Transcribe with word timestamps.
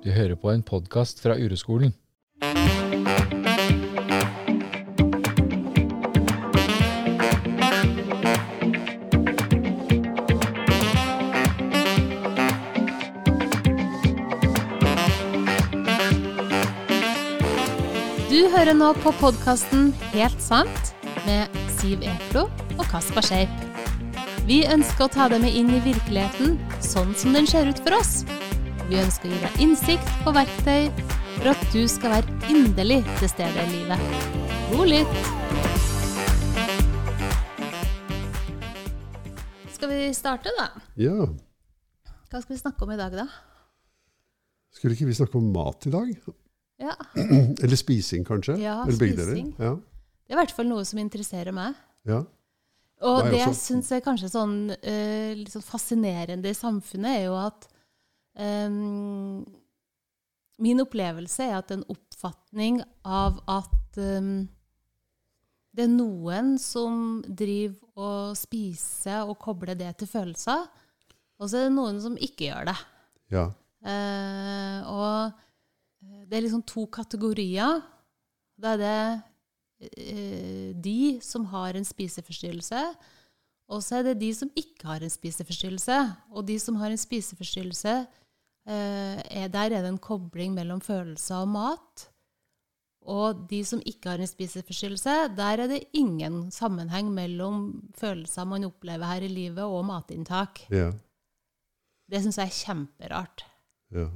Du 0.00 0.08
hører 0.10 0.32
på 0.34 0.48
en 0.48 0.62
podkast 0.64 1.18
fra 1.20 1.34
Ureskolen. 1.36 1.92
Du 18.30 18.48
hører 18.48 18.72
nå 18.72 18.94
på 19.04 19.12
podkasten 19.20 19.92
Helt 20.14 20.40
sant 20.40 20.94
med 21.26 21.60
Siv 21.76 22.00
Eklo 22.00 22.48
og 22.78 22.86
Kaspar 22.88 23.28
Skeip. 23.28 23.52
Vi 24.48 24.62
ønsker 24.64 25.10
å 25.10 25.12
ta 25.12 25.28
deg 25.28 25.44
med 25.44 25.52
inn 25.52 25.68
i 25.76 25.84
virkeligheten 25.84 26.56
sånn 26.80 27.12
som 27.12 27.36
den 27.36 27.44
ser 27.44 27.68
ut 27.68 27.84
for 27.84 28.00
oss. 28.00 28.22
Vi 28.90 28.98
ønsker 28.98 29.30
å 29.30 29.36
gi 29.36 29.36
deg 29.38 29.60
innsikt 29.62 30.24
og 30.26 30.34
verktøy 30.34 30.88
for 31.36 31.52
at 31.52 31.60
du 31.70 31.84
skal 31.86 32.10
være 32.10 32.48
inderlig 32.50 32.96
til 33.20 33.30
stede 33.30 33.62
i 33.62 33.68
livet. 33.70 34.02
God 34.72 34.90
lytt! 34.90 35.20
Skal 39.76 39.94
vi 39.94 40.10
starte, 40.18 40.50
da? 40.58 40.66
Ja. 40.98 41.30
Hva 42.34 42.42
skal 42.42 42.56
vi 42.56 42.60
snakke 42.64 42.82
om 42.82 42.90
i 42.90 42.98
dag, 42.98 43.14
da? 43.14 43.28
Skulle 44.74 44.98
ikke 44.98 45.06
vi 45.12 45.16
snakke 45.20 45.38
om 45.38 45.48
mat 45.54 45.86
i 45.86 45.94
dag? 45.94 46.12
Ja, 46.82 46.98
Eller 47.62 47.78
spising, 47.78 48.26
kanskje? 48.26 48.58
Ja, 48.58 48.80
Eller 48.82 48.98
spising. 48.98 49.54
Ja. 49.62 49.76
Det 49.78 50.34
er 50.34 50.40
i 50.40 50.42
hvert 50.42 50.58
fall 50.58 50.66
noe 50.74 50.82
som 50.88 50.98
interesserer 50.98 51.54
meg. 51.54 51.78
ja. 52.10 52.24
Og 53.06 53.22
Det 53.30 53.38
jeg 53.38 53.54
syns 53.56 53.94
er 53.94 54.02
kanskje 54.04 54.28
sånn 54.28 54.56
uh, 54.74 55.28
litt 55.38 55.54
sånn 55.54 55.62
fascinerende 55.64 56.50
i 56.50 56.58
samfunnet, 56.58 57.22
er 57.22 57.30
jo 57.30 57.38
at 57.40 57.70
ehm, 58.38 59.44
Min 60.60 60.82
opplevelse 60.82 61.46
er 61.48 61.56
at 61.56 61.70
en 61.72 61.86
oppfatning 61.88 62.82
av 63.08 63.38
at 63.48 63.96
um, 63.96 64.42
det 65.72 65.86
er 65.86 65.92
noen 65.94 66.50
som 66.60 67.22
driver 67.24 67.80
og 67.96 68.36
spiser 68.36 69.24
og 69.24 69.38
kobler 69.40 69.78
det 69.78 69.94
til 70.02 70.10
følelser, 70.10 70.66
og 71.40 71.48
så 71.48 71.62
er 71.62 71.70
det 71.70 71.76
noen 71.78 72.00
som 72.04 72.18
ikke 72.20 72.50
gjør 72.50 72.68
det. 72.72 72.76
ja. 73.32 73.46
Uh, 73.80 74.80
og 74.92 75.32
det 76.28 76.36
er 76.36 76.44
liksom 76.44 76.66
to 76.68 76.84
kategorier. 76.92 77.80
Da 78.60 78.74
er 78.74 78.80
det 78.82 79.00
uh, 79.96 80.68
de 80.76 81.00
som 81.24 81.46
har 81.54 81.78
en 81.78 81.88
spiseforstyrrelse, 81.88 82.82
og 83.70 83.82
så 83.86 84.00
er 84.00 84.08
det 84.10 84.16
de 84.20 84.30
som 84.34 84.50
ikke 84.58 84.86
har 84.88 85.02
en 85.06 85.12
spiseforstyrrelse. 85.12 85.96
Og 86.34 86.46
de 86.48 86.56
som 86.58 86.76
har 86.80 86.90
en 86.90 86.98
spiseforstyrrelse, 87.00 87.92
eh, 88.66 89.20
er, 89.40 89.48
der 89.48 89.70
er 89.70 89.82
det 89.84 89.90
en 89.92 89.98
kobling 90.02 90.54
mellom 90.56 90.80
følelser 90.82 91.44
og 91.44 91.52
mat. 91.54 92.06
Og 93.10 93.46
de 93.50 93.62
som 93.64 93.80
ikke 93.86 94.10
har 94.10 94.20
en 94.20 94.28
spiseforstyrrelse, 94.28 95.14
der 95.38 95.62
er 95.64 95.70
det 95.70 95.84
ingen 95.96 96.50
sammenheng 96.52 97.08
mellom 97.14 97.62
følelser 97.96 98.44
man 98.44 98.66
opplever 98.68 99.06
her 99.06 99.22
i 99.24 99.28
livet, 99.32 99.64
og 99.64 99.84
matinntak. 99.88 100.66
ja. 100.70 100.90
Det 102.10 102.18
syns 102.24 102.36
jeg 102.40 102.50
er 102.50 102.58
kjemperart. 102.74 103.44
ja. 103.94 104.08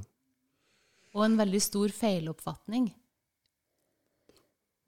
Og 1.15 1.21
en 1.25 1.37
veldig 1.39 1.61
stor 1.63 1.87
feiloppfatning. 1.95 2.89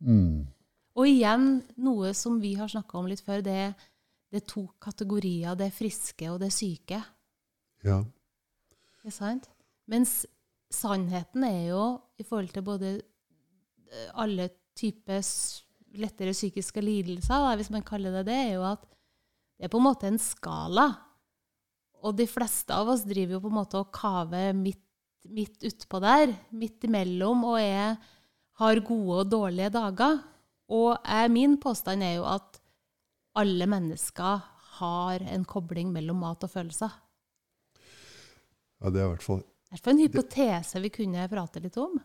Mm. 0.04 0.48
Og 0.98 1.08
igjen 1.08 1.46
noe 1.80 2.10
som 2.18 2.40
vi 2.42 2.52
har 2.60 2.68
snakka 2.68 2.98
om 3.00 3.08
litt 3.08 3.24
før, 3.24 3.40
det, 3.46 3.54
er- 3.54 3.76
det 4.32 4.42
er 4.42 4.48
to 4.50 4.66
kategorier. 4.84 5.56
Det 5.56 5.70
er 5.70 5.76
friske 5.76 6.32
og 6.32 6.42
det 6.42 6.52
er 6.52 6.58
syke. 6.58 7.04
ja. 7.84 8.02
Ikke 8.98 9.14
sant? 9.16 9.46
Mens 9.88 10.26
sannheten 10.74 11.46
er 11.48 11.70
jo, 11.70 11.84
i 12.20 12.26
forhold 12.28 12.52
til 12.52 12.66
både 12.66 12.90
eh, 12.98 14.10
alle 14.20 14.50
typer 14.76 15.22
lettere 15.98 16.34
psykiske 16.36 16.82
lidelser, 16.84 17.40
da, 17.46 17.54
hvis 17.56 17.72
man 17.72 17.86
kaller 17.88 18.20
det 18.20 18.26
det, 18.28 18.40
er 18.50 18.54
jo 18.58 18.66
at 18.68 18.84
det 19.58 19.68
er 19.68 19.72
på 19.74 19.80
en 19.80 19.88
måte 19.88 20.10
en 20.10 20.20
skala. 20.22 20.90
Og 22.06 22.18
de 22.20 22.28
fleste 22.30 22.76
av 22.76 22.92
oss 22.92 23.06
driver 23.08 23.38
jo 23.38 23.44
på 23.46 23.52
en 23.52 23.58
måte 23.58 23.80
og 23.80 23.94
kaver 23.96 24.52
midt, 24.58 24.84
midt 25.34 25.64
utpå 25.66 26.02
der, 26.04 26.36
midt 26.52 26.86
imellom, 26.86 27.48
og 27.48 27.62
er, 27.62 27.96
har 28.60 28.84
gode 28.86 29.24
og 29.24 29.32
dårlige 29.32 29.72
dager. 29.74 30.20
Og 30.68 30.92
jeg, 31.00 31.34
min 31.34 31.56
påstand 31.64 32.04
er 32.06 32.18
jo 32.20 32.28
at 32.30 32.60
alle 33.38 33.68
mennesker 33.70 34.42
har 34.80 35.24
en 35.34 35.46
kobling 35.50 35.92
mellom 35.94 36.20
mat 36.22 36.44
og 36.46 36.52
følelser. 36.54 36.92
ja 38.82 38.92
det 38.94 39.02
er 39.02 39.08
i 39.08 39.14
hvert 39.16 39.26
fall 39.26 39.40
Det 39.42 39.78
er 39.78 39.84
fall 39.84 39.96
en 39.96 40.04
hypotese 40.06 40.82
vi 40.84 40.92
kunne 40.94 41.28
prate 41.32 41.62
litt 41.64 41.78
om. 41.82 41.98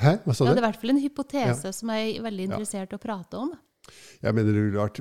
Hæ? 0.00 0.16
Hva 0.24 0.34
sa 0.34 0.44
Ja, 0.46 0.50
du? 0.50 0.54
det 0.56 0.62
er 0.62 0.64
i 0.64 0.68
hvert 0.70 0.80
fall 0.80 0.94
en 0.94 1.02
hypotese 1.02 1.72
som 1.76 1.92
jeg 1.92 2.16
er 2.16 2.24
veldig 2.24 2.48
interessert 2.50 2.92
i 2.92 2.98
å 2.98 3.02
prate 3.02 3.38
om. 3.38 3.52
Jeg 4.22 4.34
mener 4.34 4.54
det 4.54 4.64
ville 4.64 4.80
vært 4.80 5.00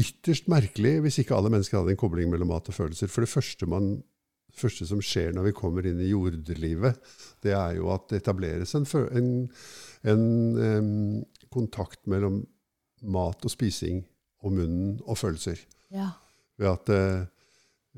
ytterst 0.00 0.48
merkelig 0.52 0.94
hvis 1.04 1.18
ikke 1.22 1.36
alle 1.36 1.50
mennesker 1.52 1.80
hadde 1.80 1.94
en 1.94 2.00
kobling 2.00 2.30
mellom 2.32 2.50
mat 2.52 2.68
og 2.70 2.76
følelser. 2.76 3.10
For 3.10 3.24
det 3.24 3.32
første, 3.32 3.66
man, 3.70 3.90
det 4.50 4.60
første 4.60 4.86
som 4.86 5.00
skjer 5.04 5.32
når 5.36 5.48
vi 5.50 5.56
kommer 5.56 5.86
inn 5.88 6.00
i 6.02 6.10
jordlivet, 6.12 7.00
det 7.42 7.54
er 7.56 7.78
jo 7.78 7.90
at 7.94 8.08
det 8.12 8.20
etableres 8.22 8.74
en, 8.78 8.86
en, 9.18 9.30
en 10.12 10.24
um, 10.60 11.24
kontakt 11.50 12.06
mellom 12.10 12.42
mat 13.02 13.44
og 13.44 13.52
spising 13.54 14.04
og 14.42 14.52
munnen 14.56 15.00
og 15.06 15.18
følelser. 15.20 15.58
Ja. 15.92 16.10
Ved 16.60 16.68
at 16.70 16.88
eh, 16.94 17.26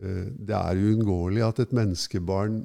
eh, 0.02 0.28
det 0.38 0.56
er 0.58 0.80
uunngåelig 0.82 1.42
at 1.48 1.60
et 1.66 1.72
menneskebarn 1.76 2.62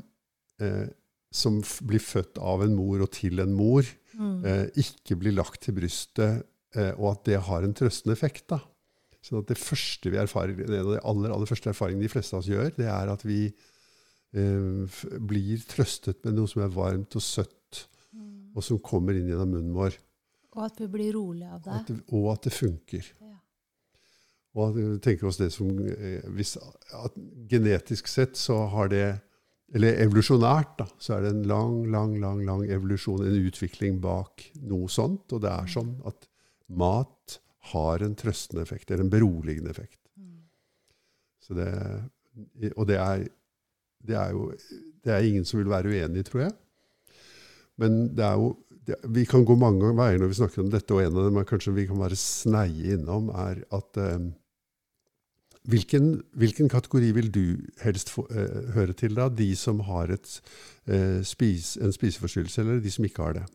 eh, 0.62 0.88
som 1.32 1.60
blir 1.86 2.00
født 2.02 2.40
av 2.40 2.64
en 2.64 2.76
mor 2.78 3.04
og 3.06 3.12
til 3.12 3.40
en 3.44 3.54
mor, 3.58 3.84
Mm. 4.18 4.40
eh, 4.50 4.66
ikke 4.82 5.14
blir 5.22 5.36
lagt 5.38 5.60
til 5.62 5.76
brystet, 5.78 6.40
eh, 6.74 6.90
og 6.98 7.12
at 7.12 7.24
det 7.26 7.36
har 7.46 7.62
en 7.62 7.74
trøstende 7.78 8.16
effekt. 8.18 8.48
Da. 8.50 8.58
Sånn 9.22 9.44
at 9.44 9.52
det 9.52 9.60
første 9.62 10.10
vi 10.10 10.18
erfarer, 10.18 10.56
En 10.58 10.74
av 10.74 10.94
de 10.96 11.00
aller, 11.06 11.30
aller 11.36 11.46
første 11.46 11.70
erfaringene 11.70 12.02
de 12.02 12.10
fleste 12.10 12.34
av 12.34 12.40
oss 12.42 12.48
gjør, 12.50 12.72
det 12.80 12.88
er 12.90 13.12
at 13.14 13.22
vi 13.22 13.54
eh, 14.34 15.20
blir 15.22 15.62
trøstet 15.70 16.24
med 16.26 16.34
noe 16.34 16.48
som 16.50 16.64
er 16.66 16.74
varmt 16.74 17.16
og 17.16 17.22
søtt, 17.22 17.54
Mm. 18.14 18.56
og 18.56 18.64
som 18.64 18.80
kommer 18.80 19.14
inn 19.14 19.28
gjennom 19.30 19.52
munnen 19.54 19.74
vår. 19.76 19.94
Og 20.56 20.64
at 20.66 20.78
vi 20.82 20.88
blir 20.88 21.14
rolig 21.14 21.46
av 21.46 21.62
At 21.68 21.86
det. 21.88 21.98
det, 21.98 22.04
og 22.14 22.32
at 22.34 22.42
det 22.48 22.54
funker. 22.54 23.06
Og 24.58 24.78
tenker 25.04 25.30
oss 25.30 25.38
det 25.38 25.52
som 25.54 25.70
eh, 25.86 26.24
hvis, 26.34 26.56
at 26.98 27.18
Genetisk 27.50 28.10
sett 28.10 28.40
så 28.40 28.64
har 28.74 28.90
det 28.94 29.06
Eller 29.76 30.00
evolusjonært, 30.00 30.78
da, 30.80 30.86
så 30.98 31.18
er 31.18 31.26
det 31.26 31.34
en 31.34 31.48
lang, 31.50 31.82
lang, 31.92 32.14
lang 32.24 32.46
lang 32.48 32.62
evolusjon, 32.72 33.26
en 33.28 33.48
utvikling 33.50 33.98
bak 34.00 34.46
noe 34.64 34.88
sånt. 34.88 35.34
Og 35.36 35.42
det 35.44 35.52
er 35.52 35.68
sånn 35.68 35.90
at 36.08 36.30
mat 36.72 37.40
har 37.74 38.06
en 38.06 38.16
trøstende 38.16 38.64
effekt, 38.64 38.88
eller 38.88 39.04
en 39.04 39.12
beroligende 39.12 39.74
effekt. 39.74 40.00
Så 41.44 41.58
det, 41.60 41.68
og 42.78 42.88
det 42.88 42.96
er, 43.00 43.26
det 44.08 44.16
er 44.16 44.32
jo 44.32 44.48
det 45.08 45.14
er 45.16 45.28
ingen 45.28 45.46
som 45.48 45.62
vil 45.62 45.72
være 45.72 45.92
uenig 45.94 46.26
tror 46.28 46.48
jeg. 46.48 46.56
Men 47.80 48.08
det 48.16 48.26
er 48.26 48.40
jo 48.40 48.56
Vi 49.12 49.26
kan 49.28 49.44
gå 49.44 49.56
mange 49.60 49.90
veier 49.98 50.20
når 50.20 50.30
vi 50.32 50.36
snakker 50.38 50.62
om 50.64 50.70
dette, 50.72 50.96
og 50.96 51.04
en 51.04 51.18
av 51.20 51.26
dem 51.28 51.38
er 51.42 51.48
kanskje 51.48 51.74
vi 51.76 51.84
kan 51.90 52.00
være 52.00 52.16
sneie 52.16 52.94
innom, 52.96 53.28
er 53.36 53.58
at 53.76 53.98
eh, 54.00 54.30
hvilken, 55.68 56.10
hvilken 56.40 56.70
kategori 56.72 57.12
vil 57.18 57.30
du 57.34 57.44
helst 57.84 58.10
få, 58.14 58.24
eh, 58.32 58.72
høre 58.76 58.94
til, 58.98 59.16
da? 59.18 59.28
De 59.30 59.50
som 59.60 59.80
har 59.88 60.12
et, 60.16 60.42
eh, 60.88 61.22
spis, 61.28 61.76
en 61.82 61.92
spiseforstyrrelse, 61.96 62.62
eller 62.64 62.80
de 62.84 62.92
som 62.92 63.06
ikke 63.06 63.24
har 63.24 63.34
det? 63.42 63.46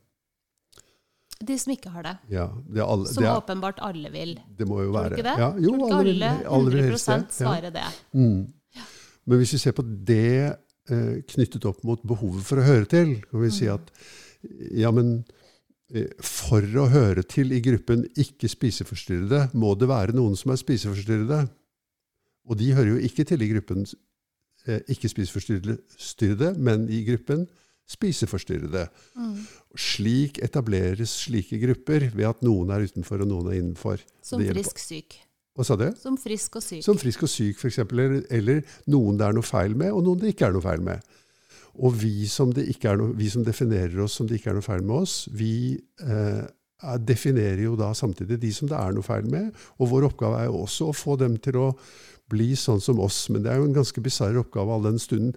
De 1.42 1.56
som 1.58 1.72
ikke 1.74 1.90
har 1.90 2.02
det. 2.06 2.16
Ja, 2.30 2.46
det, 2.70 2.82
alle, 2.84 3.08
Som 3.10 3.24
det, 3.24 3.30
er, 3.30 3.40
åpenbart 3.40 3.80
alle 3.82 4.10
vil. 4.14 4.36
det 4.58 4.66
må 4.68 4.82
jo 4.84 4.92
Tror 4.92 4.98
være 5.00 5.08
du 5.10 5.16
ikke 5.16 5.26
det? 5.30 5.38
Ja, 5.42 5.48
jo, 5.58 5.70
Tror 5.72 5.86
ikke 5.88 5.98
alle, 5.98 6.32
alle 6.46 6.70
vil 6.70 6.82
100 6.84 6.90
helst 6.92 7.06
det. 7.08 7.16
Ja. 7.16 7.30
svarer 7.40 7.72
det? 7.74 7.86
Mm. 8.14 8.52
Men 9.26 9.38
hvis 9.38 9.52
vi 9.52 9.58
ser 9.58 9.72
på 9.72 9.82
det 10.04 10.56
eh, 10.90 11.22
knyttet 11.32 11.64
opp 11.64 11.82
mot 11.86 12.02
behovet 12.06 12.42
for 12.46 12.58
å 12.62 12.66
høre 12.66 12.86
til, 12.90 13.16
kan 13.30 13.40
vi 13.42 13.50
si 13.54 13.66
Mm. 13.66 13.74
at 13.74 13.90
ja, 14.74 14.90
men 14.90 15.24
eh, 15.94 16.08
for 16.20 16.62
å 16.62 16.88
høre 16.90 17.22
til 17.22 17.52
i 17.52 17.60
gruppen 17.62 18.04
ikke 18.18 18.48
spiseforstyrrede, 18.50 19.52
må 19.54 19.74
det 19.78 19.88
være 19.88 20.12
noen 20.14 20.36
som 20.36 20.50
er 20.52 20.56
spiseforstyrrede. 20.62 21.48
Og 22.50 22.58
de 22.58 22.72
hører 22.74 22.94
jo 22.96 23.02
ikke 23.08 23.24
til 23.28 23.42
i 23.44 23.50
gruppen 23.52 23.84
eh, 24.66 24.80
ikke 24.90 25.08
spiseforstyrrede, 25.12 26.54
men 26.58 26.88
i 26.90 27.02
gruppen 27.06 27.46
spiseforstyrrede. 27.92 28.86
Mm. 29.18 29.36
Slik 29.78 30.38
etableres 30.44 31.12
slike 31.26 31.58
grupper 31.62 32.08
ved 32.14 32.28
at 32.28 32.42
noen 32.46 32.70
er 32.74 32.86
utenfor 32.88 33.22
og 33.24 33.30
noen 33.30 33.50
er 33.52 33.58
innenfor. 33.60 34.02
Som 34.24 34.42
frisk 34.46 34.80
syk. 34.82 35.18
Hva 35.52 35.66
sa 35.68 35.76
du? 35.76 35.88
Som 36.00 36.16
frisk 36.16 36.56
og 36.56 36.64
syk. 36.64 36.80
Som 36.86 36.96
frisk 37.00 37.26
og 37.26 37.28
syk, 37.28 37.58
f.eks. 37.60 37.82
Eller, 37.84 38.22
eller 38.32 38.62
noen 38.88 39.18
det 39.20 39.26
er 39.26 39.36
noe 39.36 39.44
feil 39.44 39.74
med, 39.76 39.92
og 39.92 40.06
noen 40.06 40.22
det 40.22 40.32
ikke 40.32 40.48
er 40.48 40.54
noe 40.56 40.64
feil 40.64 40.80
med. 40.86 41.02
Og 41.82 41.94
vi 42.00 42.26
som, 42.28 42.50
det 42.56 42.64
ikke 42.72 42.90
er 42.92 42.98
noe, 43.00 43.12
vi 43.16 43.28
som 43.32 43.44
definerer 43.44 44.00
oss 44.04 44.16
som 44.18 44.28
det 44.28 44.38
ikke 44.40 44.52
er 44.52 44.58
noe 44.58 44.64
feil 44.64 44.82
med 44.84 44.96
oss, 45.04 45.14
vi 45.32 45.52
eh, 46.04 46.40
er- 46.82 47.04
definerer 47.04 47.62
jo 47.66 47.74
da 47.80 47.90
samtidig 47.96 48.40
de 48.42 48.50
som 48.56 48.68
det 48.70 48.78
er 48.80 48.96
noe 48.96 49.04
feil 49.06 49.28
med. 49.32 49.52
Og 49.80 49.92
vår 49.92 50.08
oppgave 50.10 50.40
er 50.40 50.48
jo 50.50 50.62
også 50.64 50.88
å 50.90 50.96
få 50.96 51.18
dem 51.20 51.36
til 51.44 51.60
å 51.60 51.68
bli 52.32 52.52
sånn 52.58 52.80
som 52.82 53.00
oss. 53.04 53.26
Men 53.32 53.44
det 53.44 53.52
er 53.52 53.60
jo 53.60 53.68
en 53.68 53.76
ganske 53.76 54.04
bisarr 54.04 54.40
oppgave 54.40 54.72
all 54.72 54.88
den 54.88 55.00
stunden 55.02 55.36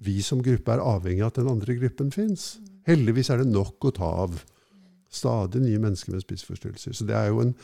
vi 0.00 0.22
som 0.24 0.40
gruppe 0.40 0.72
er 0.72 0.80
avhengig 0.80 1.20
av 1.24 1.34
at 1.34 1.40
den 1.42 1.50
andre 1.52 1.76
gruppen 1.76 2.08
fins. 2.14 2.54
Heldigvis 2.88 3.28
er 3.32 3.42
det 3.42 3.52
nok 3.52 3.84
å 3.84 3.92
ta 3.96 4.08
av. 4.24 4.40
Stadig 5.10 5.60
nye 5.64 5.80
mennesker 5.82 6.14
med 6.14 6.22
spiseforstyrrelser. 6.22 6.94
Så 6.94 7.04
det 7.04 7.16
er 7.18 7.28
jo 7.28 7.40
en, 7.42 7.54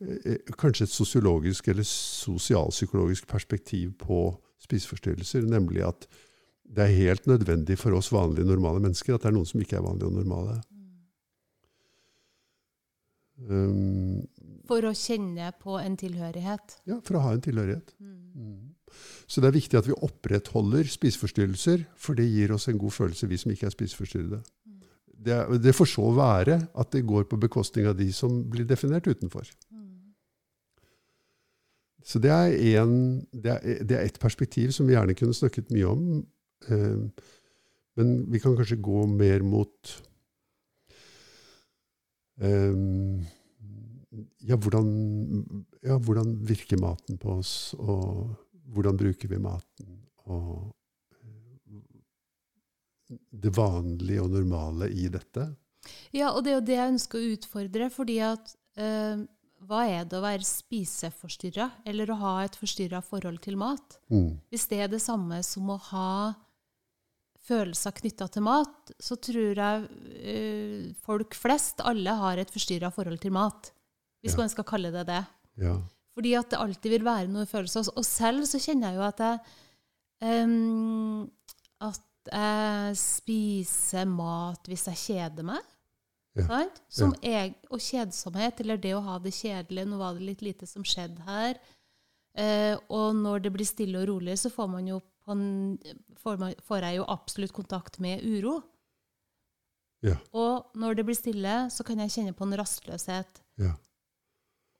eh, 0.00 0.38
kanskje 0.56 0.86
et 0.86 0.94
sosiologisk 0.94 1.68
eller 1.68 1.82
sosialpsykologisk 1.82 3.26
perspektiv 3.26 3.98
på 3.98 4.38
spiseforstyrrelser, 4.62 5.42
nemlig 5.42 5.82
at 5.82 6.06
det 6.64 6.84
er 6.84 6.96
helt 6.96 7.26
nødvendig 7.26 7.76
for 7.78 7.92
oss 7.92 8.12
vanlige, 8.12 8.46
normale 8.46 8.80
mennesker 8.80 9.14
at 9.14 9.22
det 9.22 9.28
er 9.28 9.36
noen 9.36 9.46
som 9.46 9.60
ikke 9.60 9.76
er 9.76 9.84
vanlige 9.84 10.08
og 10.08 10.16
normale. 10.16 10.62
Um, 13.50 14.22
For 14.68 14.80
å 14.88 14.94
kjenne 14.96 15.50
på 15.60 15.76
en 15.80 15.96
tilhørighet. 16.00 16.78
ja, 16.88 16.96
for 17.04 17.18
å 17.18 17.24
ha 17.26 17.32
en 17.36 17.42
tilhørighet. 17.44 17.90
Mm. 18.00 18.14
Mm. 18.34 18.74
Så 19.28 19.40
det 19.42 19.48
er 19.50 19.56
viktig 19.58 19.76
at 19.78 19.86
vi 19.88 19.96
opprettholder 20.06 20.84
spiseforstyrrelser, 20.88 21.84
for 21.96 22.14
det 22.16 22.24
gir 22.30 22.52
oss 22.54 22.68
en 22.70 22.78
god 22.78 22.94
følelse, 22.94 23.28
vi 23.28 23.36
som 23.40 23.52
ikke 23.52 23.66
er 23.68 23.74
spiseforstyrrede. 23.74 24.40
Det, 25.24 25.32
er- 25.32 25.58
det 25.58 25.74
får 25.74 25.88
så 25.94 26.06
være 26.16 26.56
at 26.76 26.90
det 26.92 27.04
går 27.08 27.24
på 27.30 27.36
bekostning 27.40 27.86
av 27.88 27.96
de 27.98 28.10
som 28.12 28.42
blir 28.50 28.64
definert 28.68 29.06
utenfor. 29.08 29.48
Mm. 29.72 30.14
Så 32.04 32.18
det 32.20 32.30
er, 32.30 32.82
en, 32.82 33.26
det, 33.32 33.54
er, 33.64 33.84
det 33.84 33.96
er 33.96 34.04
et 34.04 34.18
perspektiv 34.20 34.70
som 34.76 34.86
vi 34.88 34.92
gjerne 34.96 35.14
kunne 35.16 35.34
snakket 35.36 35.70
mye 35.72 35.86
om. 35.88 36.02
Eh, 36.68 36.98
men 37.96 38.10
vi 38.32 38.40
kan 38.42 38.56
kanskje 38.58 38.80
gå 38.84 39.06
mer 39.08 39.40
mot 39.46 39.94
eh, 42.40 42.74
ja, 44.46 44.56
hvordan, 44.56 44.88
ja, 45.82 45.98
hvordan 45.98 46.34
virker 46.46 46.80
maten 46.80 47.18
på 47.20 47.38
oss, 47.38 47.74
og 47.78 48.34
hvordan 48.74 48.98
bruker 49.00 49.30
vi 49.30 49.40
maten? 49.42 50.00
Og 50.30 50.72
eh, 51.20 51.82
det 53.30 53.52
vanlige 53.56 54.24
og 54.24 54.32
normale 54.34 54.90
i 54.92 55.08
dette. 55.12 55.50
Ja, 56.14 56.32
og 56.32 56.44
det 56.44 56.52
er 56.52 56.58
jo 56.58 56.66
det 56.70 56.78
jeg 56.78 56.92
ønsker 56.94 57.20
å 57.20 57.32
utfordre, 57.34 57.90
fordi 57.92 58.18
at 58.24 58.54
øh, 58.80 59.26
hva 59.64 59.82
er 59.88 60.08
det 60.08 60.18
å 60.18 60.24
være 60.24 60.46
spiseforstyrra, 60.46 61.68
eller 61.88 62.12
å 62.12 62.20
ha 62.20 62.34
et 62.44 62.56
forstyrra 62.58 63.02
forhold 63.04 63.42
til 63.44 63.58
mat? 63.60 63.98
Mm. 64.12 64.40
Hvis 64.52 64.66
det 64.70 64.80
er 64.84 64.90
det 64.92 65.02
samme 65.04 65.40
som 65.46 65.70
å 65.72 65.78
ha 65.90 66.10
følelser 67.44 67.92
knytta 67.98 68.28
til 68.32 68.44
mat, 68.46 68.92
så 69.00 69.18
tror 69.20 69.60
jeg 69.60 69.86
øh, 70.32 70.84
folk 71.04 71.36
flest, 71.36 71.82
alle, 71.84 72.16
har 72.20 72.40
et 72.40 72.52
forstyrra 72.52 72.92
forhold 72.94 73.20
til 73.24 73.34
mat. 73.36 73.72
Hvis 74.24 74.34
Ja. 74.34 74.40
man 74.40 74.48
skal 74.48 74.64
kalle 74.64 74.90
det 74.94 75.04
det. 75.10 75.20
Ja. 75.60 75.76
Fordi 76.14 76.32
at 76.38 76.50
det 76.50 76.58
alltid 76.62 76.90
vil 76.94 77.04
være 77.04 77.28
noe 77.28 77.46
følelser. 77.46 77.90
Og 77.92 78.04
selv 78.06 78.46
så 78.48 78.58
kjenner 78.62 78.90
jeg 78.90 78.96
jo 78.96 79.04
at 79.06 79.20
jeg 79.20 80.44
um, 80.44 81.30
At 81.84 82.00
jeg 82.32 82.96
spiser 82.96 84.06
mat 84.08 84.70
hvis 84.70 84.86
jeg 84.88 84.96
kjeder 85.02 85.44
meg. 85.44 85.60
Ja. 86.34 86.64
Jeg, 87.22 87.54
og 87.70 87.78
kjedsomhet, 87.78 88.60
eller 88.60 88.80
det 88.80 88.94
å 88.96 89.02
ha 89.04 89.18
det 89.22 89.34
kjedelig. 89.36 89.84
Nå 89.86 89.98
var 90.00 90.16
det 90.16 90.24
litt 90.26 90.42
lite 90.42 90.66
som 90.66 90.82
skjedde 90.86 91.22
her. 91.28 91.60
Eh, 92.34 92.74
og 92.90 93.14
når 93.14 93.44
det 93.44 93.52
blir 93.54 93.68
stille 93.68 94.00
og 94.00 94.08
rolig, 94.10 94.34
så 94.40 94.50
får, 94.50 94.70
man 94.72 94.88
jo 94.88 94.98
på 95.22 95.36
en, 95.36 95.76
får, 96.18 96.40
man, 96.40 96.56
får 96.66 96.88
jeg 96.88 96.98
jo 96.98 97.06
absolutt 97.14 97.54
kontakt 97.54 98.00
med 98.02 98.24
uro. 98.26 98.56
Ja. 100.04 100.16
Og 100.34 100.74
når 100.76 100.98
det 100.98 101.06
blir 101.06 101.16
stille, 101.18 101.54
så 101.70 101.86
kan 101.86 102.02
jeg 102.02 102.12
kjenne 102.16 102.34
på 102.36 102.48
en 102.48 102.58
rastløshet. 102.58 103.40
Ja. 103.62 103.76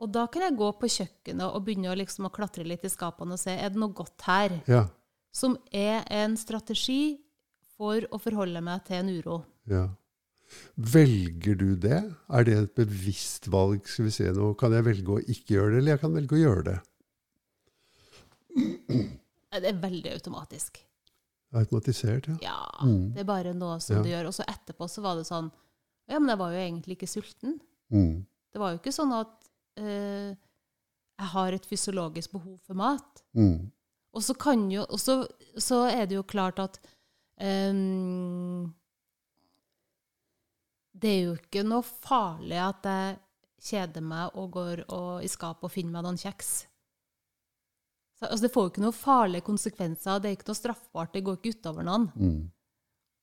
Og 0.03 0.11
da 0.13 0.27
kan 0.27 0.43
jeg 0.43 0.57
gå 0.59 0.69
på 0.81 0.89
kjøkkenet 0.91 1.47
og 1.55 1.65
begynne 1.65 1.93
å, 1.93 1.97
liksom, 1.97 2.27
å 2.27 2.33
klatre 2.35 2.65
litt 2.67 2.85
i 2.85 2.91
skapene 2.91 3.33
og 3.37 3.39
se 3.41 3.51
er 3.55 3.71
det 3.71 3.79
noe 3.81 3.93
godt 3.95 4.21
her. 4.27 4.57
Ja. 4.67 4.87
Som 5.35 5.57
er 5.73 6.05
en 6.11 6.37
strategi 6.37 7.19
for 7.77 8.05
å 8.15 8.19
forholde 8.23 8.61
meg 8.63 8.85
til 8.87 8.97
en 9.03 9.09
uro. 9.19 9.45
ja. 9.67 9.89
Velger 10.77 11.57
du 11.59 11.75
det? 11.81 12.03
Er 12.31 12.45
det 12.45 12.53
et 12.55 12.75
bevisst 12.77 13.49
valg? 13.51 13.89
Skal 13.89 14.05
vi 14.05 14.11
se 14.15 14.25
nå, 14.31 14.53
Kan 14.61 14.73
jeg 14.77 14.85
velge 14.85 15.09
å 15.17 15.23
ikke 15.25 15.57
gjøre 15.57 15.71
det, 15.73 15.79
eller 15.81 15.93
jeg 15.97 16.01
kan 16.01 16.13
velge 16.15 16.37
å 16.37 16.43
gjøre 16.43 16.65
det? 16.69 16.77
Det 19.55 19.71
er 19.71 19.79
veldig 19.81 20.13
automatisk. 20.13 20.79
Automatisert, 21.55 22.27
ja. 22.29 22.37
Ja, 22.43 22.87
Mm. 22.87 23.15
det 23.15 23.21
er 23.21 23.25
bare 23.25 23.55
noe 23.55 23.81
som 23.81 23.97
Ja. 23.97 24.03
du 24.03 24.09
gjør. 24.11 24.27
Og 24.27 24.35
så 24.35 24.45
etterpå 24.47 24.89
så 24.89 25.03
var 25.03 25.17
det 25.17 25.25
sånn 25.27 25.51
Ja, 26.07 26.19
men 26.19 26.29
jeg 26.29 26.39
var 26.39 26.51
jo 26.53 26.59
egentlig 26.59 26.99
ikke 26.99 27.09
sulten. 27.09 27.61
Mm. 27.91 28.27
Det 28.53 28.59
var 28.61 28.73
jo 28.73 28.79
ikke 28.79 28.93
sånn 28.93 29.13
at 29.19 29.44
eh, 29.77 30.35
jeg 31.19 31.31
har 31.33 31.53
et 31.55 31.67
fysiologisk 31.67 32.33
behov 32.33 32.59
for 32.67 32.75
mat. 32.75 33.23
Mm. 33.39 33.71
Og 34.15 34.23
så 34.23 34.35
kan 34.39 34.71
jo 34.71 34.83
Og 34.89 34.99
så, 35.01 35.27
så 35.59 35.85
er 35.91 36.07
det 36.07 36.15
jo 36.17 36.23
klart 36.23 36.59
at 36.63 36.79
um, 37.43 38.73
Det 40.95 41.11
er 41.11 41.23
jo 41.25 41.35
ikke 41.39 41.65
noe 41.67 41.83
farlig 41.83 42.61
at 42.63 42.87
jeg 42.87 43.17
kjeder 43.65 44.05
meg 44.05 44.37
og 44.39 44.51
går 44.55 44.85
og, 44.93 45.25
i 45.25 45.31
skapet 45.31 45.67
og 45.67 45.73
finner 45.73 45.97
meg 45.97 46.05
noen 46.07 46.21
kjeks. 46.21 46.51
Så, 48.15 48.29
altså, 48.29 48.43
det 48.45 48.53
får 48.55 48.67
jo 48.67 48.73
ikke 48.75 48.83
noen 48.85 48.97
farlige 48.97 49.47
konsekvenser. 49.47 50.21
Det 50.21 50.29
er 50.31 50.37
ikke 50.37 50.51
noe 50.51 50.59
straffbart. 50.61 51.13
Det 51.17 51.25
går 51.27 51.39
ikke 51.41 51.55
utover 51.57 51.87
noen. 51.89 52.05
Mm. 52.15 52.37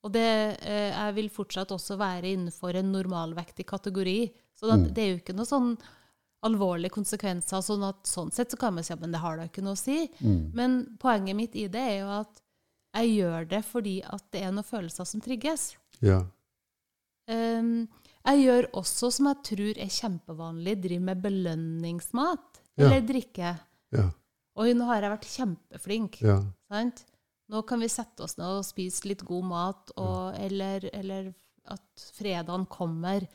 Og 0.02 0.12
det, 0.16 0.26
eh, 0.66 0.90
jeg 0.90 1.16
vil 1.20 1.30
fortsatt 1.32 1.72
også 1.72 1.96
være 2.02 2.34
innenfor 2.34 2.76
en 2.80 2.90
normalvektig 2.92 3.68
kategori. 3.70 4.18
Så 4.58 4.68
det, 4.68 4.80
Mm. 4.80 4.94
det 4.94 5.04
er 5.04 5.10
jo 5.12 5.22
ikke 5.22 5.38
noe 5.38 5.46
sånn 5.46 5.72
alvorlige 6.46 6.94
konsekvenser. 6.96 7.62
Sånn 7.66 7.84
at 7.86 8.06
sånn 8.10 8.32
sett 8.34 8.54
så 8.54 8.60
kan 8.60 8.76
man 8.76 8.86
si 8.86 8.94
at 8.96 9.02
det 9.04 9.24
har 9.24 9.38
da 9.38 9.48
ikke 9.50 9.64
noe 9.66 9.78
å 9.78 9.80
si. 9.82 10.06
Mm. 10.20 10.44
Men 10.58 10.78
poenget 11.02 11.38
mitt 11.38 11.58
i 11.60 11.68
det 11.72 11.84
er 11.94 11.98
jo 12.02 12.14
at 12.22 12.42
jeg 12.98 13.12
gjør 13.22 13.50
det 13.54 13.62
fordi 13.64 13.98
at 14.04 14.24
det 14.34 14.44
er 14.44 14.54
noen 14.54 14.68
følelser 14.68 15.08
som 15.08 15.24
trigges. 15.24 15.72
Ja. 16.04 16.24
Um, 17.32 17.86
jeg 18.22 18.44
gjør 18.44 18.68
også, 18.82 19.10
som 19.16 19.30
jeg 19.32 19.46
tror 19.48 19.80
er 19.82 19.94
kjempevanlig, 19.94 20.76
driver 20.84 21.06
med 21.08 21.22
belønningsmat. 21.24 22.60
Ja. 22.76 22.88
Eller 22.88 23.06
drikke. 23.06 23.54
Ja. 23.96 24.10
Oi, 24.60 24.74
nå 24.76 24.88
har 24.90 25.02
jeg 25.02 25.14
vært 25.14 25.32
kjempeflink. 25.32 26.20
Ja. 26.26 26.42
Sant? 26.72 27.06
Nå 27.52 27.64
kan 27.68 27.82
vi 27.84 27.90
sette 27.92 28.24
oss 28.24 28.38
ned 28.40 28.60
og 28.62 28.68
spise 28.68 29.10
litt 29.10 29.24
god 29.28 29.48
mat, 29.48 29.94
og, 30.00 30.38
eller, 30.40 30.86
eller 30.96 31.32
at 31.72 32.06
fredagen 32.16 32.68
kommer. 32.72 33.26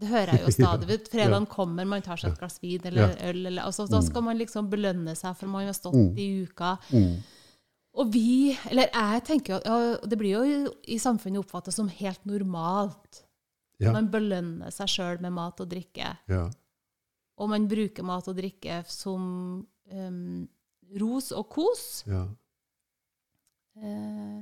Det 0.00 0.08
hører 0.08 0.30
jeg 0.38 0.46
jo 0.46 0.52
stadig. 0.54 0.88
ja. 0.96 0.98
Fredagen 1.12 1.46
kommer, 1.52 1.84
man 1.88 2.02
tar 2.02 2.16
seg 2.20 2.32
et 2.32 2.38
glass 2.40 2.56
vin 2.62 2.86
eller 2.88 3.12
øl. 3.28 3.42
Eller, 3.50 3.62
altså, 3.66 3.84
da 3.90 4.00
skal 4.04 4.24
man 4.24 4.38
liksom 4.40 4.70
belønne 4.72 5.12
seg 5.18 5.36
for 5.36 5.50
man 5.52 5.66
har 5.68 5.76
stått 5.76 5.98
Mm. 5.98 6.14
i 6.16 6.28
uka. 6.46 6.70
Mm. 6.94 7.18
Og 8.00 8.12
vi, 8.14 8.56
eller 8.70 8.88
jeg 8.94 9.24
tenker 9.26 9.56
jo, 9.56 9.60
ja, 9.66 9.96
det 10.06 10.16
blir 10.20 10.36
jo 10.38 10.70
i, 10.88 10.96
samfunnet 11.02 11.42
oppfattet 11.42 11.74
som 11.74 11.88
helt 11.90 12.24
normalt. 12.24 13.24
Ja. 13.82 13.92
Man 13.96 14.08
belønner 14.12 14.70
seg 14.72 14.88
sjøl 14.92 15.20
med 15.24 15.32
mat 15.36 15.60
og 15.60 15.68
drikke. 15.72 16.12
Ja. 16.30 16.44
Og 17.40 17.48
man 17.50 17.66
bruker 17.68 18.04
mat 18.06 18.28
og 18.28 18.36
drikke 18.36 18.82
som 18.88 19.66
um, 19.92 20.48
ros 21.00 21.30
og 21.32 21.48
kos. 21.52 21.84
Ja. 22.06 22.24
Eh, 23.80 24.40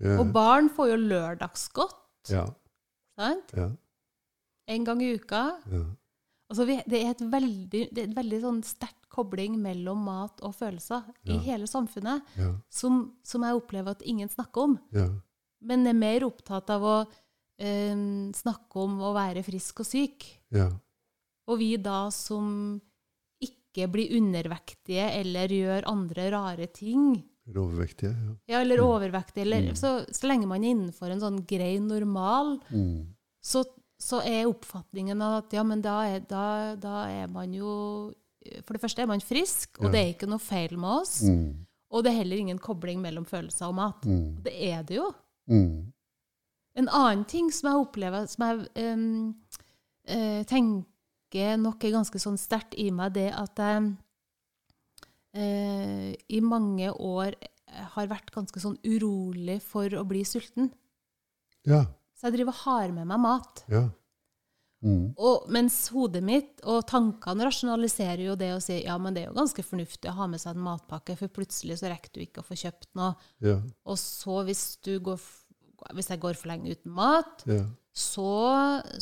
Ja. 0.00 0.14
og 0.18 0.30
barn 0.32 0.70
får 0.72 0.88
jo 0.94 0.96
lørdagsgodt. 0.96 2.30
Ja. 2.32 2.46
Sant? 3.18 3.50
Ja. 3.56 3.66
En 4.70 4.84
gang 4.86 5.00
i 5.02 5.12
uka. 5.18 5.42
Ja. 5.70 5.82
Altså, 6.50 6.64
vi, 6.66 6.76
det 6.90 6.98
er 7.04 7.10
et 7.14 7.22
veldig, 7.30 7.82
det 7.94 7.98
er 8.02 8.08
et 8.08 8.16
veldig 8.16 8.40
sånn 8.42 8.60
sterkt 8.66 9.08
kobling 9.10 9.56
mellom 9.62 10.00
mat 10.06 10.40
og 10.46 10.54
følelser 10.54 11.02
i 11.30 11.36
hele 11.44 11.66
samfunnet, 11.70 12.22
Ja. 12.38 12.52
som, 12.70 13.12
som 13.26 13.42
jeg 13.46 13.58
opplever 13.58 13.90
at 13.96 14.02
ingen 14.06 14.28
snakker 14.30 14.68
om. 14.68 14.76
Ja. 14.94 15.08
Men 15.62 15.86
er 15.86 15.94
mer 15.98 16.24
opptatt 16.26 16.70
av 16.74 16.82
å 16.86 16.94
eh, 17.58 17.94
snakke 18.34 18.82
om 18.82 18.98
å 19.02 19.12
være 19.14 19.42
frisk 19.46 19.82
og 19.82 19.86
syk. 19.90 20.26
Ja. 20.54 20.70
Og 21.50 21.58
vi 21.58 21.72
da 21.82 22.08
som 22.14 22.80
ikke 23.42 23.86
blir 23.90 24.14
undervektige 24.18 25.06
eller 25.20 25.48
gjør 25.54 25.86
andre 25.90 26.30
rare 26.34 26.66
ting, 26.74 27.22
Eller 27.46 27.60
overvektige. 27.64 28.10
Ja. 28.14 28.34
ja, 28.54 28.60
eller 28.62 28.78
overvektige, 28.84 29.42
eller, 29.46 29.60
Mm. 29.70 29.76
så, 29.76 29.90
så 30.10 30.26
lenge 30.28 30.46
man 30.46 30.62
er 30.64 30.70
innenfor 30.74 31.10
en 31.10 31.20
sånn 31.22 31.40
grei 31.46 31.78
normal, 31.82 32.60
Mm. 32.70 33.06
så, 33.42 33.64
så 34.00 34.22
er 34.24 34.48
oppfatningen 34.48 35.20
av 35.22 35.42
at 35.42 35.54
ja, 35.54 35.64
men 35.66 35.82
da 35.84 35.98
er, 36.08 36.22
da, 36.28 36.74
da 36.80 37.04
er 37.12 37.28
man 37.32 37.52
jo 37.54 37.72
For 38.64 38.72
det 38.72 38.80
første 38.80 39.02
er 39.04 39.08
man 39.10 39.20
frisk, 39.20 39.76
og 39.82 39.90
Ja. 39.90 39.92
det 39.92 40.00
er 40.00 40.12
ikke 40.14 40.28
noe 40.30 40.40
feil 40.40 40.72
med 40.80 41.02
oss. 41.02 41.18
Mm. 41.28 41.66
Og 41.92 42.04
det 42.04 42.12
er 42.12 42.22
heller 42.22 42.40
ingen 42.40 42.58
kobling 42.58 43.02
mellom 43.02 43.26
følelser 43.28 43.66
og 43.68 43.74
mat. 43.76 44.06
Mm. 44.08 44.40
Det 44.46 44.54
er 44.70 44.82
det 44.88 44.96
jo. 44.96 45.10
Mm. 45.50 45.92
En 46.80 46.88
annen 46.88 47.26
ting 47.28 47.50
som 47.52 47.68
jeg 47.68 47.82
opplever, 47.82 48.24
som 48.30 48.46
jeg 48.46 48.94
um, 48.94 49.34
uh, 50.08 50.40
tenker 50.48 51.60
nok 51.60 51.84
er 51.84 51.96
ganske 51.98 52.22
sånn 52.22 52.40
sterkt 52.40 52.78
i 52.80 52.88
meg, 52.94 53.12
det 53.18 53.28
at 53.36 53.60
jeg 53.60 53.92
uh, 55.36 56.08
i 56.16 56.40
mange 56.40 56.88
år 56.96 57.36
har 57.94 58.08
vært 58.10 58.32
ganske 58.34 58.62
sånn 58.62 58.78
urolig 58.86 59.60
for 59.62 59.92
å 59.98 60.06
bli 60.08 60.24
sulten. 60.26 60.72
Ja. 61.68 61.84
Så 62.20 62.28
jeg 62.28 62.36
driver 62.36 62.52
og 62.52 62.62
har 62.66 62.92
med 62.92 63.08
meg 63.08 63.20
mat. 63.24 63.64
Ja. 63.72 63.86
Mm. 64.84 65.10
Og, 65.20 65.44
mens 65.52 65.74
hodet 65.92 66.22
mitt 66.24 66.60
og 66.64 66.86
tankene 66.88 67.44
rasjonaliserer 67.48 68.22
jo 68.30 68.36
det 68.40 68.50
og 68.54 68.62
sier 68.64 68.86
ja, 68.86 68.94
men 69.00 69.12
det 69.16 69.22
er 69.22 69.28
jo 69.28 69.36
ganske 69.36 69.64
fornuftig 69.64 70.08
å 70.08 70.16
ha 70.16 70.28
med 70.32 70.40
seg 70.40 70.56
en 70.56 70.64
matpakke, 70.64 71.16
for 71.20 71.32
plutselig 71.36 71.78
så 71.80 71.90
rekker 71.92 72.14
du 72.14 72.22
ikke 72.24 72.40
å 72.40 72.46
få 72.46 72.56
kjøpt 72.60 72.88
noe. 72.96 73.12
Ja, 73.44 73.58
Og 73.84 73.98
så 74.00 74.38
hvis, 74.48 74.62
du 74.84 74.94
går, 75.04 75.20
hvis 75.96 76.08
jeg 76.12 76.22
går 76.22 76.36
for 76.40 76.52
lenge 76.52 76.72
uten 76.72 76.92
mat, 76.96 77.44
ja. 77.48 77.64
så, 77.92 78.30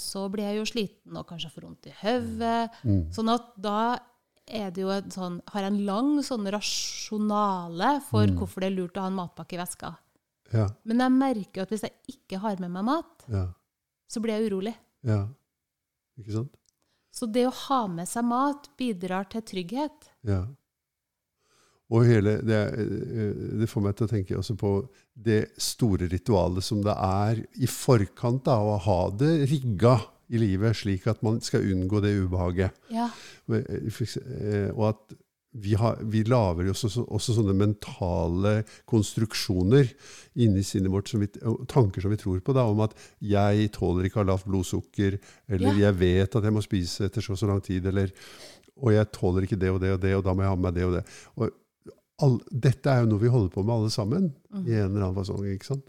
så 0.02 0.24
blir 0.34 0.48
jeg 0.48 0.58
jo 0.60 0.66
sliten 0.72 1.18
og 1.20 1.28
kanskje 1.30 1.52
får 1.54 1.68
vondt 1.68 1.90
i 1.90 1.94
hodet. 2.02 2.60
Mm. 2.82 3.04
Sånn 3.14 3.30
at 3.34 3.50
da 3.62 3.78
er 4.48 4.70
det 4.74 4.82
jo 4.82 4.90
et 4.94 5.10
sånn, 5.14 5.38
har 5.52 5.62
jeg 5.66 5.74
en 5.76 5.82
lang 5.86 6.14
sånn 6.26 6.46
rasjonale 6.54 7.98
for 8.08 8.26
Mm. 8.26 8.38
hvorfor 8.38 8.60
det 8.64 8.70
er 8.72 8.76
lurt 8.78 8.96
å 8.96 9.02
ha 9.04 9.10
en 9.10 9.18
matpakke 9.18 9.54
i 9.54 9.62
veska. 9.62 9.94
Ja, 10.52 10.68
Men 10.88 10.98
jeg 11.04 11.12
merker 11.12 11.62
at 11.62 11.72
hvis 11.74 11.82
jeg 11.84 11.92
ikke 12.14 12.38
har 12.40 12.56
med 12.62 12.70
meg 12.72 12.84
mat, 12.88 13.26
ja, 13.28 13.46
så 14.08 14.20
blir 14.24 14.38
jeg 14.38 14.50
urolig. 14.52 14.74
ja. 15.04 15.26
Ikke 16.18 16.32
sant? 16.34 16.54
Så 17.14 17.26
det 17.30 17.44
å 17.46 17.52
ha 17.54 17.86
med 17.90 18.08
seg 18.10 18.24
mat 18.26 18.64
bidrar 18.78 19.28
til 19.30 19.42
trygghet. 19.46 20.08
Ja. 20.26 20.40
Og 21.94 22.04
hele 22.04 22.34
det, 22.44 22.58
eh, 22.76 23.38
det 23.62 23.68
får 23.70 23.84
meg 23.84 23.94
til 23.96 24.06
å 24.06 24.10
tenke 24.10 24.36
også 24.36 24.56
på 24.60 24.72
det 25.14 25.38
store 25.62 26.08
ritualet 26.10 26.62
som 26.66 26.82
det 26.84 26.92
er 26.94 27.40
i 27.62 27.66
forkant 27.70 28.50
av 28.52 28.66
å 28.74 28.76
ha 28.84 28.98
det 29.10 29.46
rigga 29.48 29.94
i 30.28 30.36
livet, 30.42 30.76
slik 30.76 31.06
at 31.08 31.22
man 31.24 31.38
skal 31.40 31.64
unngå 31.64 32.02
det 32.04 32.12
ubehaget. 32.18 32.74
Ja. 32.92 33.08
Eh, 33.48 34.68
Og 34.74 34.84
at 34.90 35.16
vi, 35.62 35.74
har, 35.78 35.98
vi 36.02 36.22
lager 36.28 36.68
jo 36.68 36.74
også, 36.74 37.04
også 37.04 37.34
sånne 37.36 37.54
mentale 37.58 38.54
konstruksjoner 38.88 39.90
inni 40.38 40.62
sinnet 40.66 40.92
vårt, 40.92 41.10
som 41.10 41.22
vi, 41.22 41.28
tanker 41.70 42.04
som 42.04 42.12
vi 42.14 42.20
tror 42.20 42.40
på, 42.44 42.54
da, 42.56 42.66
om 42.68 42.80
at 42.84 42.94
'jeg 43.20 43.72
tåler 43.74 44.06
ikke 44.06 44.20
å 44.20 44.24
ha 44.24 44.30
lavt 44.32 44.46
blodsukker', 44.46 45.18
eller 45.48 45.72
Ja. 45.72 45.78
'jeg 45.78 45.98
vet 45.98 46.36
at 46.36 46.44
jeg 46.44 46.52
må 46.54 46.62
spise 46.62 47.06
etter 47.06 47.20
så 47.20 47.32
og 47.32 47.38
så 47.38 47.46
lang 47.50 47.60
tid', 47.60 47.86
eller 47.86 48.10
'og 48.76 48.92
jeg 48.92 49.12
tåler 49.12 49.42
ikke 49.42 49.58
det 49.58 49.70
og 49.70 49.80
det 49.80 49.92
og 49.92 50.00
det, 50.00 50.14
og 50.14 50.24
da 50.24 50.34
må 50.34 50.42
jeg 50.42 50.48
ha 50.48 50.56
med 50.56 50.66
meg 50.68 50.74
det 50.74 50.84
og 50.84 50.94
det'. 50.94 51.06
Og 51.36 51.50
all, 52.18 52.40
dette 52.50 52.90
er 52.90 53.02
jo 53.02 53.10
noe 53.12 53.22
vi 53.22 53.28
holder 53.28 53.50
på 53.54 53.64
med 53.64 53.74
alle 53.74 53.90
sammen, 53.90 54.34
i 54.66 54.74
en 54.74 54.90
eller 54.90 55.06
annen 55.08 55.18
fasong. 55.18 55.44
ikke 55.46 55.66
sant? 55.66 55.86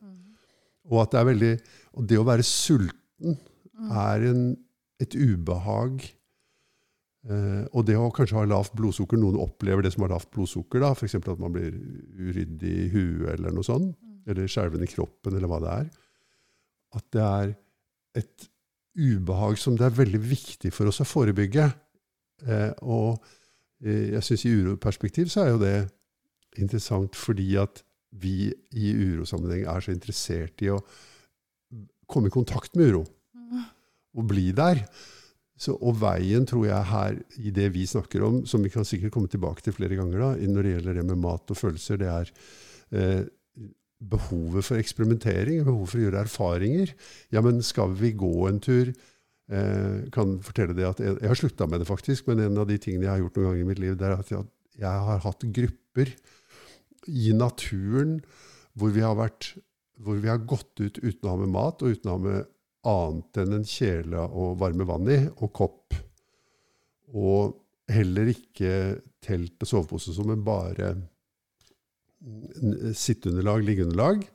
Og 0.89 1.01
at 1.03 1.11
det 1.11 1.19
er 1.19 1.29
veldig 1.33 1.59
Og 1.97 2.07
det 2.07 2.17
å 2.17 2.25
være 2.25 2.43
sulten 2.45 3.38
er 3.91 4.23
en, 4.29 4.57
et 5.01 5.15
ubehag. 5.15 6.03
Eh, 7.27 7.65
og 7.75 7.83
det 7.88 7.97
å 7.99 8.11
kanskje 8.15 8.38
ha 8.38 8.45
lavt 8.47 8.77
blodsukker 8.79 9.19
Noen 9.19 9.41
opplever 9.43 9.83
det 9.83 9.91
som 9.91 10.05
har 10.05 10.13
lavt 10.13 10.29
blodsukker. 10.35 10.79
da, 10.83 10.93
F.eks. 10.95 11.17
at 11.19 11.41
man 11.41 11.55
blir 11.55 11.73
uryddig 12.15 12.75
i 12.85 12.88
huet 12.93 13.33
eller 13.35 13.55
noe 13.55 13.67
sånt. 13.67 13.97
Eller 14.29 14.47
skjelven 14.51 14.85
i 14.85 14.89
kroppen, 14.89 15.35
eller 15.35 15.49
hva 15.49 15.59
det 15.63 15.73
er. 15.73 15.89
At 16.99 17.05
det 17.15 17.25
er 17.25 17.53
et 18.19 18.49
ubehag 18.99 19.59
som 19.61 19.77
det 19.77 19.88
er 19.88 19.99
veldig 19.99 20.21
viktig 20.21 20.71
for 20.75 20.89
oss 20.89 21.01
å 21.03 21.07
forebygge. 21.07 21.69
Eh, 22.47 22.71
og 22.88 23.19
eh, 23.83 24.15
jeg 24.15 24.25
syns 24.25 24.45
i 24.47 24.55
uroperspektiv 24.55 25.31
så 25.31 25.43
er 25.43 25.53
jo 25.53 25.61
det 25.63 25.77
interessant 26.59 27.15
fordi 27.17 27.53
at 27.61 27.83
vi 28.19 28.49
i 28.73 28.91
urosammenheng 28.95 29.67
er 29.69 29.83
så 29.85 29.93
interessert 29.93 30.61
i 30.65 30.71
å 30.73 30.79
komme 32.09 32.31
i 32.31 32.33
kontakt 32.33 32.75
med 32.79 32.93
uro. 32.93 33.05
Og 34.17 34.25
bli 34.25 34.49
der. 34.57 34.81
Så, 35.59 35.75
og 35.75 35.97
veien, 35.99 36.45
tror 36.47 36.63
jeg, 36.69 36.87
her 36.87 37.17
i 37.43 37.51
det 37.51 37.67
vi 37.75 37.83
snakker 37.89 38.23
om, 38.23 38.39
som 38.47 38.63
vi 38.63 38.71
kan 38.71 38.87
sikkert 38.87 39.11
komme 39.15 39.31
tilbake 39.31 39.63
til 39.65 39.75
flere 39.75 39.97
ganger 39.99 40.21
da, 40.23 40.29
når 40.47 40.65
det 40.65 40.73
gjelder 40.77 40.99
det 41.01 41.05
med 41.09 41.19
mat 41.19 41.51
og 41.51 41.59
følelser, 41.59 41.99
det 41.99 42.07
er 42.13 42.31
eh, 42.95 43.25
behovet 43.99 44.63
for 44.63 44.79
eksperimentering, 44.79 45.65
behovet 45.67 45.91
for 45.91 45.99
å 45.99 46.05
gjøre 46.05 46.23
erfaringer. 46.23 46.93
Ja, 47.35 47.43
men 47.43 47.59
skal 47.65 47.91
vi 47.99 48.13
gå 48.15 48.33
en 48.47 48.61
tur? 48.63 48.93
Eh, 49.49 50.07
kan 50.15 50.37
fortelle 50.45 50.77
det 50.77 50.87
at 50.87 51.03
jeg, 51.03 51.17
jeg 51.19 51.31
har 51.33 51.41
slutta 51.41 51.67
med 51.67 51.83
det, 51.83 51.89
faktisk, 51.89 52.29
men 52.29 52.45
en 52.45 52.61
av 52.61 52.69
de 52.69 52.79
tingene 52.79 53.09
jeg 53.09 53.15
har 53.17 53.23
gjort 53.25 53.39
noen 53.39 53.49
ganger 53.49 53.63
i 53.65 53.69
mitt 53.73 53.83
liv, 53.83 53.97
det 53.99 54.07
er 54.07 54.15
at 54.15 54.31
jeg, 54.31 54.45
jeg 54.79 55.07
har 55.09 55.25
hatt 55.25 55.47
grupper 55.59 56.13
i 57.09 57.33
naturen 57.35 58.19
hvor 58.77 58.93
vi 58.95 59.03
har 59.03 59.17
vært 59.19 59.57
hvor 59.99 60.19
vi 60.23 60.29
har 60.31 60.39
gått 60.47 60.79
ut 60.79 60.99
uten 61.01 61.27
å 61.27 61.33
ha 61.33 61.39
med 61.41 61.51
mat, 61.51 61.81
og 61.83 61.95
uten 61.95 62.07
å 62.07 62.15
ha 62.15 62.23
med 62.23 62.51
annet 62.88 63.39
enn 63.41 63.57
en 63.57 63.67
kjele 63.67 64.24
å 64.24 64.53
varme 64.59 64.88
vann 64.88 65.09
i, 65.12 65.19
og 65.39 65.51
kopp. 65.55 65.98
Og 67.17 67.55
heller 67.89 68.31
ikke 68.31 68.74
telt 69.24 69.65
og 69.65 69.71
sovepose 69.71 70.13
som 70.15 70.29
en 70.31 70.43
bare 70.45 70.93
sitteunderlag, 72.95 73.63
liggeunderlag. 73.65 74.25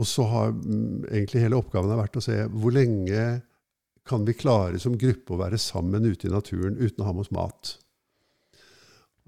Og 0.00 0.08
så 0.08 0.24
har 0.30 0.54
mm, 0.54 1.06
egentlig 1.10 1.44
hele 1.44 1.58
oppgaven 1.60 1.98
vært 1.98 2.18
å 2.18 2.24
se 2.24 2.36
hvor 2.50 2.74
lenge 2.74 3.24
kan 4.08 4.24
vi 4.26 4.34
klare 4.34 4.80
som 4.82 4.98
gruppe 4.98 5.34
å 5.34 5.40
være 5.42 5.60
sammen 5.60 6.06
ute 6.08 6.26
i 6.26 6.32
naturen 6.32 6.78
uten 6.80 7.02
å 7.02 7.08
ha 7.08 7.14
med 7.14 7.26
oss 7.26 7.34
mat. 7.34 7.74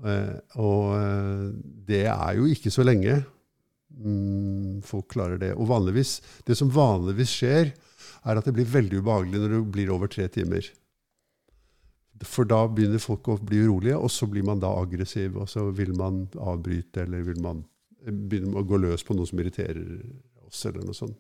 Eh, 0.03 0.39
og 0.59 0.95
eh, 0.97 1.47
det 1.87 2.07
er 2.11 2.39
jo 2.39 2.49
ikke 2.51 2.73
så 2.75 2.87
lenge 2.87 3.21
mm, 3.21 4.83
folk 4.87 5.13
klarer 5.13 5.39
det. 5.43 5.53
Og 5.55 5.69
vanligvis, 5.71 6.19
det 6.49 6.57
som 6.59 6.73
vanligvis 6.73 7.37
skjer, 7.37 7.75
er 8.23 8.39
at 8.39 8.47
det 8.47 8.55
blir 8.57 8.71
veldig 8.71 9.03
ubehagelig 9.03 9.43
når 9.43 9.55
det 9.57 9.63
blir 9.75 9.93
over 9.95 10.11
tre 10.11 10.29
timer. 10.33 10.69
For 12.23 12.47
da 12.47 12.61
begynner 12.71 13.03
folk 13.03 13.33
å 13.33 13.39
bli 13.41 13.65
urolige, 13.65 13.99
og 13.99 14.11
så 14.13 14.29
blir 14.31 14.47
man 14.47 14.63
da 14.63 14.71
aggressiv. 14.79 15.37
Og 15.41 15.51
så 15.51 15.65
vil 15.75 15.95
man 15.99 16.25
avbryte, 16.39 17.07
eller 17.07 17.25
vil 17.27 17.41
man 17.43 17.65
eh, 18.05 18.13
begynne 18.13 18.55
å 18.59 18.67
gå 18.67 18.79
løs 18.79 19.03
på 19.07 19.17
noe 19.19 19.29
som 19.29 19.43
irriterer 19.43 19.83
oss, 20.47 20.63
eller 20.69 20.87
noe 20.87 20.97
sånt. 20.97 21.19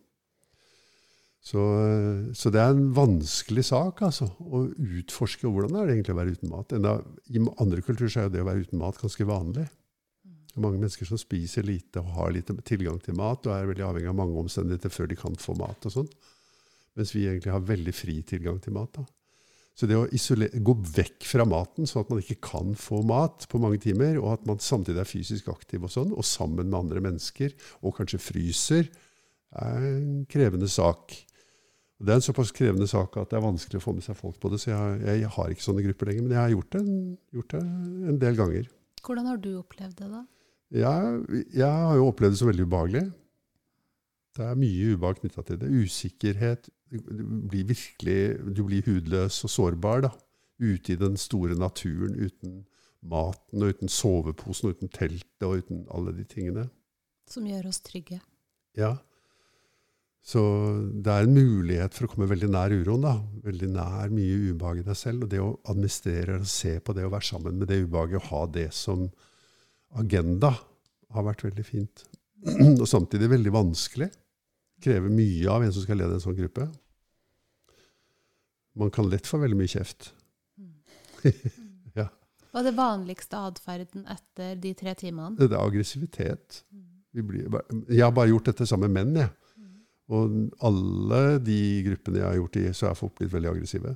Så, 1.43 1.59
eh, 1.59 2.33
så 2.39 2.53
det 2.55 2.63
er 2.63 2.71
en 2.71 2.93
vanskelig 2.95 3.65
sak 3.67 4.05
altså, 4.07 4.29
å 4.39 4.69
utforske 4.71 5.51
hvordan 5.51 5.75
er 5.75 5.89
det 5.89 5.97
egentlig 5.97 6.15
å 6.15 6.21
være 6.21 6.35
uten 6.37 6.53
mat. 6.53 6.75
Enda, 6.77 7.01
I 7.35 7.43
andre 7.51 7.83
kulturer 7.83 8.15
er 8.15 8.29
jo 8.29 8.35
det 8.37 8.45
å 8.45 8.51
være 8.53 8.69
uten 8.69 8.83
mat 8.83 9.01
ganske 9.03 9.27
vanlig. 9.27 9.67
Det 10.23 10.61
er 10.61 10.67
mange 10.67 10.79
mennesker 10.79 11.09
som 11.09 11.19
spiser 11.19 11.67
lite 11.67 11.99
og 11.99 12.13
har 12.15 12.31
lite 12.37 12.55
tilgang 12.69 13.01
til 13.03 13.17
mat, 13.19 13.43
og 13.49 13.57
er 13.57 13.67
veldig 13.73 13.89
avhengig 13.89 14.13
av 14.13 14.21
mange 14.21 14.39
omstendigheter 14.39 14.93
før 14.93 15.11
de 15.11 15.19
kan 15.19 15.39
få 15.41 15.57
mat. 15.59 15.89
og 15.89 15.97
sånn. 15.97 16.13
Mens 16.99 17.15
vi 17.15 17.27
egentlig 17.27 17.53
har 17.55 17.65
veldig 17.65 17.95
fri 17.97 18.21
tilgang 18.29 18.61
til 18.63 18.75
mat. 18.77 18.93
da. 18.99 19.07
Så 19.73 19.89
det 19.89 19.97
å 19.97 20.09
isolere, 20.13 20.61
gå 20.61 20.75
vekk 20.85 21.25
fra 21.25 21.47
maten, 21.49 21.89
sånn 21.89 22.05
at 22.05 22.11
man 22.13 22.21
ikke 22.21 22.41
kan 22.45 22.75
få 22.77 23.01
mat 23.09 23.47
på 23.49 23.61
mange 23.63 23.81
timer, 23.81 24.19
og 24.21 24.35
at 24.35 24.45
man 24.49 24.61
samtidig 24.61 25.01
er 25.01 25.09
fysisk 25.09 25.49
aktiv 25.49 25.87
og 25.87 25.93
sånn, 25.95 26.13
og 26.13 26.27
sammen 26.29 26.69
med 26.69 26.77
andre 26.77 27.01
mennesker, 27.05 27.55
og 27.81 27.97
kanskje 27.97 28.21
fryser, 28.21 28.91
er 29.63 29.87
en 29.89 30.27
krevende 30.33 30.69
sak. 30.71 31.15
Det 32.03 32.13
er 32.13 32.21
en 32.21 32.25
såpass 32.25 32.53
krevende 32.57 32.89
sak 32.91 33.17
at 33.21 33.33
det 33.33 33.39
er 33.39 33.45
vanskelig 33.45 33.81
å 33.81 33.85
få 33.85 33.97
med 33.97 34.05
seg 34.05 34.19
folk 34.19 34.37
på 34.43 34.53
det, 34.53 34.61
så 34.61 34.73
jeg, 34.73 35.01
jeg 35.23 35.33
har 35.37 35.53
ikke 35.53 35.65
sånne 35.65 35.87
grupper 35.87 36.11
lenger. 36.11 36.27
Men 36.27 36.37
jeg 36.37 36.43
har 36.43 36.55
gjort 36.55 36.77
det, 36.77 36.85
gjort 37.39 37.57
det 37.57 37.65
en 38.13 38.21
del 38.23 38.39
ganger. 38.39 38.71
Hvordan 39.03 39.29
har 39.31 39.43
du 39.45 39.51
opplevd 39.61 39.97
det, 40.03 40.09
da? 40.13 40.23
Jeg, 40.73 41.43
jeg 41.53 41.69
har 41.69 41.99
jo 42.01 42.09
opplevd 42.09 42.35
det 42.35 42.41
som 42.41 42.49
veldig 42.49 42.69
ubehagelig. 42.69 43.05
Det 44.33 44.45
er 44.49 44.61
mye 44.61 44.93
ubehag 44.97 45.21
knytta 45.21 45.45
til 45.49 45.61
det. 45.61 45.69
Usikkerhet. 45.69 46.71
Du 46.93 47.23
blir 47.49 47.65
virkelig 47.71 48.19
du 48.53 48.63
blir 48.67 48.85
hudløs 48.87 49.39
og 49.47 49.53
sårbar 49.53 50.05
da. 50.05 50.13
ute 50.63 50.93
i 50.93 50.99
den 51.01 51.17
store 51.19 51.57
naturen 51.59 52.15
uten 52.15 52.61
maten, 53.03 53.63
og 53.63 53.73
uten 53.75 53.91
soveposen, 53.91 54.69
og 54.69 54.77
uten 54.77 54.93
teltet 54.93 55.47
og 55.47 55.63
uten 55.63 55.87
alle 55.91 56.13
de 56.15 56.27
tingene. 56.29 56.69
Som 57.31 57.49
gjør 57.49 57.71
oss 57.73 57.81
trygge. 57.83 58.21
Ja. 58.79 58.97
Så 60.23 60.41
det 61.03 61.11
er 61.11 61.27
en 61.27 61.35
mulighet 61.35 61.97
for 61.97 62.07
å 62.07 62.13
komme 62.13 62.29
veldig 62.31 62.53
nær 62.53 62.71
uroen. 62.71 63.03
da. 63.03 63.17
Veldig 63.43 63.73
nær 63.75 64.13
mye 64.15 64.53
ubehag 64.53 64.83
i 64.83 64.87
deg 64.87 64.99
selv. 64.99 65.25
Og 65.25 65.33
det 65.33 65.41
å 65.43 65.57
administrere 65.73 66.39
og 66.39 66.51
se 66.51 66.77
på 66.79 66.95
det 66.95 67.09
å 67.09 67.11
være 67.13 67.27
sammen 67.27 67.59
med 67.59 67.73
det 67.73 67.83
ubehaget, 67.83 68.21
og 68.21 68.29
ha 68.31 68.43
det 68.55 68.69
som 68.77 69.09
agenda, 69.99 70.55
har 71.13 71.27
vært 71.27 71.43
veldig 71.45 71.65
fint. 71.67 72.07
Og 72.81 72.87
samtidig 72.89 73.29
veldig 73.29 73.51
vanskelig. 73.53 74.09
Krever 74.83 75.13
mye 75.13 75.51
av 75.53 75.63
en 75.63 75.75
som 75.75 75.85
skal 75.85 75.99
lede 76.01 76.17
en 76.17 76.23
sånn 76.23 76.39
gruppe. 76.39 76.65
Man 78.79 78.91
kan 78.95 79.09
lett 79.13 79.29
få 79.29 79.41
veldig 79.43 79.59
mye 79.59 79.71
kjeft. 79.71 80.13
Hva 82.53 82.61
er 82.61 82.67
det 82.69 82.77
vanligste 82.77 83.39
atferden 83.41 84.03
etter 84.13 84.59
de 84.61 84.75
tre 84.77 84.93
timene? 85.01 85.39
Det 85.41 85.55
er 85.55 85.63
aggressivitet. 85.63 86.59
Vi 87.13 87.25
blir, 87.25 87.47
jeg 87.89 88.03
har 88.05 88.13
bare 88.13 88.29
gjort 88.29 88.51
dette 88.51 88.67
sammen 88.69 88.93
med 88.93 89.07
menn. 89.09 89.23
Jeg. 89.23 89.33
Og 90.13 90.35
alle 90.69 91.21
de 91.41 91.59
gruppene 91.87 92.21
jeg 92.21 92.27
har 92.27 92.37
gjort 92.37 92.59
i, 92.61 92.65
så 92.77 92.91
er 92.91 92.99
folk 92.99 93.15
blitt 93.17 93.33
veldig 93.33 93.51
aggressive. 93.55 93.95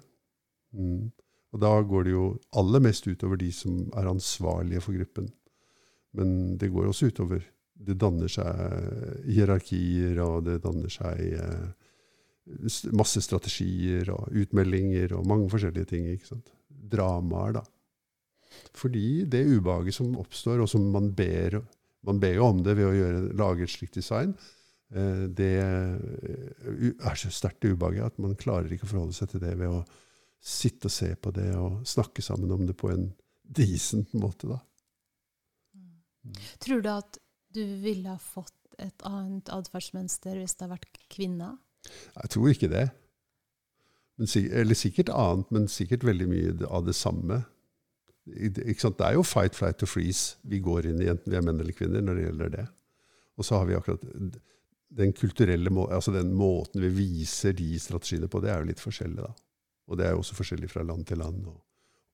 Mm. 0.72 1.10
Og 1.52 1.60
da 1.60 1.72
går 1.90 2.06
det 2.06 2.14
jo 2.14 2.24
aller 2.60 2.84
mest 2.84 3.08
utover 3.08 3.40
de 3.40 3.50
som 3.52 3.76
er 3.96 4.08
ansvarlige 4.08 4.82
for 4.84 4.96
gruppen. 4.96 5.28
Men 6.16 6.56
det 6.56 6.72
går 6.72 6.88
også 6.88 7.10
utover. 7.12 7.44
Det 7.76 7.98
danner 8.00 8.32
seg 8.32 9.28
hierarkier, 9.28 10.16
og 10.24 10.46
det 10.48 10.62
danner 10.64 10.92
seg 10.92 11.20
eh, 11.36 11.66
masse 12.96 13.22
strategier 13.24 14.10
og 14.14 14.30
utmeldinger 14.36 15.16
og 15.16 15.26
mange 15.26 15.48
forskjellige 15.52 15.90
ting. 15.92 16.10
ikke 16.12 16.30
sant? 16.30 16.52
Dramaer, 16.68 17.58
da. 17.58 17.64
Fordi 18.76 19.24
det 19.28 19.46
ubehaget 19.50 19.96
som 19.96 20.16
oppstår, 20.20 20.62
og 20.62 20.70
som 20.70 20.86
man 20.92 21.12
ber 21.14 21.62
Man 22.06 22.20
ber 22.22 22.36
jo 22.36 22.44
om 22.46 22.60
det 22.62 22.76
ved 22.78 22.86
å 22.86 22.94
gjøre, 22.94 23.20
lage 23.34 23.64
et 23.66 23.70
slikt 23.72 23.96
design. 23.98 24.36
Eh, 24.94 25.24
det 25.26 25.56
er 25.58 27.16
så 27.18 27.32
sterkt 27.34 27.64
ubehaget 27.66 28.12
at 28.12 28.20
man 28.22 28.36
klarer 28.38 28.70
ikke 28.70 28.86
å 28.86 28.90
forholde 28.92 29.16
seg 29.16 29.32
til 29.32 29.42
det 29.42 29.56
ved 29.58 29.72
å 29.74 29.80
sitte 30.38 30.86
og 30.86 30.94
se 30.94 31.08
på 31.18 31.32
det 31.34 31.48
og 31.58 31.80
snakke 31.82 32.22
sammen 32.22 32.52
om 32.54 32.62
det 32.68 32.76
på 32.78 32.92
en 32.92 33.08
decent 33.42 34.14
måte. 34.14 34.46
da. 34.46 34.60
Tror 36.62 36.84
du 36.84 36.90
at 36.92 37.18
du 37.56 37.64
ville 37.82 38.12
ha 38.12 38.20
fått 38.22 38.54
et 38.78 39.02
annet 39.08 39.50
atferdsmønster 39.50 40.38
hvis 40.38 40.54
det 40.54 40.66
hadde 40.66 40.76
vært 40.76 41.02
kvinner? 41.10 41.56
Jeg 42.22 42.32
tror 42.34 42.52
ikke 42.52 42.70
det. 42.72 42.86
Men, 44.16 44.30
eller 44.60 44.78
sikkert 44.78 45.12
annet, 45.12 45.52
men 45.52 45.68
sikkert 45.68 46.06
veldig 46.08 46.28
mye 46.30 46.56
av 46.70 46.86
det 46.86 46.96
samme. 46.96 47.42
Det 48.26 48.64
er 48.64 49.14
jo 49.14 49.22
fight, 49.26 49.54
flight 49.54 49.84
or 49.84 49.90
freeze 49.90 50.40
vi 50.48 50.58
går 50.64 50.88
inn 50.90 51.02
i, 51.02 51.10
enten 51.12 51.30
vi 51.30 51.38
er 51.38 51.44
menn 51.46 51.60
eller 51.62 51.76
kvinner, 51.76 52.02
når 52.02 52.18
det 52.18 52.26
gjelder 52.28 52.54
det. 52.56 52.66
Og 53.36 53.46
så 53.46 53.60
har 53.60 53.68
vi 53.68 53.76
akkurat 53.76 54.06
den 54.96 55.12
kulturelle 55.12 55.70
må 55.70 55.86
altså 55.92 56.14
den 56.14 56.32
måten 56.34 56.80
vi 56.80 56.88
viser 56.94 57.52
de 57.56 57.74
strategiene 57.80 58.30
på, 58.30 58.40
det 58.40 58.52
er 58.52 58.62
jo 58.62 58.70
litt 58.70 58.82
forskjellig. 58.82 59.22
da. 59.22 59.32
Og 59.86 59.98
det 59.98 60.06
er 60.06 60.14
jo 60.14 60.22
også 60.22 60.38
forskjellig 60.38 60.70
fra 60.72 60.84
land 60.86 61.06
til 61.06 61.20
land, 61.20 61.46
og, 61.50 61.60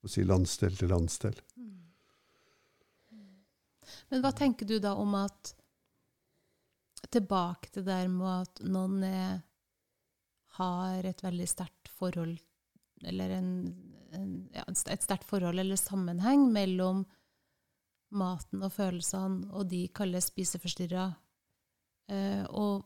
og 0.02 0.12
si 0.12 0.24
landsdel 0.26 0.76
til 0.76 0.90
landsdel. 0.92 1.36
Mm. 1.56 1.70
Men 4.12 4.24
hva 4.24 4.32
tenker 4.36 4.68
du 4.68 4.78
da 4.82 4.96
om 4.98 5.18
at 5.20 5.56
Tilbake 7.12 7.68
til 7.68 7.82
det 7.82 7.90
der 7.90 8.06
med 8.08 8.46
at 8.46 8.60
noen 8.62 9.02
er, 9.04 9.40
har 10.58 11.06
et 11.08 11.22
veldig 11.24 11.48
sterkt 11.48 11.90
forhold 11.98 12.36
Eller 13.02 13.30
en, 13.38 13.50
en, 14.14 14.28
ja, 14.54 14.62
et 14.68 15.02
sterkt 15.02 15.26
forhold 15.26 15.58
eller 15.58 15.78
sammenheng 15.80 16.44
mellom 16.52 17.02
maten 18.12 18.62
og 18.62 18.70
følelsene, 18.74 19.48
og 19.50 19.66
de 19.72 19.86
kalles 19.96 20.28
spiseforstyrra. 20.30 21.08
Eh, 22.12 22.44
og, 22.46 22.84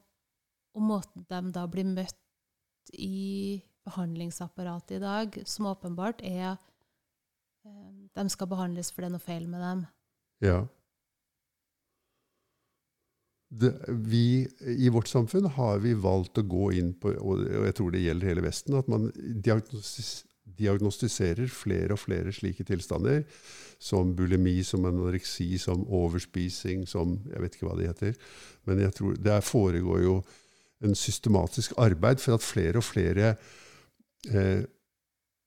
og, 0.72 0.82
måten 0.82 1.26
de 1.28 1.52
da 1.52 1.66
blir 1.68 1.88
møtt 1.90 2.94
i 2.94 3.60
behandlingsapparatet 3.86 4.96
i 4.96 5.02
dag, 5.02 5.36
som 5.44 5.68
åpenbart 5.72 6.22
er 6.24 6.54
eh, 6.54 7.92
De 8.16 8.28
skal 8.32 8.48
behandles 8.48 8.92
for 8.92 9.02
det 9.02 9.10
er 9.10 9.16
noe 9.18 9.26
feil 9.26 9.50
med 9.50 9.64
dem. 9.66 9.84
Ja. 10.46 10.58
Vi, 13.88 14.46
I 14.60 14.88
vårt 14.92 15.08
samfunn 15.08 15.46
har 15.56 15.78
vi 15.84 15.94
valgt 15.96 16.38
å 16.40 16.44
gå 16.46 16.70
inn 16.76 16.92
på, 17.00 17.14
og 17.16 17.44
jeg 17.46 17.76
tror 17.78 17.92
det 17.94 18.02
gjelder 18.04 18.30
hele 18.32 18.44
Vesten, 18.44 18.76
at 18.76 18.88
man 18.92 19.08
diagnostis, 19.16 20.26
diagnostiserer 20.56 21.48
flere 21.50 21.96
og 21.96 22.00
flere 22.00 22.32
slike 22.34 22.66
tilstander, 22.68 23.24
som 23.82 24.14
bulimi, 24.16 24.62
som 24.64 24.86
anoreksi, 24.88 25.56
som 25.60 25.84
overspising, 25.84 26.86
som 26.88 27.18
Jeg 27.32 27.42
vet 27.42 27.56
ikke 27.56 27.68
hva 27.68 27.76
det 27.78 27.90
heter. 27.90 28.14
Men 28.64 28.80
jeg 28.80 28.94
tror 28.96 29.16
det 29.20 29.40
foregår 29.44 30.02
jo 30.04 30.16
en 30.84 30.94
systematisk 30.94 31.76
arbeid 31.80 32.20
for 32.20 32.36
at 32.36 32.44
flere 32.44 32.80
og 32.80 32.84
flere 32.84 33.34
eh, 34.28 34.64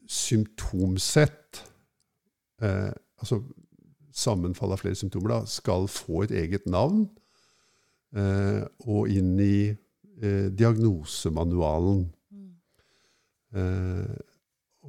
symptomsett 0.09 1.63
eh, 2.63 2.91
Altså 3.19 3.41
sammenfall 4.15 4.71
av 4.71 4.79
flere 4.79 4.95
symptomer 4.95 5.33
da, 5.33 5.39
skal 5.43 5.89
få 5.91 6.21
et 6.23 6.31
eget 6.39 6.69
navn 6.71 7.01
og 8.13 9.11
inn 9.13 9.35
i 9.37 9.69
eh, 10.23 10.47
diagnosemanualen. 10.51 12.07
Mm. 12.31 12.49
Eh, 13.55 14.15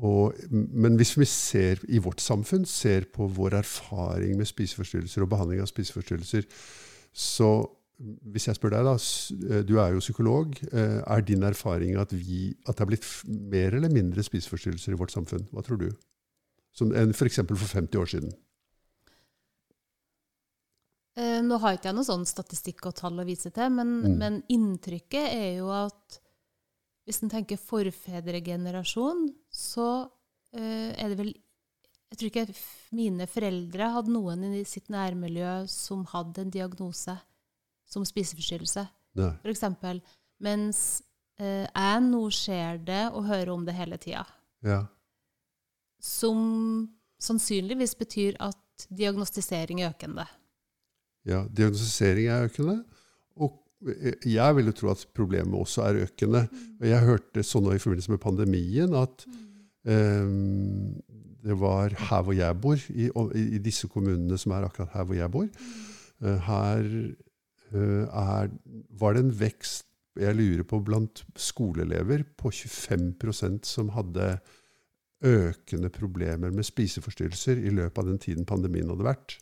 og, 0.00 0.38
men 0.50 0.96
hvis 0.96 1.16
vi 1.18 1.26
ser 1.28 1.82
i 1.88 2.00
vårt 2.00 2.22
samfunn 2.24 2.64
ser 2.68 3.08
på 3.12 3.26
vår 3.36 3.58
erfaring 3.58 4.38
med 4.38 4.48
spiseforstyrrelser 4.48 5.26
og 5.26 5.32
behandling 5.32 5.60
av 5.60 5.68
spiseforstyrrelser, 5.68 6.46
så 7.12 7.50
hvis 8.00 8.46
jeg 8.48 8.56
spør 8.56 8.72
deg, 8.72 8.86
da, 8.86 8.94
eh, 9.50 9.64
du 9.68 9.74
er 9.82 9.92
jo 9.92 10.04
psykolog, 10.04 10.54
eh, 10.72 11.00
er 11.04 11.26
din 11.26 11.42
erfaring 11.44 11.98
at, 12.00 12.14
vi, 12.16 12.54
at 12.66 12.78
det 12.78 12.86
er 12.86 12.92
blitt 12.94 13.08
mer 13.26 13.76
eller 13.76 13.92
mindre 13.92 14.24
spiseforstyrrelser 14.24 14.94
i 14.94 15.00
vårt 15.00 15.12
samfunn? 15.12 15.44
Hva 15.52 15.64
tror 15.66 15.82
du? 15.82 15.90
Som 16.72 16.94
enn 16.96 17.12
f.eks. 17.12 17.42
For 17.50 17.68
50 17.68 18.00
år 18.00 18.08
siden? 18.14 18.32
Eh, 21.18 21.40
nå 21.42 21.58
har 21.58 21.76
ikke 21.76 21.90
jeg 21.90 21.96
noe 21.98 22.06
sånn 22.06 22.26
statistikk 22.28 22.84
og 22.86 22.96
tall 23.00 23.18
å 23.18 23.26
vise 23.26 23.50
til, 23.54 23.72
men, 23.74 23.96
mm. 24.04 24.16
men 24.20 24.40
inntrykket 24.52 25.32
er 25.34 25.50
jo 25.58 25.70
at 25.74 26.20
hvis 27.08 27.22
en 27.24 27.32
tenker 27.32 27.58
forfedregenerasjon, 27.58 29.24
så 29.50 29.88
eh, 30.54 30.92
er 30.94 31.10
det 31.10 31.18
vel 31.18 31.32
Jeg 32.10 32.18
tror 32.18 32.30
ikke 32.30 32.60
mine 32.98 33.26
foreldre 33.30 33.88
hadde 33.94 34.10
noen 34.10 34.40
i 34.58 34.64
sitt 34.66 34.88
nærmiljø 34.90 35.60
som 35.70 36.02
hadde 36.10 36.42
en 36.42 36.50
diagnose 36.50 37.14
som 37.86 38.06
spiseforstyrrelse, 38.06 38.82
f.eks. 39.14 39.62
Mens 40.42 40.80
uh, 41.38 41.66
jeg 41.66 42.00
nå 42.06 42.22
ser 42.34 42.82
det 42.86 43.04
og 43.14 43.28
hører 43.28 43.52
om 43.54 43.62
det 43.66 43.76
hele 43.78 43.98
tida. 44.02 44.24
Ja. 44.66 44.80
Som 46.02 46.40
sannsynligvis 47.22 47.94
betyr 48.00 48.38
at 48.42 48.86
diagnostisering 48.88 49.84
er 49.84 49.92
økende. 49.92 50.26
Ja, 51.28 51.44
diagnostisering 51.48 52.30
er 52.32 52.48
økende. 52.48 52.80
Og 53.36 53.58
jeg 54.28 54.56
vil 54.56 54.70
jo 54.70 54.76
tro 54.76 54.90
at 54.92 55.06
problemet 55.16 55.56
også 55.56 55.84
er 55.88 56.02
økende. 56.06 56.46
Og 56.80 56.88
jeg 56.88 57.06
hørte 57.06 57.44
sånn 57.46 57.70
i 57.72 57.80
forbindelse 57.80 58.12
med 58.12 58.22
pandemien 58.22 58.96
at 58.98 59.24
um, 59.88 60.96
det 61.40 61.56
var 61.56 61.94
her 61.96 62.24
hvor 62.26 62.36
jeg 62.36 62.60
bor, 62.60 62.80
i, 62.92 63.08
i, 63.40 63.60
disse 63.64 63.88
kommunene 63.88 64.36
som 64.40 64.52
er 64.52 64.68
akkurat 64.68 64.92
her 64.96 65.06
hvor 65.08 65.16
jeg 65.16 65.32
bor. 65.32 65.48
Uh, 66.20 66.36
her 66.48 66.90
er, 67.70 68.50
var 69.00 69.14
det 69.14 69.24
en 69.24 69.36
vekst 69.40 69.86
jeg 70.20 70.36
lurer 70.36 70.66
på 70.66 70.80
blant 70.84 71.22
skoleelever 71.38 72.24
på 72.36 72.50
25% 72.50 73.68
som 73.68 73.92
hadde 73.94 74.34
økende 75.24 75.90
problemer 75.92 76.52
med 76.52 76.66
spiseforstyrrelser 76.66 77.60
i 77.60 77.72
løpet 77.72 78.02
av 78.02 78.08
den 78.08 78.20
tiden 78.20 78.48
pandemien 78.48 78.90
hadde 78.90 79.06
vært. 79.06 79.36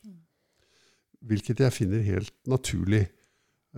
Hvilket 1.27 1.61
jeg 1.65 1.75
finner 1.75 2.05
helt 2.07 2.35
naturlig. 2.47 3.07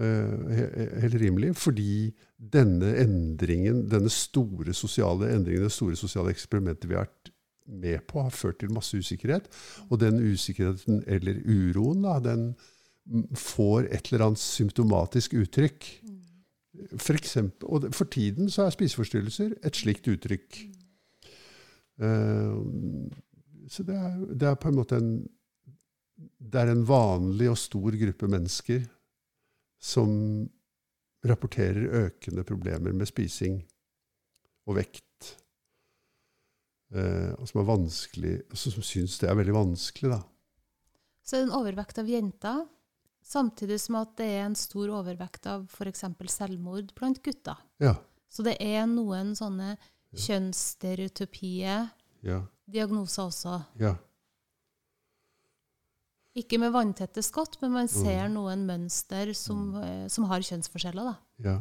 Eh, 0.00 0.61
helt 1.03 1.18
rimelig, 1.20 1.55
fordi 1.59 2.12
denne 2.38 2.92
endringen, 3.03 3.83
denne 3.90 4.11
store 4.12 4.74
sosiale 4.76 5.33
endringen, 5.35 5.66
det 5.66 5.74
store 5.74 5.98
sosiale 5.98 6.31
eksperimentet 6.31 6.88
vi 6.88 6.94
har 6.94 7.09
vært 7.09 7.33
med 7.66 8.05
på, 8.09 8.22
har 8.22 8.35
ført 8.35 8.61
til 8.61 8.72
masse 8.72 8.96
usikkerhet. 8.96 9.48
Og 9.90 10.00
den 10.00 10.20
usikkerheten, 10.22 11.03
eller 11.07 11.40
uroen, 11.44 12.05
da, 12.07 12.18
den 12.22 12.53
får 13.37 13.88
et 13.90 14.12
eller 14.12 14.29
annet 14.29 14.42
symptomatisk 14.42 15.35
uttrykk. 15.40 15.88
For, 16.96 17.18
eksempel, 17.18 17.66
og 17.68 17.90
for 17.94 18.09
tiden 18.11 18.50
så 18.50 18.64
er 18.64 18.76
spiseforstyrrelser 18.76 19.57
et 19.66 19.76
slikt 19.76 20.09
uttrykk. 20.09 20.62
Uh, 22.00 22.62
så 23.68 23.85
det 23.85 23.96
er, 23.96 24.14
det 24.33 24.48
er, 24.48 24.57
på 24.57 24.70
en 24.70 24.79
måte 24.79 24.96
en 24.96 25.11
Det 26.20 26.61
er 26.61 26.72
en 26.72 26.87
vanlig 26.87 27.50
og 27.50 27.59
stor 27.61 27.96
gruppe 27.96 28.28
mennesker 28.30 28.83
som 29.80 30.11
rapporterer 31.26 32.06
økende 32.06 32.44
problemer 32.48 32.92
med 32.96 33.09
spising 33.09 33.61
og 34.68 34.76
vekt. 34.80 35.35
Eh, 36.94 37.33
og 37.37 37.46
som 37.48 37.62
som 38.74 38.85
syns 38.85 39.18
det 39.20 39.30
er 39.30 39.38
veldig 39.38 39.56
vanskelig. 39.56 40.11
da. 40.12 40.20
Så 41.24 41.37
er 41.37 41.44
det 41.44 41.48
en 41.48 41.59
overvekt 41.61 42.00
av 42.02 42.11
jenter, 42.11 42.64
samtidig 43.22 43.78
som 43.80 44.00
at 44.00 44.16
det 44.18 44.28
er 44.35 44.44
en 44.48 44.59
stor 44.59 44.92
overvekt 45.00 45.46
av 45.46 45.68
f.eks. 45.70 46.04
selvmord 46.33 46.92
blant 46.96 47.22
gutter. 47.22 47.61
Ja. 47.83 47.94
Så 48.30 48.44
det 48.46 48.56
er 48.62 48.87
noen 48.90 49.35
sånne 49.38 49.76
kjønnsstereotypie 50.16 51.76
ja. 52.26 52.40
diagnoser 52.66 53.28
også. 53.28 53.61
Ja. 53.80 53.94
Ikke 56.38 56.60
med 56.62 56.70
vanntette 56.74 57.22
skott, 57.26 57.56
men 57.62 57.72
man 57.74 57.88
ser 57.90 58.28
mm. 58.28 58.34
noen 58.36 58.62
mønster 58.68 59.32
som, 59.34 59.64
mm. 59.74 59.80
Eh, 59.82 60.04
som, 60.12 60.28
har 60.30 60.44
kjønnsforskjeller. 60.46 61.08
Da. 61.10 61.16
Ja. 61.48 61.56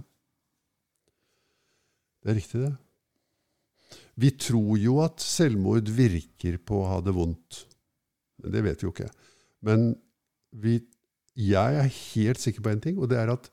Det 2.22 2.34
er 2.34 2.38
riktig, 2.38 2.62
det. 2.68 2.76
Vi 4.20 4.30
tror 4.38 4.76
jo 4.78 5.00
at 5.02 5.24
selvmord 5.24 5.90
virker 5.96 6.60
på 6.62 6.84
å 6.84 6.90
ha 6.92 7.00
det 7.02 7.16
vondt. 7.16 7.64
Det 8.40 8.62
vet 8.62 8.82
vi 8.82 8.86
jo 8.86 8.94
ikke. 8.94 9.10
Men 9.66 9.94
vi, 10.52 10.76
jeg 11.40 11.80
er 11.80 11.90
helt 11.90 12.42
sikker 12.44 12.66
på 12.66 12.74
en 12.74 12.84
ting, 12.84 13.00
og 13.00 13.10
det 13.10 13.18
er 13.22 13.32
at 13.34 13.50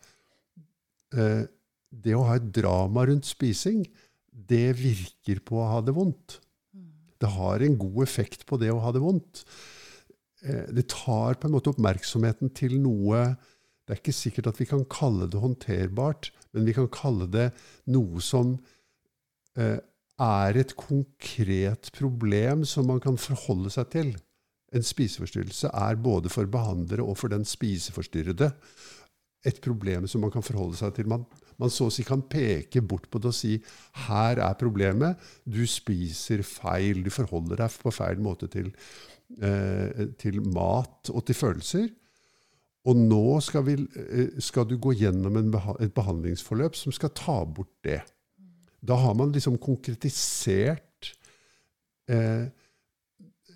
eh, 1.17 1.47
det 1.91 2.17
å 2.19 2.27
ha 2.29 2.37
et 2.37 2.51
drama 2.55 3.07
rundt 3.09 3.29
spising, 3.29 3.87
det 4.29 4.75
virker 4.77 5.41
på 5.47 5.63
å 5.63 5.71
ha 5.71 5.81
det 5.87 5.95
vondt. 5.97 6.41
Mm. 6.77 6.93
Det 7.23 7.33
har 7.39 7.65
en 7.65 7.81
god 7.81 8.03
effekt 8.05 8.45
på 8.51 8.61
det 8.61 8.69
å 8.75 8.83
ha 8.85 8.93
det 8.93 9.01
vondt. 9.01 9.47
Eh, 10.45 10.69
det 10.73 10.89
tar 10.93 11.39
på 11.41 11.49
en 11.49 11.55
måte 11.57 11.73
oppmerksomheten 11.73 12.53
til 12.57 12.77
noe 12.83 13.37
Det 13.87 13.95
er 13.95 14.01
ikke 14.01 14.13
sikkert 14.13 14.49
at 14.51 14.59
vi 14.59 14.67
kan 14.67 14.83
kalle 14.91 15.29
det 15.31 15.39
håndterbart, 15.39 16.33
men 16.51 16.65
vi 16.67 16.73
kan 16.75 16.89
kalle 16.91 17.29
det 17.31 17.53
noe 17.95 18.19
som 18.19 18.57
eh, 19.55 19.79
er 20.19 20.59
et 20.59 20.75
konkret 20.75 21.93
problem 21.95 22.65
som 22.67 22.89
man 22.91 22.99
kan 23.05 23.15
forholde 23.15 23.71
seg 23.71 23.93
til. 23.95 24.11
En 24.75 24.83
spiseforstyrrelse 24.83 25.71
er 25.71 26.01
både 26.03 26.33
for 26.35 26.51
behandlere 26.51 27.07
og 27.07 27.15
for 27.21 27.31
den 27.31 27.47
spiseforstyrrede 27.47 28.51
et 29.47 29.61
problem 29.63 30.07
som 30.11 30.25
man 30.27 30.33
kan 30.35 30.45
forholde 30.45 30.79
seg 30.81 30.97
til. 30.97 31.07
Man, 31.11 31.23
man 31.61 31.71
så 31.71 31.87
å 31.87 31.95
si 31.95 32.05
kan 32.07 32.25
peke 32.27 32.83
bort 32.83 33.07
på 33.11 33.21
det 33.23 33.31
og 33.31 33.37
si 33.39 33.55
her 34.09 34.41
er 34.43 34.59
problemet. 34.59 35.21
Du 35.47 35.63
spiser 35.71 36.43
feil. 36.47 37.05
Du 37.07 37.13
forholder 37.15 37.63
deg 37.63 37.79
på 37.83 37.95
feil 37.95 38.19
måte 38.23 38.51
til, 38.51 38.73
til 39.27 40.37
mat 40.55 41.11
og 41.11 41.25
til 41.27 41.35
følelser. 41.35 41.89
Og 42.87 42.99
nå 42.99 43.41
skal, 43.43 43.65
vi, 43.67 43.75
eh, 43.99 44.37
skal 44.43 44.67
du 44.71 44.77
gå 44.79 44.95
gjennom 45.01 45.39
en 45.39 45.51
beha 45.51 45.75
et 45.83 45.95
behandlingsforløp 45.95 46.79
som 46.79 46.95
skal 46.95 47.11
ta 47.19 47.41
bort 47.45 47.73
det. 47.87 47.99
Da 48.87 48.99
har 49.01 49.17
man 49.19 49.33
liksom 49.35 49.59
konkretisert 49.59 51.11
eh, 52.07 52.47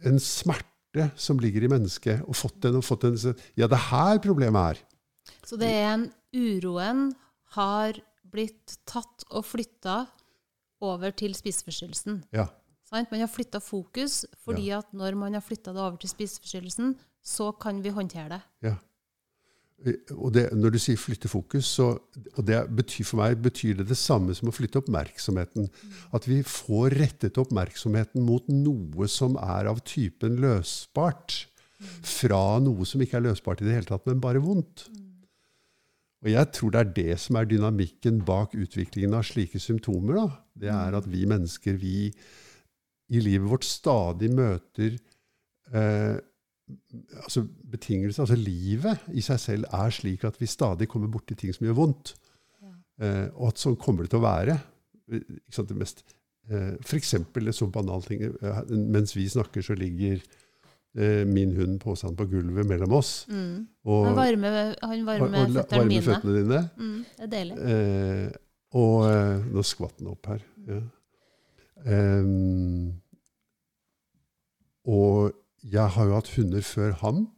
en 0.03 0.19
smerte 0.19 1.11
som 1.15 1.39
ligger 1.39 1.63
i 1.63 1.71
mennesket, 1.71 2.25
og 2.27 2.35
fått 2.35 2.59
den 2.65 2.81
og 2.81 2.87
fått 2.87 3.07
den 3.07 3.19
Ja, 3.55 3.69
det 3.71 3.77
er 3.79 3.91
her 3.93 4.19
problemet 4.19 4.75
er. 4.75 4.81
Så 5.47 5.59
det 5.61 5.71
er 5.71 5.93
en 5.93 6.09
uroen 6.35 7.13
har 7.55 8.01
blitt 8.31 8.81
tatt 8.89 9.23
og 9.31 9.47
flytta 9.47 10.09
over 10.83 11.15
til 11.15 11.37
spiseforstyrrelsen. 11.39 12.25
Ja. 12.35 12.49
Sant? 12.91 13.11
Man 13.13 13.23
har 13.23 13.31
flytta 13.31 13.61
fokus, 13.63 14.25
fordi 14.45 14.71
at 14.75 14.93
når 14.97 15.19
man 15.19 15.39
har 15.39 15.45
flytta 15.45 15.73
det 15.75 15.83
over 15.83 15.99
til 16.01 16.11
spiseforstyrrelsen, 16.11 16.97
så 17.23 17.53
kan 17.53 17.83
vi 17.85 17.93
håndtere 17.95 18.29
det. 18.37 18.41
ja. 18.71 18.77
Og 20.13 20.29
det, 20.35 20.43
når 20.53 20.75
du 20.75 20.79
sier 20.83 20.99
flytte 21.01 21.29
fokus, 21.33 21.65
så, 21.79 21.95
og 22.37 22.43
det 22.45 22.59
betyr 22.77 23.07
for 23.09 23.21
meg 23.23 23.39
betyr 23.41 23.79
det 23.79 23.87
det 23.89 23.97
samme 23.97 24.35
som 24.37 24.51
å 24.51 24.53
flytte 24.53 24.83
oppmerksomheten. 24.83 25.71
At 26.13 26.27
vi 26.29 26.43
får 26.45 26.99
rettet 27.01 27.41
oppmerksomheten 27.41 28.21
mot 28.27 28.45
noe 28.53 29.09
som 29.09 29.39
er 29.41 29.71
av 29.71 29.81
typen 29.89 30.37
løsbart, 30.43 31.47
fra 32.05 32.59
noe 32.61 32.85
som 32.85 33.01
ikke 33.01 33.17
er 33.23 33.31
løsbart 33.31 33.63
i 33.63 33.71
det 33.71 33.79
hele 33.79 33.89
tatt, 33.89 34.05
men 34.05 34.21
bare 34.21 34.43
vondt. 34.45 34.91
Og 36.21 36.29
jeg 36.29 36.53
tror 36.53 36.75
det 36.75 36.81
er 36.83 36.93
det 36.99 37.19
som 37.23 37.41
er 37.41 37.49
dynamikken 37.49 38.21
bak 38.29 38.53
utviklingen 38.53 39.17
av 39.17 39.25
slike 39.25 39.63
symptomer. 39.65 40.19
Da. 40.21 40.27
Det 40.67 40.75
er 40.75 40.99
at 40.99 41.09
vi 41.09 41.25
mennesker, 41.25 41.81
vi 41.81 42.11
i 43.11 43.21
livet 43.21 43.49
vårt 43.51 43.65
stadig 43.67 44.29
møter 44.33 44.97
eh, 45.75 46.17
altså 47.25 47.43
betingelser, 47.73 48.23
altså 48.23 48.37
Livet 48.39 49.09
i 49.19 49.23
seg 49.27 49.41
selv 49.43 49.65
er 49.75 49.91
slik 49.95 50.25
at 50.29 50.37
vi 50.41 50.47
stadig 50.51 50.87
kommer 50.93 51.11
borti 51.11 51.35
ting 51.39 51.55
som 51.55 51.67
gjør 51.67 51.79
vondt. 51.81 52.13
Ja. 52.63 52.73
Eh, 53.03 53.27
og 53.35 53.49
at 53.51 53.63
sånn 53.63 53.79
kommer 53.81 54.07
det 54.07 54.13
til 54.15 54.21
å 54.21 54.27
være. 54.29 54.59
Ikke 55.11 55.57
sant, 55.57 55.69
det 55.73 55.79
mest, 55.81 56.05
eh, 56.51 56.77
for 56.87 57.01
eksempel 57.01 57.51
en 57.51 57.57
sånn 57.57 57.73
banal 57.75 58.03
ting. 58.07 58.23
eh, 58.23 58.61
Mens 58.71 59.17
vi 59.17 59.27
snakker, 59.29 59.63
så 59.67 59.75
ligger 59.79 60.21
eh, 60.95 61.25
min 61.27 61.57
hund 61.59 61.81
påstand 61.83 62.17
på 62.19 62.29
gulvet 62.31 62.67
mellom 62.67 62.93
oss. 62.99 63.27
Mm. 63.31 63.67
Og, 63.87 64.07
Han 64.07 64.17
varmer, 64.21 64.77
han 64.83 65.05
varmer 65.07 65.27
og- 65.27 65.51
og 65.51 65.57
føttene 65.59 65.79
varmer 65.79 65.89
mine. 65.89 66.07
føttene 66.07 66.39
dine. 66.39 66.63
Mm, 66.79 67.05
det 67.17 67.27
er 67.27 67.35
deilig. 67.35 67.59
Eh, 67.75 68.33
og 68.73 69.51
Nå 69.51 69.63
skvatt 69.67 69.99
den 69.99 70.07
opp 70.15 70.27
her. 70.31 70.43
Ja. 70.69 70.81
Em, 71.87 73.01
og 74.85 75.33
jeg 75.63 75.93
har 75.95 76.09
jo 76.09 76.17
hatt 76.17 76.33
hunder 76.37 76.65
før 76.65 76.97
ham. 77.05 77.29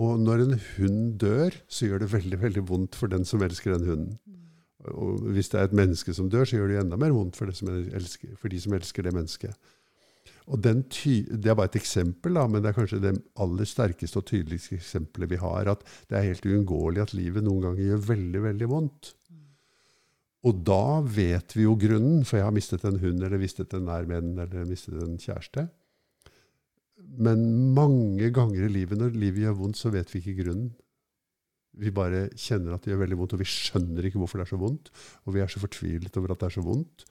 Og 0.00 0.20
når 0.20 0.44
en 0.44 0.60
hund 0.76 1.18
dør, 1.20 1.56
så 1.68 1.88
gjør 1.88 2.04
det 2.04 2.12
veldig 2.12 2.38
veldig 2.40 2.62
vondt 2.68 2.96
for 2.96 3.10
den 3.12 3.26
som 3.28 3.42
elsker 3.44 3.74
den 3.76 3.88
hunden. 3.88 4.14
Og 4.96 5.26
hvis 5.34 5.50
det 5.52 5.60
er 5.60 5.68
et 5.68 5.76
menneske 5.76 6.14
som 6.16 6.30
dør, 6.32 6.46
så 6.48 6.56
gjør 6.56 6.70
det 6.72 6.78
enda 6.80 6.96
mer 6.96 7.12
vondt 7.12 7.36
for, 7.36 7.50
elsker, 7.50 8.32
for 8.40 8.48
de 8.48 8.60
som 8.62 8.74
elsker 8.78 9.04
det 9.04 9.12
mennesket. 9.12 9.54
Og 10.50 10.62
Det 10.62 11.46
er 11.46 11.54
bare 11.54 11.68
et 11.68 11.76
eksempel, 11.78 12.34
da, 12.34 12.46
men 12.46 12.62
det 12.62 12.70
er 12.70 12.78
kanskje 12.78 13.02
det 13.02 13.12
aller 13.38 13.68
sterkeste 13.68 14.18
og 14.18 14.26
tydeligste 14.26 14.74
eksempelet 14.74 15.30
vi 15.30 15.38
har. 15.38 15.68
At 15.68 15.84
det 16.08 16.18
er 16.18 16.30
helt 16.30 16.46
uunngåelig 16.46 17.02
at 17.02 17.14
livet 17.14 17.44
noen 17.44 17.62
ganger 17.66 17.84
gjør 17.84 18.06
veldig, 18.08 18.42
veldig 18.48 18.70
vondt. 18.70 19.12
Og 20.48 20.60
da 20.64 21.00
vet 21.04 21.52
vi 21.52 21.66
jo 21.66 21.74
grunnen, 21.76 22.22
for 22.24 22.38
jeg 22.38 22.46
har 22.46 22.54
mistet 22.56 22.84
en 22.88 23.00
hund, 23.02 23.20
eller 23.20 23.40
mistet 23.40 23.74
en 23.76 23.84
nær 23.88 24.06
venn, 24.08 24.32
eller 24.40 24.68
mistet 24.68 24.96
en 24.96 25.18
kjæreste. 25.20 25.66
Men 27.20 27.42
mange 27.76 28.30
ganger 28.32 28.64
i 28.64 28.72
livet, 28.72 28.96
når 28.98 29.18
livet 29.18 29.44
gjør 29.44 29.58
vondt, 29.58 29.80
så 29.80 29.92
vet 29.92 30.08
vi 30.12 30.22
ikke 30.22 30.38
grunnen. 30.42 30.70
Vi 31.80 31.92
bare 31.94 32.26
kjenner 32.34 32.74
at 32.74 32.84
det 32.84 32.94
gjør 32.94 33.04
veldig 33.04 33.18
vondt, 33.20 33.34
og 33.36 33.42
vi 33.42 33.48
skjønner 33.48 34.06
ikke 34.06 34.20
hvorfor 34.22 34.40
det 34.40 34.46
er 34.46 34.52
så 34.52 34.60
vondt. 34.60 34.90
Og 35.26 35.36
vi 35.36 35.44
er 35.44 35.52
så 35.52 35.62
fortvilet 35.62 36.16
over 36.18 36.32
at 36.32 36.40
det 36.40 36.48
er 36.48 36.56
så 36.56 36.64
vondt. 36.64 37.04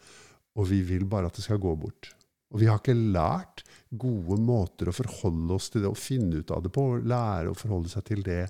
Og 0.60 0.70
vi 0.72 0.82
vil 0.89 1.06
bare 1.10 1.30
at 1.30 1.38
det 1.38 1.46
skal 1.46 1.62
gå 1.62 1.76
bort. 1.80 2.12
Og 2.50 2.63
vi 2.63 2.70
har 2.70 2.82
ikke 2.82 2.98
lært 2.98 3.63
gode 3.94 4.39
måter 4.42 4.89
å 4.89 4.96
forholde 4.96 5.54
oss 5.54 5.70
til 5.70 5.86
det, 5.86 5.92
og 5.92 6.02
finne 6.02 6.42
ut 6.42 6.54
av 6.54 6.65
det 6.65 6.74
på, 6.74 6.86
og 6.96 7.10
lære 7.10 7.54
å 7.54 7.58
forholde 7.58 7.92
seg 7.94 8.08
til 8.10 8.26
det 8.26 8.48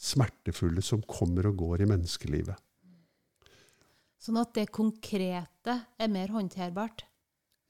smertefulle 0.00 0.84
som 0.84 1.02
kommer 1.08 1.48
og 1.48 1.58
går 1.60 1.84
i 1.84 1.88
menneskelivet. 1.88 2.56
Sånn 4.20 4.36
at 4.40 4.52
det 4.54 4.66
konkrete 4.70 5.78
er 5.98 6.08
mer 6.12 6.28
håndterbart. 6.28 7.04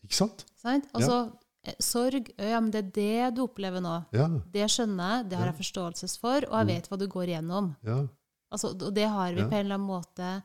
Ikke 0.04 0.16
sant? 0.16 0.44
Sant? 0.58 0.88
Altså, 0.96 1.32
ja. 1.66 1.72
sorg 1.78 2.30
ja, 2.38 2.58
men 2.60 2.70
Det 2.72 2.80
er 2.84 2.90
det 2.96 3.34
du 3.36 3.42
opplever 3.44 3.80
nå. 3.84 4.06
Ja. 4.16 4.26
Det 4.50 4.66
skjønner 4.72 5.12
jeg, 5.20 5.28
det 5.30 5.38
har 5.38 5.46
jeg 5.52 5.58
forståelse 5.60 6.18
for, 6.18 6.36
og 6.48 6.56
jeg 6.58 6.66
Mm. 6.66 6.72
vet 6.74 6.88
hva 6.88 6.98
du 6.98 7.06
går 7.08 7.26
igjennom. 7.28 7.76
ja. 7.84 8.06
Altså, 8.52 8.72
og 8.74 8.94
det 8.94 9.06
har 9.08 9.32
vi 9.32 9.42
på 9.42 9.52
en 9.54 9.64
eller 9.66 9.74
annen 9.78 9.86
måte 9.86 10.42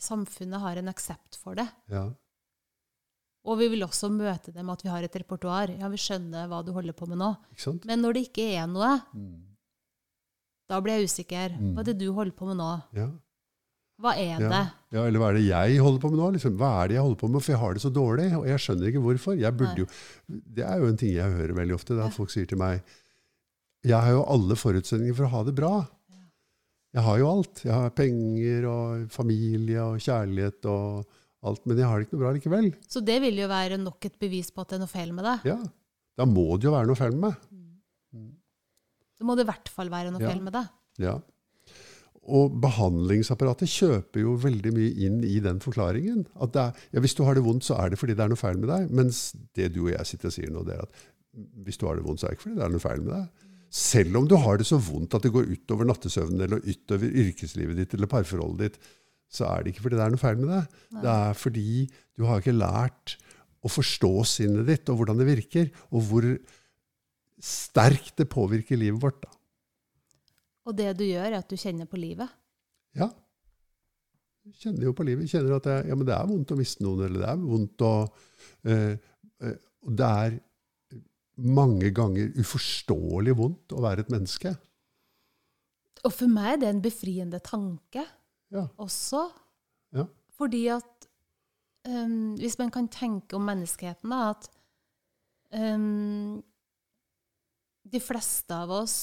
Samfunnet 0.00 0.58
har 0.60 0.76
en 0.80 0.88
aksept 0.88 1.36
for 1.36 1.54
det. 1.54 1.68
ja. 1.88 2.10
Og 3.44 3.58
vi 3.58 3.66
vil 3.68 3.82
også 3.82 4.08
møte 4.10 4.52
det 4.54 4.62
med 4.64 4.72
at 4.78 4.82
vi 4.84 4.88
har 4.88 5.02
et 5.02 5.12
repertoar. 5.18 5.68
Ja, 5.78 5.88
vi 5.88 5.96
skjønner 5.96 6.46
hva 6.48 6.64
du 6.64 6.72
holder 6.72 6.92
på 6.94 7.08
med 7.08 7.18
nå. 7.18 7.36
Ikke 7.50 7.60
sant? 7.60 7.84
Men 7.84 8.00
når 8.00 8.14
det 8.14 8.22
ikke 8.30 8.44
er 8.56 8.66
noe, 8.68 9.02
Mm. 9.12 9.42
da 10.68 10.80
blir 10.80 10.98
jeg 11.00 11.08
usikker. 11.10 11.58
Mm. 11.58 11.74
Hva 11.74 11.80
er 11.80 11.84
det 11.84 11.98
du 11.98 12.12
holder 12.12 12.30
på 12.32 12.46
med 12.46 12.56
nå? 12.58 12.82
Ja. 12.94 13.08
Hva 14.02 14.12
er 14.18 14.40
det? 14.42 14.60
ja, 14.96 15.04
eller 15.06 15.20
hva 15.22 15.28
er 15.30 15.36
det 15.38 15.44
jeg 15.46 15.78
holder 15.84 16.00
på 16.02 16.10
med 16.10 16.18
nå? 16.18 16.28
Liksom, 16.34 16.56
hva 16.58 16.70
er 16.82 16.88
det 16.90 16.96
jeg 16.98 17.04
holder 17.06 17.20
på 17.22 17.28
med? 17.30 17.42
For 17.44 17.52
jeg 17.54 17.60
har 17.62 17.76
det 17.78 17.82
så 17.84 17.90
dårlig, 17.94 18.26
og 18.38 18.46
jeg 18.50 18.58
skjønner 18.64 18.90
ikke 18.90 19.02
hvorfor. 19.04 19.36
Jeg 19.38 19.56
burde 19.60 19.84
jo, 19.84 19.86
det 20.58 20.64
er 20.66 20.82
jo 20.82 20.88
en 20.90 20.98
ting 21.00 21.12
jeg 21.14 21.36
hører 21.38 21.54
veldig 21.60 21.76
ofte, 21.78 21.94
det 21.94 22.02
at 22.08 22.16
folk 22.16 22.32
sier 22.34 22.48
til 22.50 22.58
meg 22.58 22.82
Jeg 23.86 23.98
har 23.98 24.12
jo 24.14 24.24
alle 24.30 24.54
forutsetninger 24.58 25.14
for 25.18 25.26
å 25.26 25.32
ha 25.36 25.42
det 25.48 25.54
bra. 25.58 25.72
Jeg 26.92 27.02
har 27.06 27.18
jo 27.22 27.28
alt. 27.30 27.62
Jeg 27.64 27.72
har 27.72 27.94
penger 27.96 28.66
og 28.68 29.06
familie 29.10 29.80
og 29.86 29.96
kjærlighet 30.04 30.66
og 30.68 31.06
alt, 31.48 31.62
men 31.66 31.78
jeg 31.80 31.88
har 31.88 31.98
det 31.98 32.06
ikke 32.06 32.14
noe 32.18 32.22
bra 32.26 32.32
likevel. 32.36 32.68
Så 32.86 33.00
det 33.02 33.16
vil 33.24 33.38
jo 33.40 33.48
være 33.50 33.78
nok 33.80 34.04
et 34.10 34.18
bevis 34.20 34.50
på 34.54 34.62
at 34.62 34.68
det 34.74 34.76
er 34.76 34.82
noe 34.84 34.92
feil 34.92 35.14
med 35.16 35.24
deg. 35.30 35.46
Ja, 35.54 35.58
Da 36.20 36.26
må 36.28 36.44
det 36.60 36.68
jo 36.68 36.74
være 36.74 36.86
noe 36.90 36.98
feil 36.98 37.14
med 37.16 37.30
meg. 37.30 37.40
Da 39.18 39.26
må 39.26 39.34
det 39.38 39.46
i 39.46 39.50
hvert 39.50 39.70
fall 39.72 39.88
være 39.90 40.10
noe 40.12 40.20
Ja. 40.22 40.28
feil 40.30 40.42
med 40.42 40.52
deg. 40.52 40.68
Ja. 41.00 41.14
Og 42.30 42.54
behandlingsapparatet 42.62 43.70
kjøper 43.70 44.22
jo 44.22 44.36
veldig 44.38 44.72
mye 44.76 44.90
inn 45.06 45.22
i 45.26 45.40
den 45.42 45.58
forklaringen. 45.62 46.22
At 46.44 46.58
er, 46.60 46.76
ja, 46.94 47.02
hvis 47.02 47.16
du 47.18 47.24
har 47.26 47.34
det 47.34 47.42
vondt, 47.42 47.66
så 47.66 47.78
er 47.82 47.90
det 47.90 47.98
fordi 47.98 48.14
det 48.14 48.22
er 48.22 48.30
noe 48.30 48.38
feil 48.38 48.60
med 48.62 48.70
deg. 48.70 48.92
Mens 48.94 49.32
det 49.58 49.72
du 49.74 49.80
og 49.88 49.94
jeg 49.94 50.06
sitter 50.12 50.30
og 50.30 50.36
sier 50.36 50.52
nå, 50.54 50.62
det 50.68 50.76
er 50.76 50.84
at 50.86 51.02
hvis 51.66 51.80
du 51.80 51.88
har 51.88 51.98
det 51.98 52.06
vondt, 52.06 52.22
så 52.22 52.28
er 52.28 52.32
det 52.34 52.38
ikke 52.38 52.46
fordi 52.46 52.60
det 52.60 52.66
er 52.68 52.74
noe 52.76 52.84
feil 52.84 53.02
med 53.02 53.14
deg. 53.16 53.50
Selv 53.72 54.18
om 54.20 54.26
du 54.28 54.36
har 54.38 54.60
det 54.60 54.68
så 54.68 54.78
vondt 54.84 55.16
at 55.16 55.24
det 55.24 55.32
går 55.34 55.48
utover 55.48 55.88
nattesøvnen 55.88 56.44
eller 56.44 56.62
utover 56.62 57.18
yrkeslivet 57.24 57.78
ditt 57.80 57.94
eller 57.96 58.10
parforholdet 58.12 58.66
ditt, 58.66 58.90
så 59.32 59.48
er 59.48 59.62
det 59.62 59.72
ikke 59.72 59.86
fordi 59.86 59.98
det 59.98 60.04
er 60.04 60.12
noe 60.12 60.20
feil 60.20 60.40
med 60.42 60.50
deg. 60.52 60.80
Det 61.02 61.12
er 61.12 61.38
fordi 61.40 61.68
du 62.20 62.26
har 62.28 62.42
ikke 62.42 62.54
lært 62.54 63.16
å 63.64 63.70
forstå 63.72 64.12
sinnet 64.28 64.68
ditt 64.68 64.90
og 64.92 65.00
hvordan 65.00 65.22
det 65.22 65.30
virker, 65.30 65.70
og 65.90 66.04
hvor 66.10 66.26
sterkt 67.42 68.18
det 68.20 68.28
påvirker 68.30 68.78
livet 68.78 69.00
vårt. 69.02 69.22
da. 69.24 69.32
Og 70.68 70.76
det 70.78 70.92
du 70.98 71.04
gjør, 71.04 71.26
er 71.32 71.38
at 71.40 71.50
du 71.50 71.56
kjenner 71.58 71.88
på 71.90 71.98
livet. 71.98 72.30
Ja. 72.98 73.08
Jeg 74.46 74.56
kjenner 74.58 74.88
jo 74.88 74.92
på 74.98 75.04
livet. 75.06 75.26
Jeg 75.26 75.36
kjenner 75.38 75.56
at 75.58 75.66
det, 75.68 75.76
ja, 75.90 75.96
men 75.98 76.06
det 76.06 76.14
er 76.16 76.28
vondt 76.30 76.52
å 76.54 76.58
miste 76.58 76.82
noen, 76.84 77.04
eller 77.06 77.22
det 77.22 77.28
er 77.30 77.42
vondt 77.42 77.84
å 77.86 77.92
eh, 78.66 78.94
eh, 79.42 79.56
Det 80.00 80.08
er 80.26 80.36
mange 81.42 81.90
ganger 81.94 82.34
uforståelig 82.42 83.34
vondt 83.38 83.74
å 83.74 83.82
være 83.82 84.04
et 84.04 84.10
menneske. 84.12 84.52
Og 86.02 86.12
for 86.14 86.30
meg 86.30 86.56
er 86.56 86.60
det 86.62 86.70
en 86.72 86.82
befriende 86.84 87.40
tanke 87.42 88.04
Ja. 88.52 88.66
også. 88.82 89.22
Ja. 89.96 90.04
Fordi 90.36 90.66
at 90.74 91.06
um, 91.88 92.34
Hvis 92.36 92.58
man 92.58 92.70
kan 92.74 92.88
tenke 92.92 93.36
om 93.38 93.46
menneskeheten, 93.46 94.10
da, 94.10 94.34
at 94.34 94.48
um, 95.54 96.42
de 97.92 98.00
fleste 98.00 98.54
av 98.54 98.70
oss 98.82 98.96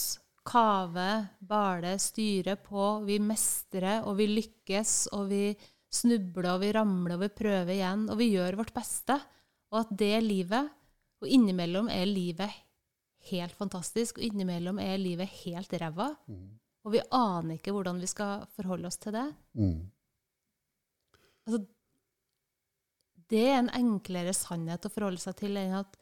kaver, 0.45 1.27
bale, 1.39 1.95
styre 2.01 2.55
på. 2.61 2.85
Vi 3.07 3.19
mestrer, 3.23 4.05
og 4.07 4.17
vi 4.19 4.29
lykkes, 4.31 5.09
og 5.15 5.27
vi 5.31 5.43
snubler, 5.89 6.53
og 6.53 6.63
vi 6.63 6.71
ramler, 6.75 7.17
og 7.17 7.25
vi 7.25 7.31
prøver 7.41 7.73
igjen. 7.75 8.07
Og 8.11 8.19
vi 8.21 8.31
gjør 8.35 8.59
vårt 8.61 8.73
beste. 8.75 9.17
Og 9.73 9.83
at 9.83 9.93
det 9.99 10.13
er 10.17 10.25
livet. 10.25 10.71
Og 11.19 11.27
innimellom 11.27 11.89
er 11.91 12.07
livet 12.07 12.53
helt 13.29 13.55
fantastisk, 13.57 14.17
og 14.17 14.29
innimellom 14.29 14.79
er 14.81 14.99
livet 15.01 15.29
helt 15.43 15.73
ræva. 15.81 16.13
Og 16.85 16.93
vi 16.95 17.01
aner 17.11 17.57
ikke 17.57 17.73
hvordan 17.75 17.99
vi 17.99 18.07
skal 18.09 18.45
forholde 18.55 18.87
oss 18.87 18.97
til 19.03 19.17
det. 19.17 19.27
Mm. 19.59 19.81
Altså, 21.45 21.59
det 23.29 23.45
er 23.45 23.59
en 23.59 23.73
enklere 23.77 24.33
sannhet 24.33 24.87
å 24.87 24.93
forholde 24.93 25.21
seg 25.21 25.35
til 25.43 25.59
enn 25.59 25.75
at 25.83 25.98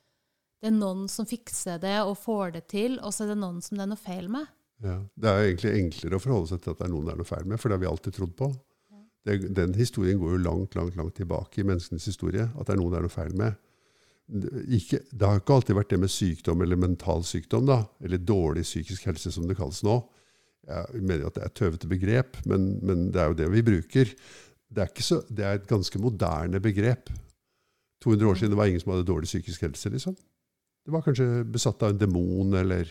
det 0.62 0.72
er 0.72 0.78
noen 0.78 1.06
som 1.12 1.28
fikser 1.30 1.82
det 1.82 1.98
og 2.02 2.16
får 2.18 2.56
det 2.56 2.64
til, 2.74 2.98
og 3.06 3.14
så 3.14 3.26
er 3.26 3.34
det 3.34 3.42
noen 3.42 3.60
som 3.62 3.78
det 3.78 3.86
er 3.86 3.92
noe 3.92 4.02
feil 4.02 4.30
med. 4.34 4.48
Ja. 4.86 4.98
Det 5.14 5.30
er 5.30 5.38
jo 5.38 5.50
egentlig 5.52 5.74
enklere 5.82 6.18
å 6.18 6.22
forholde 6.22 6.52
seg 6.52 6.64
til 6.64 6.74
at 6.74 6.82
det 6.82 6.88
er 6.88 6.94
noen 6.94 7.08
det 7.08 7.14
er 7.14 7.22
noe 7.22 7.30
feil 7.30 7.46
med, 7.50 7.62
for 7.62 7.70
det 7.70 7.78
har 7.78 7.84
vi 7.84 7.92
alltid 7.92 8.18
trodd 8.18 8.34
på. 8.38 8.50
Det, 9.28 9.38
den 9.58 9.74
historien 9.76 10.20
går 10.22 10.36
jo 10.36 10.44
langt, 10.44 10.76
langt, 10.78 10.96
langt 10.96 11.18
tilbake 11.20 11.62
i 11.62 11.66
menneskenes 11.68 12.06
historie. 12.08 12.46
At 12.56 12.70
det 12.70 12.78
er 12.78 12.80
noen 12.80 12.94
det 12.94 13.00
er 13.02 13.08
noe 13.08 13.14
feil 13.14 13.34
med. 13.38 13.58
Ikke, 14.76 15.02
det 15.12 15.28
har 15.28 15.40
ikke 15.40 15.58
alltid 15.58 15.78
vært 15.78 15.92
det 15.94 16.00
med 16.04 16.12
sykdom 16.12 16.64
eller 16.64 16.80
mental 16.80 17.24
sykdom, 17.28 17.68
da, 17.68 17.82
eller 18.04 18.24
dårlig 18.24 18.66
psykisk 18.68 19.08
helse, 19.08 19.32
som 19.36 19.48
det 19.48 19.58
kalles 19.60 19.82
nå. 19.88 20.00
Jeg 20.68 21.04
mener 21.04 21.28
at 21.28 21.38
det 21.38 21.44
er 21.46 21.52
et 21.52 21.60
tøvete 21.60 21.88
begrep, 21.92 22.40
men, 22.48 22.74
men 22.84 23.08
det 23.16 23.22
er 23.24 23.32
jo 23.32 23.38
det 23.40 23.48
vi 23.54 23.64
bruker. 23.68 24.12
Det 24.68 24.84
er, 24.84 25.04
så, 25.04 25.22
det 25.32 25.46
er, 25.48 25.60
et 25.60 25.70
ganske 25.70 26.00
moderne 26.04 26.60
begrep. 26.64 27.12
200 28.04 28.30
år 28.30 28.40
siden 28.40 28.54
det 28.54 28.60
var 28.60 28.72
ingen 28.72 28.84
som 28.84 28.94
hadde 28.94 29.08
dårlig 29.08 29.30
psykisk 29.32 29.64
helse. 29.64 29.92
liksom. 29.96 30.18
Det 30.88 30.94
var 30.96 31.04
kanskje 31.04 31.44
besatt 31.52 31.84
av 31.84 31.92
en 31.92 32.00
demon, 32.00 32.54
eller 32.56 32.88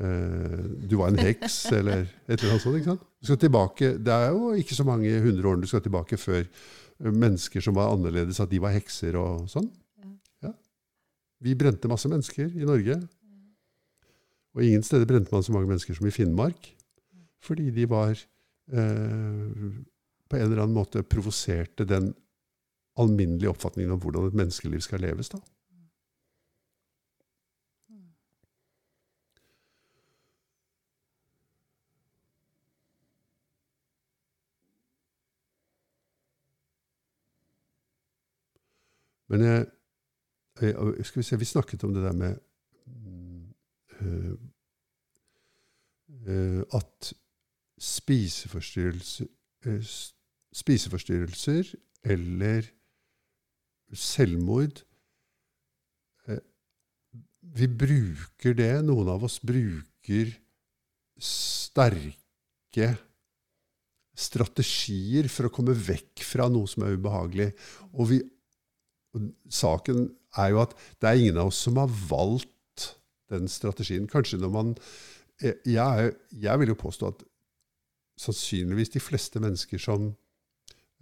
eh, 0.00 0.60
du 0.88 0.96
var 0.96 1.12
en 1.12 1.20
heks, 1.20 1.58
eller 1.78 2.06
et 2.24 2.38
eller 2.38 2.54
annet 2.54 2.64
sånt. 2.64 2.78
ikke 2.78 2.94
sant? 2.94 3.04
Du 3.20 3.28
skal 3.28 3.42
tilbake, 3.42 3.90
Det 4.00 4.14
er 4.14 4.32
jo 4.32 4.54
ikke 4.56 4.78
så 4.78 4.86
mange 4.88 5.12
hundre 5.20 5.50
årene 5.50 5.66
du 5.66 5.68
skal 5.68 5.84
tilbake 5.84 6.16
før 6.20 6.48
mennesker 7.04 7.60
som 7.60 7.76
var 7.76 7.92
annerledes, 7.92 8.40
at 8.40 8.48
de 8.48 8.62
var 8.62 8.72
hekser 8.72 9.18
og 9.20 9.44
sånn. 9.52 9.68
Ja. 10.44 10.54
Vi 11.44 11.56
brente 11.58 11.90
masse 11.92 12.08
mennesker 12.08 12.48
i 12.48 12.64
Norge. 12.64 12.96
Og 14.54 14.62
ingen 14.62 14.84
steder 14.86 15.08
brente 15.10 15.34
man 15.34 15.44
så 15.44 15.52
mange 15.52 15.68
mennesker 15.68 15.96
som 15.98 16.08
i 16.08 16.14
Finnmark. 16.14 16.70
Fordi 17.44 17.68
de 17.74 17.84
var 17.90 18.14
eh, 18.14 19.48
på 20.30 20.38
en 20.38 20.46
eller 20.46 20.62
annen 20.62 20.76
måte 20.76 21.04
provoserte 21.04 21.84
den 21.84 22.14
alminnelige 22.96 23.50
oppfatningen 23.50 23.92
om 23.92 24.00
hvordan 24.00 24.30
et 24.30 24.38
menneskeliv 24.38 24.80
skal 24.86 25.02
leves. 25.04 25.28
da. 25.34 25.42
Men 39.34 39.42
jeg, 39.42 39.66
jeg, 40.62 41.06
skal 41.08 41.18
vi 41.18 41.26
se, 41.26 41.38
vi 41.38 41.50
snakket 41.50 41.84
om 41.84 41.94
det 41.94 42.04
der 42.04 42.12
med 42.14 42.36
øh, 44.00 44.34
øh, 46.30 46.62
at 46.78 47.14
spiseforstyrrelser, 47.78 49.26
øh, 49.66 49.86
spiseforstyrrelser 50.52 51.74
eller 52.04 52.62
selvmord 53.92 54.84
Vi 57.54 57.66
bruker 57.68 58.54
det. 58.56 58.70
Noen 58.86 59.10
av 59.12 59.26
oss 59.26 59.36
bruker 59.44 60.30
sterke 61.20 62.86
strategier 64.16 65.28
for 65.28 65.46
å 65.46 65.52
komme 65.52 65.74
vekk 65.76 66.22
fra 66.24 66.46
noe 66.48 66.70
som 66.70 66.86
er 66.86 66.96
ubehagelig. 66.96 67.50
Og 67.92 68.08
vi 68.14 68.22
og 69.14 69.30
saken 69.52 70.08
er 70.40 70.50
jo 70.52 70.62
at 70.64 70.74
det 71.00 71.10
er 71.10 71.20
ingen 71.20 71.38
av 71.40 71.52
oss 71.52 71.62
som 71.66 71.78
har 71.80 71.92
valgt 72.10 72.88
den 73.32 73.48
strategien. 73.50 74.08
Kanskje 74.10 74.40
når 74.42 74.54
man 74.54 74.76
Jeg, 75.42 76.12
jeg 76.30 76.58
vil 76.60 76.70
jo 76.70 76.76
påstå 76.78 77.08
at 77.10 77.22
sannsynligvis 78.22 78.92
de 78.94 79.00
fleste 79.02 79.40
mennesker 79.42 79.80
som 79.82 80.12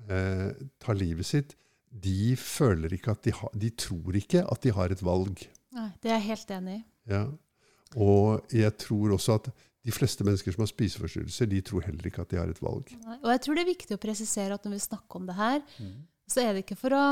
eh, 0.09 0.55
tar 0.81 0.96
livet 0.96 1.29
sitt, 1.29 1.53
de 1.92 2.33
føler 2.40 2.94
ikke 2.96 3.12
at 3.12 3.27
de, 3.27 3.35
har, 3.37 3.53
de 3.53 3.68
tror 3.77 4.16
ikke 4.16 4.40
at 4.48 4.64
de 4.64 4.72
har 4.72 4.94
et 4.94 5.05
valg. 5.05 5.44
Nei, 5.77 5.90
Det 6.01 6.09
er 6.09 6.16
jeg 6.16 6.29
helt 6.31 6.55
enig 6.57 6.79
i. 6.79 6.83
Ja. 7.12 7.27
Og 8.01 8.55
jeg 8.57 8.72
tror 8.81 9.12
også 9.18 9.37
at 9.37 9.53
de 9.83 9.92
fleste 9.92 10.25
mennesker 10.25 10.55
som 10.55 10.62
har 10.64 10.70
spiseforstyrrelser, 10.70 11.51
de 11.51 11.61
tror 11.61 11.85
heller 11.85 12.09
ikke 12.09 12.25
at 12.25 12.33
de 12.33 12.40
har 12.40 12.48
et 12.48 12.62
valg. 12.64 12.88
Nei, 13.05 13.18
og 13.20 13.31
jeg 13.35 13.44
tror 13.44 13.59
det 13.59 13.64
er 13.64 13.72
viktig 13.75 13.98
å 13.98 14.03
presisere 14.03 14.57
at 14.57 14.64
når 14.64 14.79
vi 14.79 14.85
snakker 14.87 15.20
om 15.20 15.29
det 15.29 15.37
her, 15.37 15.61
mm. 15.77 15.96
så 16.31 16.44
er 16.44 16.55
det 16.55 16.64
ikke 16.64 16.81
for 16.81 16.96
å 16.96 17.07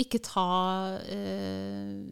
ikke 0.00 0.20
ta 0.24 0.48
eh, 1.06 2.04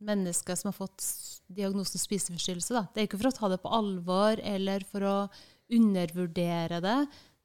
mennesker 0.00 0.56
som 0.56 0.70
har 0.70 0.76
fått 0.76 1.04
diagnosen 1.50 2.00
spiseforstyrrelse. 2.00 2.74
Da. 2.76 2.84
Det 2.92 3.02
er 3.02 3.08
ikke 3.08 3.20
for 3.20 3.30
å 3.30 3.36
ta 3.36 3.50
det 3.52 3.60
på 3.62 3.72
alvor 3.74 4.40
eller 4.46 4.86
for 4.88 5.06
å 5.06 5.16
undervurdere 5.70 6.80
det. 6.84 6.98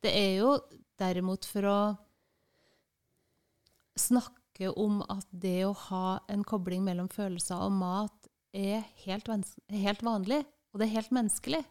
Det 0.05 0.13
er 0.13 0.31
jo 0.39 0.55
derimot 0.99 1.47
for 1.49 1.69
å 1.69 1.79
snakke 3.99 4.71
om 4.79 5.01
at 5.11 5.27
det 5.31 5.65
å 5.67 5.75
ha 5.89 6.17
en 6.31 6.43
kobling 6.47 6.85
mellom 6.85 7.09
følelser 7.11 7.59
og 7.65 7.75
mat 7.75 8.29
er 8.55 8.85
helt, 9.03 9.27
helt 9.71 10.03
vanlig, 10.05 10.43
og 10.71 10.79
det 10.79 10.87
er 10.87 10.95
helt 10.95 11.15
menneskelig. 11.15 11.63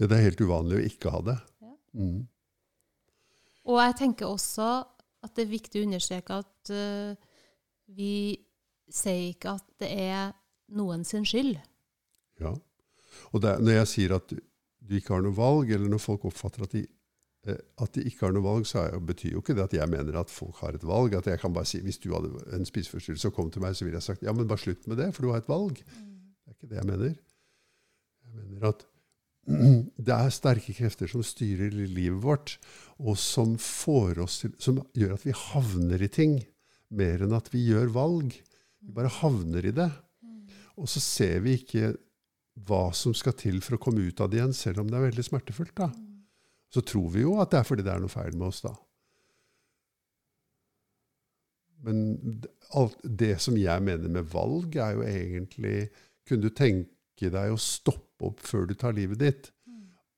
Ja, 0.00 0.08
det 0.08 0.16
er 0.16 0.28
helt 0.30 0.40
uvanlig 0.40 0.78
å 0.78 0.86
ikke 0.88 1.12
ha 1.12 1.20
det. 1.26 1.36
Ja. 1.60 1.74
Mm. 2.00 2.22
Og 3.68 3.78
jeg 3.78 3.96
tenker 4.00 4.32
også 4.32 4.68
at 5.22 5.34
det 5.36 5.44
er 5.44 5.52
viktig 5.52 5.80
å 5.80 5.86
understreke 5.86 6.38
at 6.42 6.72
uh, 6.74 7.12
vi 7.92 8.14
sier 8.92 9.30
ikke 9.32 9.56
at 9.56 9.66
det 9.82 9.90
er 9.92 10.32
noen 10.76 11.04
sin 11.06 11.26
skyld. 11.28 11.56
Ja. 12.42 12.52
Og 13.32 13.44
det, 13.44 13.56
når 13.62 13.82
jeg 13.82 13.90
sier 13.92 14.16
at 14.16 14.32
du 14.32 14.96
ikke 14.96 15.14
har 15.14 15.24
noe 15.24 15.36
valg, 15.36 15.70
eller 15.70 15.90
når 15.92 16.02
folk 16.02 16.26
oppfatter 16.28 16.64
at 16.66 16.74
de, 16.74 16.82
eh, 17.46 17.60
at 17.84 17.92
de 17.96 18.04
ikke 18.08 18.26
har 18.26 18.34
noe 18.34 18.44
valg, 18.44 18.66
så 18.68 18.86
er, 18.86 18.96
betyr 19.12 19.36
jo 19.36 19.42
ikke 19.44 19.56
det 19.58 19.66
at 19.68 19.76
jeg 19.76 19.92
mener 19.92 20.18
at 20.20 20.32
folk 20.32 20.58
har 20.64 20.76
et 20.76 20.86
valg. 20.86 21.14
At 21.18 21.28
jeg 21.30 21.40
kan 21.42 21.54
bare 21.54 21.68
si 21.68 21.82
hvis 21.84 22.00
du 22.02 22.10
hadde 22.14 22.32
en 22.56 22.66
spiseforstyrrelse 22.68 23.30
og 23.30 23.36
kom 23.36 23.52
til 23.52 23.64
meg, 23.64 23.76
så 23.78 23.86
ville 23.86 24.00
jeg 24.00 24.08
sagt 24.08 24.24
ja, 24.26 24.34
men 24.34 24.48
bare 24.50 24.64
slutt 24.64 24.88
med 24.90 25.00
det, 25.00 25.12
for 25.14 25.24
du 25.24 25.32
har 25.32 25.44
et 25.44 25.52
valg. 25.52 25.84
Mm. 25.92 26.08
Det 26.42 26.50
er 26.50 26.58
ikke 26.58 26.72
det 26.72 26.80
jeg 26.80 26.90
mener. 26.90 27.14
Jeg 28.22 28.34
mener 28.40 28.68
at 28.72 28.86
det 29.42 30.14
er 30.14 30.30
sterke 30.30 30.74
krefter 30.76 31.10
som 31.10 31.24
styrer 31.26 31.72
livet 31.74 32.20
vårt, 32.22 32.56
og 33.02 33.18
som, 33.18 33.56
til, 33.58 34.54
som, 34.62 34.78
gjør 34.94 35.16
at 35.16 35.26
vi 35.26 35.34
havner 35.34 36.04
i 36.04 36.10
ting 36.12 36.38
mer 36.94 37.24
enn 37.24 37.34
at 37.34 37.50
vi 37.50 37.64
gjør 37.72 37.90
valg. 37.94 38.36
Vi 38.82 38.94
bare 38.94 39.10
havner 39.20 39.66
i 39.66 39.74
det. 39.74 39.90
Og 40.78 40.88
så 40.90 41.02
ser 41.02 41.42
vi 41.44 41.56
ikke 41.58 41.92
hva 42.68 42.90
som 42.94 43.14
skal 43.16 43.34
til 43.38 43.60
for 43.64 43.76
å 43.76 43.82
komme 43.82 44.04
ut 44.04 44.20
av 44.20 44.30
det 44.30 44.38
igjen, 44.38 44.54
selv 44.54 44.82
om 44.82 44.90
det 44.90 44.98
er 44.98 45.08
veldig 45.08 45.26
smertefullt. 45.26 45.74
da. 45.78 45.90
Så 46.72 46.84
tror 46.86 47.10
vi 47.14 47.24
jo 47.24 47.36
at 47.42 47.52
det 47.52 47.60
er 47.60 47.68
fordi 47.68 47.84
det 47.84 47.92
er 47.92 48.02
noe 48.02 48.12
feil 48.12 48.36
med 48.36 48.48
oss, 48.52 48.62
da. 48.64 48.74
Men 51.82 52.42
alt 52.78 53.00
det 53.02 53.34
som 53.42 53.56
jeg 53.58 53.82
mener 53.82 54.12
med 54.12 54.28
valg, 54.30 54.76
er 54.78 54.94
jo 54.94 55.02
egentlig 55.02 55.90
Kunne 56.22 56.46
du 56.46 56.54
tenke 56.54 57.32
deg 57.34 57.50
å 57.50 57.58
stoppe 57.58 58.11
opp 58.28 58.42
før 58.44 58.68
du 58.68 58.74
tar 58.78 58.94
livet 58.96 59.20
ditt, 59.22 59.50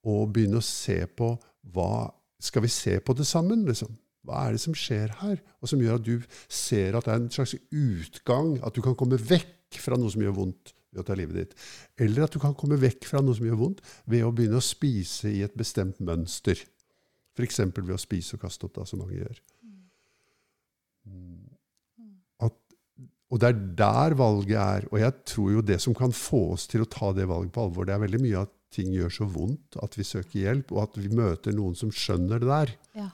og 0.04 0.32
begynne 0.34 0.60
å 0.60 0.64
se 0.64 1.00
på 1.16 1.34
hva 1.74 2.12
Skal 2.44 2.60
vi 2.60 2.68
se 2.68 2.98
på 3.00 3.14
det 3.16 3.24
sammen, 3.24 3.62
liksom? 3.64 3.94
Hva 4.26 4.42
er 4.44 4.52
det 4.52 4.60
som 4.60 4.74
skjer 4.76 5.14
her? 5.22 5.38
Og 5.62 5.70
som 5.70 5.80
gjør 5.80 5.96
at 5.96 6.04
du 6.04 6.24
ser 6.52 6.96
at 6.98 7.06
det 7.06 7.12
er 7.14 7.20
en 7.22 7.30
slags 7.32 7.54
utgang, 7.72 8.58
at 8.60 8.74
du 8.76 8.82
kan 8.84 8.96
komme 9.00 9.16
vekk 9.16 9.78
fra 9.80 9.96
noe 9.96 10.12
som 10.12 10.20
gjør 10.20 10.34
vondt 10.36 10.74
ved 10.92 11.00
å 11.00 11.06
ta 11.08 11.16
livet 11.16 11.38
ditt. 11.38 11.54
Eller 12.04 12.26
at 12.26 12.34
du 12.34 12.40
kan 12.42 12.52
komme 12.58 12.76
vekk 12.82 13.08
fra 13.08 13.22
noe 13.24 13.38
som 13.38 13.46
gjør 13.48 13.62
vondt, 13.62 13.80
ved 14.04 14.26
å 14.26 14.32
begynne 14.34 14.60
å 14.60 14.64
spise 14.64 15.32
i 15.32 15.40
et 15.46 15.56
bestemt 15.56 16.02
mønster. 16.04 16.60
F.eks. 17.34 17.62
ved 17.74 17.96
å 17.96 18.00
spise 18.00 18.36
og 18.36 18.44
kaste 18.44 18.68
opp, 18.68 18.76
da, 18.76 18.84
som 18.88 19.00
mange 19.00 19.18
gjør. 19.22 19.40
Og 23.32 23.40
det 23.40 23.50
er 23.50 23.62
der 23.78 24.14
valget 24.18 24.58
er. 24.60 24.86
Og 24.92 25.00
jeg 25.00 25.16
tror 25.26 25.50
jo 25.56 25.64
det 25.64 25.80
som 25.82 25.96
kan 25.96 26.12
få 26.14 26.42
oss 26.54 26.68
til 26.70 26.84
å 26.84 26.90
ta 26.90 27.12
det 27.16 27.26
valget 27.30 27.54
på 27.54 27.64
alvor, 27.64 27.88
det 27.88 27.96
er 27.96 28.04
veldig 28.04 28.22
mye 28.22 28.44
at 28.44 28.52
ting 28.74 28.90
gjør 28.94 29.12
så 29.16 29.26
vondt 29.30 29.78
at 29.82 29.96
vi 29.98 30.06
søker 30.06 30.40
hjelp, 30.40 30.72
og 30.74 30.88
at 30.88 30.98
vi 30.98 31.10
møter 31.14 31.54
noen 31.54 31.76
som 31.78 31.92
skjønner 31.94 32.42
det 32.42 32.50
der. 32.50 32.74
Ja. 32.98 33.10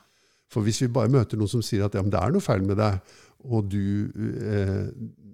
For 0.51 0.67
hvis 0.67 0.81
vi 0.83 0.91
bare 0.93 1.13
møter 1.13 1.39
noen 1.39 1.53
som 1.53 1.65
sier 1.65 1.87
at 1.87 1.97
ja, 1.97 2.03
det 2.03 2.21
er 2.21 2.35
noe 2.35 2.45
feil 2.45 2.65
med 2.67 2.81
deg, 2.81 2.99
og 3.47 3.71
du, 3.73 4.11
eh, 4.45 4.89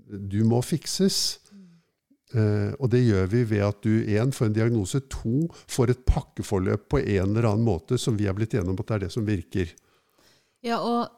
du 0.06 0.38
må 0.46 0.60
fikses 0.62 1.40
mm. 1.50 1.62
eh, 2.38 2.68
Og 2.78 2.92
det 2.92 3.00
gjør 3.02 3.24
vi 3.32 3.40
ved 3.50 3.64
at 3.66 3.80
du 3.82 4.04
én 4.04 4.30
får 4.34 4.50
en 4.50 4.58
diagnose, 4.60 5.00
to 5.10 5.48
får 5.72 5.94
et 5.94 6.04
pakkeforløp 6.06 6.86
på 6.92 7.00
en 7.02 7.32
eller 7.32 7.48
annen 7.50 7.66
måte 7.66 7.98
som 7.98 8.18
vi 8.18 8.28
er 8.30 8.36
blitt 8.36 8.54
enige 8.54 8.70
om 8.70 8.78
at 8.78 8.86
det 8.86 8.98
er 8.98 9.04
det 9.06 9.12
som 9.16 9.26
virker. 9.26 9.72
Ja, 10.66 10.78
og 10.78 11.10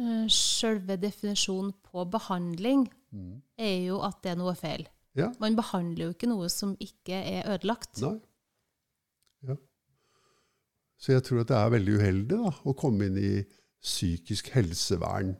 uh, 0.00 0.26
selve 0.32 0.96
definisjonen 1.00 1.72
på 1.88 2.04
behandling 2.12 2.86
mm. 3.10 3.36
er 3.60 3.78
jo 3.88 4.00
at 4.06 4.20
det 4.24 4.34
er 4.34 4.40
noe 4.40 4.54
feil. 4.58 4.86
Ja. 5.18 5.28
Man 5.42 5.56
behandler 5.58 6.08
jo 6.08 6.14
ikke 6.14 6.30
noe 6.30 6.48
som 6.52 6.74
ikke 6.80 7.18
er 7.18 7.48
ødelagt. 7.54 8.00
Nei. 8.04 8.16
Ja. 9.48 9.58
Så 10.96 11.16
jeg 11.16 11.24
tror 11.26 11.42
at 11.42 11.50
det 11.50 11.58
er 11.58 11.74
veldig 11.74 11.96
uheldig 11.98 12.38
da, 12.38 12.52
å 12.64 12.76
komme 12.78 13.10
inn 13.10 13.18
i 13.20 13.32
psykisk 13.82 14.52
helsevern 14.54 15.34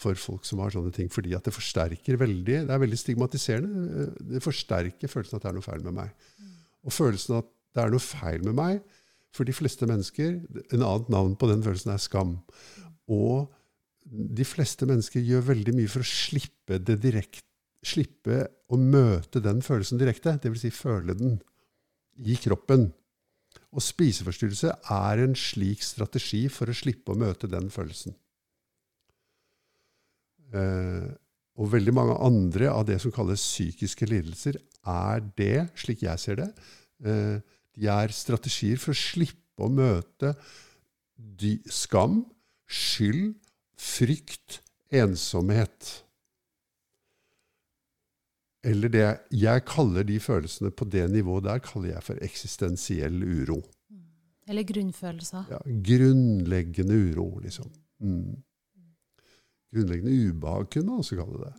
for 0.00 0.16
folk 0.16 0.46
som 0.48 0.62
har 0.62 0.72
sånne 0.72 0.92
ting, 0.96 1.10
fordi 1.12 1.34
at 1.36 1.44
det 1.44 1.52
forsterker 1.52 2.16
veldig 2.20 2.62
Det 2.64 2.72
er 2.72 2.80
veldig 2.80 2.98
stigmatiserende. 2.98 4.06
Det 4.32 4.40
forsterker 4.40 5.12
følelsen 5.12 5.36
at 5.36 5.44
det 5.44 5.50
er 5.50 5.58
noe 5.58 5.66
feil 5.66 5.84
med 5.84 5.96
meg. 5.98 6.14
Mm. 6.38 6.54
Og 6.88 6.94
følelsen 6.96 7.36
at 7.42 7.50
det 7.76 7.82
er 7.82 7.92
noe 7.92 8.02
feil 8.02 8.46
med 8.46 8.56
meg, 8.56 8.80
for 9.30 9.46
de 9.46 9.54
fleste 9.54 9.86
mennesker 9.86 10.40
En 10.74 10.82
annet 10.82 11.10
navn 11.12 11.36
på 11.38 11.46
den 11.50 11.60
følelsen 11.62 11.92
er 11.92 12.00
skam. 12.02 12.38
Og 13.06 13.50
de 14.10 14.44
fleste 14.46 14.86
mennesker 14.90 15.22
gjør 15.22 15.46
veldig 15.52 15.74
mye 15.76 15.90
for 15.90 16.02
å 16.02 16.10
slippe 16.10 16.80
det 16.82 16.98
direkte 17.02 17.46
slippe 17.86 18.44
å 18.70 18.78
møte 18.78 19.40
den 19.42 19.62
følelsen 19.64 20.00
direkte, 20.00 20.36
dvs. 20.42 20.64
Si 20.66 20.72
føle 20.74 21.16
den 21.16 21.38
i 22.20 22.36
kroppen. 22.40 22.90
Og 23.70 23.82
spiseforstyrrelse 23.82 24.74
er 24.94 25.22
en 25.24 25.36
slik 25.38 25.82
strategi 25.84 26.44
for 26.52 26.70
å 26.70 26.76
slippe 26.76 27.14
å 27.14 27.18
møte 27.18 27.48
den 27.50 27.70
følelsen. 27.72 28.14
Eh, 30.50 31.08
og 31.60 31.70
veldig 31.74 31.94
mange 31.94 32.16
andre 32.24 32.70
av 32.72 32.86
det 32.88 32.98
som 33.02 33.14
kalles 33.14 33.42
psykiske 33.42 34.08
lidelser, 34.10 34.58
er 34.90 35.22
det, 35.36 35.68
slik 35.78 36.04
jeg 36.06 36.22
ser 36.22 36.40
det. 36.40 36.48
Eh, 37.04 37.38
de 37.76 37.90
er 37.90 38.14
strategier 38.14 38.80
for 38.80 38.94
å 38.94 39.00
slippe 39.00 39.64
å 39.66 39.70
møte 39.72 40.34
skam, 41.70 42.22
skyld, 42.70 43.34
frykt, 43.80 44.60
ensomhet. 44.92 45.90
Eller 48.66 48.92
det 48.92 49.04
jeg 49.32 49.62
kaller 49.64 50.04
de 50.04 50.18
følelsene 50.20 50.70
på 50.76 50.84
det 50.92 51.06
nivået 51.10 51.46
der, 51.46 51.62
kaller 51.64 51.94
jeg 51.94 52.02
for 52.04 52.20
eksistensiell 52.24 53.22
uro. 53.24 53.62
Eller 54.50 54.66
grunnfølelser. 54.66 55.46
Ja, 55.52 55.58
grunnleggende 55.86 56.96
uro, 57.14 57.38
liksom. 57.40 57.70
Mm. 58.02 58.36
Grunnleggende 59.70 60.12
ubehag, 60.32 60.66
kunne 60.74 60.86
man 60.90 60.98
også 61.04 61.16
kalle 61.20 61.44
det. 61.44 61.52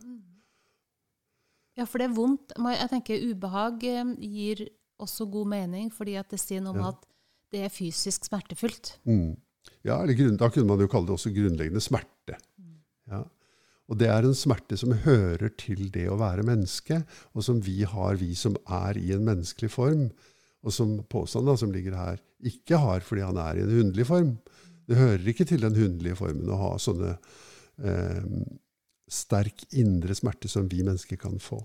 Ja, 1.80 1.86
for 1.88 1.98
det 2.02 2.10
er 2.10 2.14
vondt. 2.14 2.52
Jeg 2.58 2.90
tenker 2.92 3.22
ubehag 3.32 3.84
eh, 3.88 4.10
gir 4.20 4.66
også 5.00 5.24
god 5.32 5.48
mening, 5.54 5.88
fordi 5.94 6.18
at 6.20 6.28
det 6.30 6.38
sier 6.42 6.60
noe 6.60 6.76
om 6.76 6.82
Ja. 6.84 6.88
at 6.92 7.06
det 7.52 7.64
er 7.64 7.72
fysisk 7.72 8.28
smertefullt. 8.28 8.98
Mm. 9.08 9.32
Ja, 9.84 10.02
eller 10.02 10.14
grunn, 10.14 10.36
Da 10.36 10.50
kunne 10.50 10.66
man 10.68 10.80
jo 10.84 10.86
kalle 10.92 11.06
det 11.08 11.16
også 11.16 11.32
grunnleggende 11.34 11.80
smerte. 11.80 12.11
Ja. 13.10 13.24
Og 13.90 13.98
det 14.00 14.08
er 14.08 14.24
en 14.24 14.36
smerte 14.36 14.78
som 14.78 14.94
hører 15.04 15.50
til 15.60 15.90
det 15.92 16.06
å 16.08 16.18
være 16.20 16.46
menneske, 16.46 17.02
og 17.34 17.44
som 17.44 17.58
vi 17.64 17.82
har, 17.88 18.16
vi 18.20 18.32
som 18.38 18.56
er 18.64 18.98
i 19.00 19.10
en 19.12 19.24
menneskelig 19.26 19.72
form, 19.74 20.06
og 20.62 20.74
som 20.74 20.94
påstanden 21.10 21.58
som 21.58 21.72
ligger 21.74 21.98
her, 21.98 22.22
ikke 22.46 22.78
har 22.78 23.02
fordi 23.04 23.24
han 23.26 23.40
er 23.42 23.58
i 23.58 23.64
en 23.64 23.74
hundelig 23.74 24.06
form. 24.08 24.36
Det 24.88 24.98
hører 24.98 25.28
ikke 25.30 25.46
til 25.48 25.62
den 25.64 25.76
hundelige 25.76 26.18
formen 26.18 26.50
å 26.50 26.60
ha 26.60 26.70
sånne 26.80 27.16
eh, 27.82 28.24
sterk 29.12 29.66
indre 29.78 30.16
smerte 30.16 30.50
som 30.50 30.70
vi 30.70 30.82
mennesker 30.86 31.18
kan 31.20 31.36
få. 31.42 31.60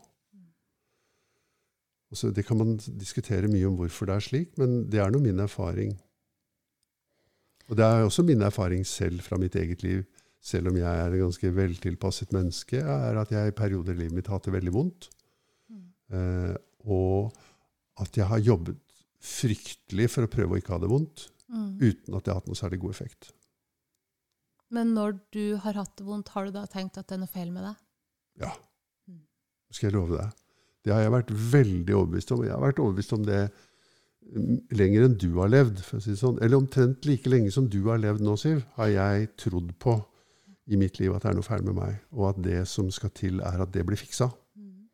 Og 2.07 2.19
så 2.19 2.31
det 2.31 2.45
kan 2.47 2.59
man 2.59 2.77
diskutere 2.99 3.49
mye 3.51 3.67
om 3.67 3.77
hvorfor 3.79 4.07
det 4.07 4.17
er 4.17 4.27
slik, 4.27 4.53
men 4.59 4.85
det 4.91 5.01
er 5.03 5.11
nå 5.11 5.21
min 5.23 5.41
erfaring. 5.43 5.95
Og 7.67 7.75
det 7.75 7.83
er 7.83 8.05
også 8.05 8.23
min 8.23 8.43
erfaring 8.47 8.85
selv 8.87 9.25
fra 9.25 9.39
mitt 9.39 9.55
eget 9.59 9.83
liv, 9.83 10.05
selv 10.41 10.69
om 10.71 10.77
jeg 10.79 10.87
er 10.87 11.11
et 11.13 11.19
ganske 11.21 11.51
veltilpasset 11.55 12.31
menneske, 12.35 12.79
er 12.81 13.17
at 13.19 13.31
jeg 13.33 13.47
i 13.51 13.55
perioder 13.57 13.93
i 13.95 14.01
livet 14.03 14.13
mitt 14.15 14.27
har 14.27 14.37
hatt 14.39 14.45
det 14.49 14.53
veldig 14.57 14.73
vondt. 14.75 15.09
Eh, 16.13 16.53
og 16.87 17.33
at 17.99 18.15
jeg 18.15 18.27
har 18.29 18.39
jobbet 18.39 18.77
fryktelig 19.19 20.09
for 20.13 20.23
å 20.27 20.31
prøve 20.31 20.55
å 20.55 20.59
ikke 20.61 20.75
ha 20.75 20.79
det 20.83 20.89
vondt, 20.91 21.29
Mm. 21.49 21.77
uten 21.79 22.15
at 22.15 22.23
det 22.23 22.31
har 22.33 22.39
hatt 22.41 22.47
noe 22.47 22.55
særlig 22.59 22.79
god 22.79 22.91
effekt. 22.91 23.31
Men 24.69 24.93
når 24.93 25.19
du 25.31 25.55
har 25.63 25.73
hatt 25.79 25.95
det 25.95 26.05
vondt, 26.05 26.27
har 26.35 26.45
du 26.45 26.51
da 26.51 26.65
tenkt 26.67 26.97
at 26.99 27.07
det 27.07 27.15
er 27.15 27.21
noe 27.23 27.31
feil 27.31 27.51
med 27.51 27.63
deg? 27.63 27.75
Ja, 28.41 28.51
Mm. 29.07 29.21
skal 29.71 29.89
jeg 29.91 29.95
love 29.99 30.17
deg. 30.17 30.33
Det 30.83 30.93
har 30.93 31.01
jeg 31.01 31.11
vært 31.11 31.31
veldig 31.51 31.93
overbevist 31.95 32.31
om. 32.31 32.43
Jeg 32.43 32.51
har 32.51 32.59
vært 32.61 32.79
overbevist 32.79 33.13
om 33.13 33.23
det 33.25 33.51
mm, 34.33 34.67
lenger 34.71 35.05
enn 35.05 35.17
du 35.17 35.33
har 35.39 35.47
levd. 35.49 35.79
Si 36.01 36.11
sånn. 36.15 36.37
Eller 36.41 36.57
omtrent 36.57 37.05
like 37.05 37.25
lenge 37.29 37.51
som 37.51 37.67
du 37.67 37.81
har 37.87 37.97
levd 37.97 38.19
nå, 38.21 38.37
Siv, 38.37 38.63
har 38.75 38.87
jeg 38.87 39.29
trodd 39.37 39.71
på 39.79 40.05
i 40.67 40.77
mitt 40.79 40.99
liv 40.99 41.13
at 41.15 41.23
det 41.23 41.31
er 41.31 41.37
noe 41.37 41.47
feil 41.47 41.63
med 41.65 41.77
meg, 41.77 42.01
og 42.15 42.31
at 42.33 42.41
det 42.43 42.59
som 42.67 42.89
skal 42.91 43.13
til, 43.15 43.39
er 43.45 43.63
at 43.63 43.71
det 43.73 43.85
blir 43.87 43.99
fiksa. 43.99 44.27
Mm. 44.57 44.87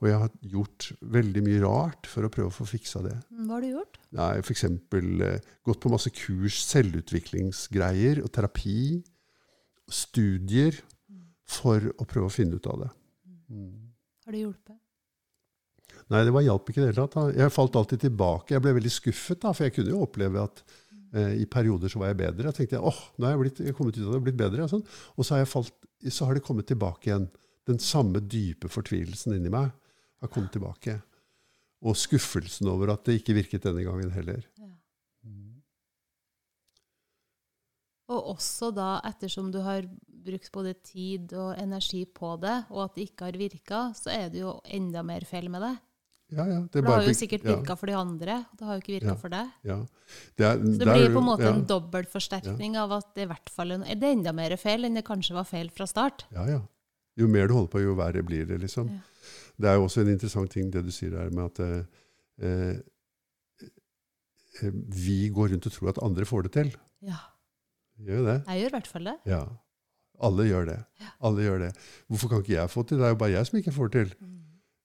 Og 0.00 0.08
jeg 0.08 0.18
har 0.24 0.32
gjort 0.54 0.88
veldig 1.16 1.44
mye 1.46 1.62
rart 1.62 2.08
for 2.10 2.26
å 2.26 2.32
prøve 2.32 2.50
å 2.50 2.56
få 2.56 2.66
fiksa 2.66 3.02
det. 3.06 3.14
Mm, 3.30 3.44
Hva 3.46 3.56
har 3.56 3.64
du 3.64 3.70
gjort? 3.70 4.00
Har 4.18 4.42
f.eks. 4.42 4.64
Eh, 4.66 5.48
gått 5.68 5.82
på 5.84 5.92
masse 5.92 6.12
kurs, 6.16 6.60
selvutviklingsgreier 6.66 8.22
og 8.24 8.32
terapi, 8.34 8.80
studier, 9.90 10.80
for 11.50 11.82
å 11.98 12.06
prøve 12.06 12.28
å 12.28 12.32
finne 12.32 12.58
ut 12.58 12.68
av 12.70 12.84
det. 12.84 12.90
Mm. 13.50 13.90
Har 14.26 14.36
det 14.36 14.44
hjulpet? 14.44 14.76
Nei, 16.10 16.24
det 16.26 16.32
var 16.34 16.42
hjalp 16.42 16.70
ikke 16.70 16.80
i 16.80 16.82
det 16.82 16.90
hele 16.90 17.02
tatt. 17.04 17.16
da. 17.16 17.24
Jeg 17.44 17.54
falt 17.54 17.76
alltid 17.78 18.04
tilbake. 18.06 18.54
Jeg 18.54 18.62
ble 18.64 18.74
veldig 18.76 18.92
skuffet, 18.94 19.40
da, 19.42 19.52
for 19.54 19.66
jeg 19.66 19.74
kunne 19.76 19.92
jo 19.94 20.04
oppleve 20.06 20.42
at 20.42 20.62
i 21.10 21.46
perioder 21.50 21.90
så 21.90 22.00
var 22.02 22.12
jeg 22.12 22.20
bedre. 22.20 22.50
Jeg 22.50 22.58
tenkte 22.58 22.82
åh, 22.86 22.98
nå 23.18 23.26
har 23.26 23.34
jeg, 23.34 23.42
blitt, 23.44 23.62
jeg 23.66 23.76
kommet 23.76 23.98
ut 23.98 24.06
av 24.06 24.16
det 24.16 24.24
blitt 24.28 24.40
bedre. 24.40 24.66
Og, 24.66 24.72
sånn. 24.72 24.84
og 25.16 25.26
så, 25.26 25.36
har 25.36 25.48
falt, 25.50 25.74
så 26.06 26.28
har 26.28 26.38
det 26.38 26.44
kommet 26.46 26.68
tilbake 26.70 27.10
igjen. 27.10 27.28
Den 27.68 27.80
samme 27.82 28.22
dype 28.22 28.70
fortvilelsen 28.70 29.34
inni 29.36 29.52
meg 29.52 29.72
har 30.20 30.32
kommet 30.32 30.52
tilbake. 30.54 31.00
Og 31.82 31.96
skuffelsen 31.96 32.68
over 32.70 32.94
at 32.94 33.06
det 33.08 33.20
ikke 33.20 33.36
virket 33.40 33.66
denne 33.66 33.82
gangen 33.86 34.12
heller. 34.14 34.44
Ja. 34.60 34.70
Og 38.10 38.32
også 38.32 38.72
da, 38.74 38.96
ettersom 39.06 39.52
du 39.54 39.60
har 39.62 39.86
brukt 40.20 40.50
både 40.52 40.74
tid 40.82 41.32
og 41.38 41.54
energi 41.60 42.02
på 42.10 42.34
det, 42.42 42.56
og 42.74 42.88
at 42.88 42.96
det 42.96 43.06
ikke 43.08 43.28
har 43.28 43.38
virka, 43.38 43.82
så 43.96 44.10
er 44.12 44.32
det 44.32 44.42
jo 44.42 44.56
enda 44.66 45.04
mer 45.06 45.24
feil 45.28 45.50
med 45.52 45.62
det. 45.64 45.74
Ja, 46.30 46.44
ja. 46.46 46.58
For 46.70 46.80
det 46.80 46.90
har 46.90 47.02
jo 47.02 47.12
sikkert 47.14 47.20
sikkert 47.20 47.44
ja, 47.50 47.56
virka 47.56 47.76
for 47.80 47.86
de 47.90 47.94
andre, 47.98 48.34
og 48.52 48.58
det 48.60 48.66
har 48.68 48.74
jo 48.76 48.80
ikke 48.84 48.94
virka 48.96 49.12
Ja. 49.12 49.14
for 49.22 49.28
deg. 49.34 49.48
Ja. 49.64 49.76
Det, 50.36 50.44
er, 50.46 50.56
Så 50.58 50.78
det 50.78 50.86
der- 50.86 50.94
blir 50.98 51.14
på 51.14 51.18
en 51.22 51.26
måte 51.30 51.42
ja, 51.48 51.52
en 51.54 51.64
dobbeltforsterkning 51.66 52.76
av 52.76 52.92
at 52.92 53.14
det 53.14 53.22
i 53.22 53.30
hvert 53.32 53.50
fall 53.50 53.72
er 53.72 53.94
det 53.94 54.02
enda 54.16 54.32
mer 54.32 54.56
feil 54.56 54.84
enn 54.84 54.94
det 54.94 55.04
kanskje 55.04 55.34
var 55.34 55.44
feil 55.44 55.70
fra 55.70 55.86
start. 55.86 56.24
Ja, 56.32 56.46
ja. 56.46 56.60
Jo 57.16 57.26
mer 57.28 57.48
du 57.48 57.54
holder 57.54 57.70
på, 57.72 57.82
jo 57.82 57.94
verre 57.98 58.22
blir 58.22 58.46
det, 58.46 58.60
liksom. 58.62 58.88
Ja. 58.88 59.00
Det 59.60 59.68
er 59.68 59.74
jo 59.76 59.84
også 59.84 60.00
en 60.02 60.08
interessant 60.14 60.50
ting 60.50 60.70
det 60.70 60.84
du 60.86 60.90
sier 60.90 61.10
der 61.10 61.30
med 61.30 61.44
at 61.50 61.60
eh, 61.60 61.84
eh, 62.46 62.76
vi 64.94 65.28
går 65.32 65.50
rundt 65.54 65.66
og 65.66 65.72
tror 65.72 65.88
at 65.92 65.98
andre 66.02 66.24
får 66.28 66.42
det 66.48 66.52
til. 66.56 66.70
Ja. 67.06 67.18
Gjør 68.00 68.24
det? 68.26 68.36
Jeg 68.48 68.62
gjør 68.62 68.70
i 68.70 68.74
hvert 68.76 68.86
fall 68.90 69.04
det. 69.10 69.16
Ja. 69.28 69.42
Alle 70.20 70.44
gjør 70.48 70.66
det. 70.68 70.78
Alle 71.24 71.42
gjør 71.46 71.58
det. 71.66 71.70
Hvorfor 72.08 72.28
kan 72.28 72.42
ikke 72.42 72.56
jeg 72.58 72.70
få 72.72 72.82
det 72.82 72.88
til? 72.92 72.98
Det 73.00 73.06
er 73.08 73.14
jo 73.14 73.20
bare 73.22 73.32
jeg 73.36 73.46
som 73.48 73.58
ikke 73.60 73.72
får 73.72 73.90
det 73.90 74.00
til. 74.00 74.14
Mm. 74.20 74.36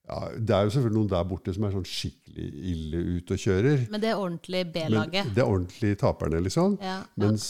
Ja, 0.06 0.18
det 0.38 0.54
er 0.54 0.66
jo 0.66 0.70
selvfølgelig 0.74 1.00
noen 1.00 1.08
der 1.10 1.24
borte 1.26 1.54
som 1.54 1.64
er 1.66 1.72
sånn 1.74 1.86
skikkelig 1.90 2.44
ille 2.72 3.00
ute 3.16 3.34
og 3.34 3.40
kjører. 3.42 3.86
Men 3.90 4.02
det 4.04 4.12
er 4.12 4.20
ordentlig 4.20 4.60
B-laget. 4.74 5.32
det 5.34 5.42
er 5.42 5.48
ordentlig 5.50 5.96
taperne, 5.98 6.42
liksom. 6.46 6.76
Ja. 6.82 7.00
Mens, 7.18 7.48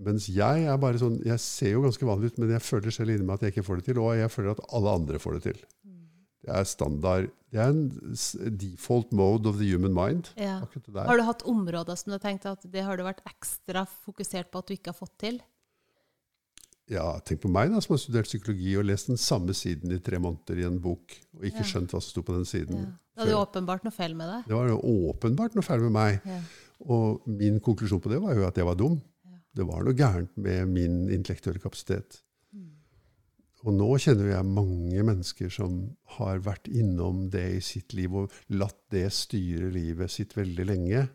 mens 0.00 0.28
jeg 0.32 0.64
er 0.70 0.78
bare 0.80 1.00
sånn 1.00 1.18
Jeg 1.26 1.40
ser 1.42 1.74
jo 1.74 1.82
ganske 1.84 2.06
vanlig 2.08 2.32
ut, 2.32 2.38
men 2.38 2.54
jeg 2.54 2.64
føler 2.64 2.94
selv 2.94 3.12
inni 3.12 3.26
meg 3.26 3.36
at 3.36 3.48
jeg 3.48 3.56
ikke 3.56 3.66
får 3.68 3.82
det 3.82 3.88
til. 3.90 4.00
Og 4.00 4.16
jeg 4.16 4.32
føler 4.32 4.54
at 4.56 4.64
alle 4.72 4.94
andre 5.00 5.20
får 5.20 5.38
det 5.38 5.42
til. 5.50 5.60
Det 6.48 6.54
er 6.56 6.64
standard. 6.64 7.28
Det 7.52 7.60
er 7.60 7.68
en 7.74 7.84
default 8.60 9.12
mode 9.12 9.48
of 9.50 9.58
the 9.60 9.68
human 9.68 9.92
mind. 9.92 10.30
Ja. 10.40 10.62
Har 11.04 11.16
du 11.20 11.24
hatt 11.26 11.42
områder 11.48 11.96
som 11.98 12.12
du 12.12 12.16
har 12.16 12.24
tenkt 12.24 12.46
at 12.48 12.64
det 12.72 12.84
har 12.86 12.96
du 12.96 13.04
vært 13.04 13.20
ekstra 13.28 13.84
fokusert 14.06 14.48
på 14.52 14.62
at 14.62 14.68
du 14.70 14.76
ikke 14.76 14.94
har 14.94 14.96
fått 14.96 15.16
til? 15.20 15.40
Ja, 16.88 17.18
tenk 17.20 17.42
på 17.42 17.50
meg 17.52 17.68
da, 17.72 17.80
som 17.84 17.92
har 17.94 18.00
studert 18.00 18.28
psykologi 18.30 18.70
og 18.80 18.86
lest 18.88 19.10
den 19.10 19.18
samme 19.20 19.52
siden 19.56 19.92
i 19.92 19.98
tre 20.00 20.16
måneder 20.24 20.62
i 20.62 20.64
en 20.64 20.78
bok, 20.80 21.12
og 21.36 21.44
ikke 21.44 21.60
Ja. 21.60 21.68
skjønt 21.68 21.92
hva 21.92 22.00
som 22.00 22.08
sto 22.08 22.22
på 22.24 22.32
den 22.36 22.46
siden. 22.48 22.78
Ja. 23.16 23.24
Det 23.24 23.32
jo 23.32 23.42
åpenbart 23.44 23.84
noe 23.84 23.92
feil 23.92 24.14
med 24.14 24.28
deg. 24.30 24.46
Det 24.46 24.54
var 24.56 24.68
jo 24.68 24.78
åpenbart 24.78 25.54
noe 25.54 25.66
feil 25.66 25.80
med 25.80 25.92
meg. 25.92 26.20
Ja. 26.24 26.40
Og 26.86 27.26
min 27.26 27.58
konklusjon 27.60 28.00
på 28.00 28.08
det 28.12 28.20
var 28.22 28.34
jo 28.34 28.46
at 28.46 28.54
jeg 28.56 28.64
var 28.64 28.76
dum. 28.78 29.02
Ja. 29.26 29.36
Det 29.54 29.66
var 29.66 29.82
noe 29.84 29.92
gærent 29.98 30.36
med 30.36 30.68
min 30.68 31.08
intellektuelle 31.10 31.60
kapasitet. 31.60 32.22
Mm. 32.54 32.70
Og 33.64 33.74
nå 33.74 33.88
kjenner 33.98 34.30
jeg 34.30 34.46
mange 34.46 35.02
mennesker 35.02 35.50
som 35.50 35.96
har 36.16 36.38
vært 36.38 36.70
innom 36.70 37.28
det 37.28 37.56
i 37.56 37.60
sitt 37.60 37.92
liv 37.92 38.14
og 38.14 38.30
latt 38.50 38.78
det 38.94 39.10
styre 39.12 39.72
livet 39.74 40.10
sitt 40.14 40.32
veldig 40.38 40.64
lenge. 40.64 41.08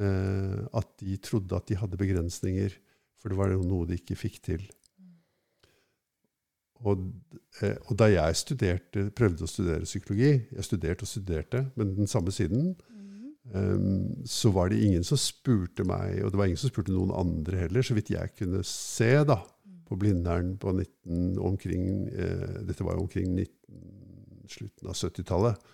Eh, 0.00 0.66
at 0.72 0.88
de 1.02 1.18
trodde 1.20 1.52
at 1.52 1.66
de 1.68 1.76
hadde 1.76 1.98
begrensninger, 2.00 2.72
for 3.22 3.30
det 3.30 3.38
var 3.38 3.52
jo 3.54 3.62
noe 3.64 3.86
de 3.86 3.98
ikke 4.00 4.18
fikk 4.18 4.40
til. 4.42 4.64
Og, 6.82 7.02
eh, 7.62 7.76
og 7.86 7.94
da 7.98 8.08
jeg 8.10 8.38
studerte, 8.40 9.04
prøvde 9.14 9.46
å 9.46 9.50
studere 9.50 9.86
psykologi 9.86 10.32
Jeg 10.34 10.66
studerte 10.66 11.06
og 11.06 11.10
studerte, 11.10 11.60
men 11.78 11.94
den 11.94 12.10
samme 12.10 12.34
siden. 12.34 12.72
Um, 13.52 14.22
så 14.26 14.52
var 14.54 14.70
det 14.70 14.78
ingen 14.84 15.02
som 15.04 15.18
spurte 15.18 15.82
meg, 15.86 16.20
og 16.22 16.30
det 16.30 16.38
var 16.38 16.46
ingen 16.46 16.60
som 16.60 16.70
spurte 16.70 16.94
noen 16.94 17.10
andre 17.10 17.64
heller, 17.64 17.82
så 17.82 17.96
vidt 17.96 18.12
jeg 18.14 18.30
kunne 18.38 18.60
se 18.66 19.10
da, 19.26 19.40
på 19.88 19.98
Blindern 19.98 20.54
på 20.62 20.70
19, 20.70 21.40
omkring, 21.42 21.88
eh, 22.14 22.60
dette 22.68 22.86
var 22.86 22.96
jo 22.96 23.02
omkring 23.02 23.34
19, 23.34 24.46
slutten 24.52 24.88
av 24.88 24.94
70-tallet. 24.94 25.72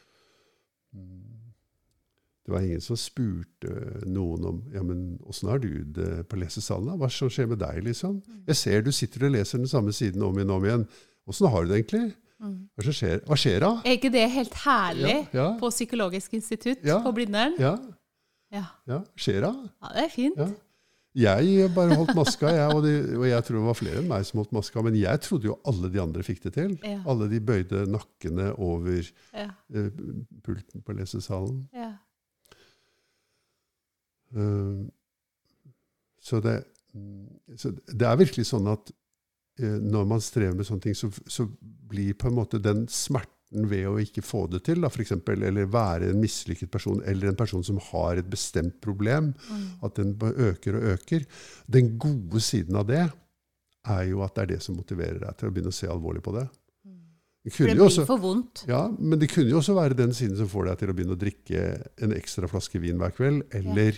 Mm. 2.48 2.52
Det 2.52 2.54
var 2.56 2.64
ingen 2.64 2.80
som 2.80 2.96
spurte 2.96 3.72
noen 4.08 4.44
om 4.48 4.60
ja, 4.72 4.80
men 4.82 5.18
åssen 5.28 5.50
har 5.52 5.58
du 5.60 5.84
det 5.84 6.28
på 6.30 6.38
lesesalen. 6.40 6.86
da? 6.88 6.96
Hva 6.96 7.10
som 7.12 7.28
skjer 7.28 7.46
med 7.50 7.58
deg? 7.60 7.82
liksom? 7.84 8.22
Jeg 8.48 8.56
ser 8.56 8.82
du 8.82 8.90
sitter 8.92 9.26
og 9.28 9.34
leser 9.36 9.58
den 9.60 9.68
samme 9.68 9.92
siden 9.92 10.22
om 10.24 10.32
igjen 10.38 10.50
og 10.50 10.56
om 10.62 10.64
igjen. 10.64 10.86
Åssen 11.28 11.50
har 11.52 11.64
du 11.66 11.68
det 11.74 11.82
egentlig? 11.82 12.14
Mm. 12.40 12.54
Hva 12.78 12.92
skjer, 12.94 13.20
Hva 13.26 13.36
skjer 13.36 13.60
da? 13.60 13.72
Er 13.84 13.96
ikke 13.98 14.12
det 14.14 14.24
helt 14.30 14.54
herlig 14.64 15.10
Ja, 15.34 15.42
ja. 15.42 15.48
på 15.58 15.68
Psykologisk 15.74 16.32
institutt 16.38 16.78
Ja. 16.86 17.00
på 17.04 17.12
Blindern? 17.12 17.58
Ja, 17.60 17.76
Ja. 18.50 18.64
ja, 18.88 19.02
skjer 19.18 19.42
da? 19.44 19.52
ja, 19.82 19.88
det 19.92 20.04
er 20.06 20.08
fint. 20.08 20.38
Jeg 21.18 21.70
bare 21.74 21.96
holdt 21.98 22.14
maska, 22.14 22.46
jeg, 22.52 22.74
og, 22.76 22.82
de, 22.84 22.92
og 23.18 23.24
jeg 23.26 23.42
tror 23.44 23.56
det 23.58 23.64
var 23.66 23.74
flere 23.74 23.98
enn 23.98 24.08
meg 24.08 24.24
som 24.28 24.38
holdt 24.38 24.52
maska. 24.54 24.82
Men 24.86 24.94
jeg 24.94 25.20
trodde 25.24 25.48
jo 25.48 25.56
alle 25.66 25.88
de 25.90 25.98
andre 26.00 26.22
fikk 26.22 26.42
det 26.44 26.52
til. 26.54 26.76
Alle 27.08 27.26
de 27.28 27.40
bøyde 27.40 27.80
nakkene 27.90 28.52
over 28.56 29.00
eh, 29.34 29.90
pulten 30.46 30.84
på 30.84 30.94
lesesalen. 30.94 31.64
Ja. 31.74 31.87
Eh, 34.34 34.84
så, 36.20 36.40
det, 36.44 36.56
så 37.56 37.72
det 37.88 38.06
er 38.08 38.20
virkelig 38.20 38.48
sånn 38.50 38.68
at 38.72 38.90
eh, 39.60 39.78
når 39.80 40.08
man 40.10 40.20
strever 40.24 40.56
med 40.58 40.68
sånne 40.68 40.84
ting, 40.88 40.96
så, 40.98 41.10
så 41.30 41.46
blir 41.88 42.16
på 42.18 42.28
en 42.28 42.36
måte 42.40 42.60
den 42.62 42.86
smerten 42.92 43.34
ved 43.70 43.86
å 43.88 43.94
ikke 44.02 44.20
få 44.20 44.42
det 44.52 44.60
til, 44.66 44.82
da, 44.84 44.90
for 44.92 45.00
eksempel, 45.00 45.40
eller 45.48 45.70
være 45.72 46.10
en 46.10 46.20
mislykket 46.20 46.68
person, 46.74 46.98
eller 47.08 47.30
en 47.30 47.38
person 47.38 47.62
som 47.64 47.78
har 47.90 48.20
et 48.20 48.28
bestemt 48.28 48.76
problem, 48.84 49.30
Mm. 49.48 49.62
at 49.88 49.96
den 49.96 50.10
øker 50.20 50.76
og 50.76 50.82
øker. 50.98 51.24
Den 51.66 51.94
gode 51.98 52.42
siden 52.44 52.76
av 52.76 52.86
det 52.90 53.06
er 53.88 54.02
jo 54.10 54.20
at 54.26 54.34
det 54.36 54.42
er 54.42 54.50
det 54.52 54.62
som 54.66 54.76
motiverer 54.76 55.22
deg 55.22 55.36
til 55.38 55.48
å 55.48 55.54
begynne 55.54 55.72
å 55.72 55.78
se 55.78 55.88
alvorlig 55.88 56.20
på 56.26 56.34
det. 56.36 56.44
Det 57.48 57.54
For 57.54 57.64
kunne 57.64 57.72
det 57.72 57.78
blir 57.80 57.86
også, 57.88 58.04
for 58.06 58.20
vondt. 58.20 58.62
ja, 58.68 58.82
men 58.98 59.18
det 59.22 59.30
kunne 59.32 59.48
jo 59.54 59.58
også 59.62 59.74
være 59.78 59.96
den 59.96 60.12
siden 60.12 60.36
som 60.36 60.48
får 60.52 60.66
deg 60.68 60.80
til 60.82 60.90
å 60.92 60.94
begynne 60.98 61.16
å 61.16 61.20
drikke 61.20 61.62
en 62.04 62.12
ekstra 62.12 62.48
flaske 62.50 62.80
vin 62.82 62.98
hver 63.00 63.14
kveld, 63.16 63.46
eller 63.56 63.96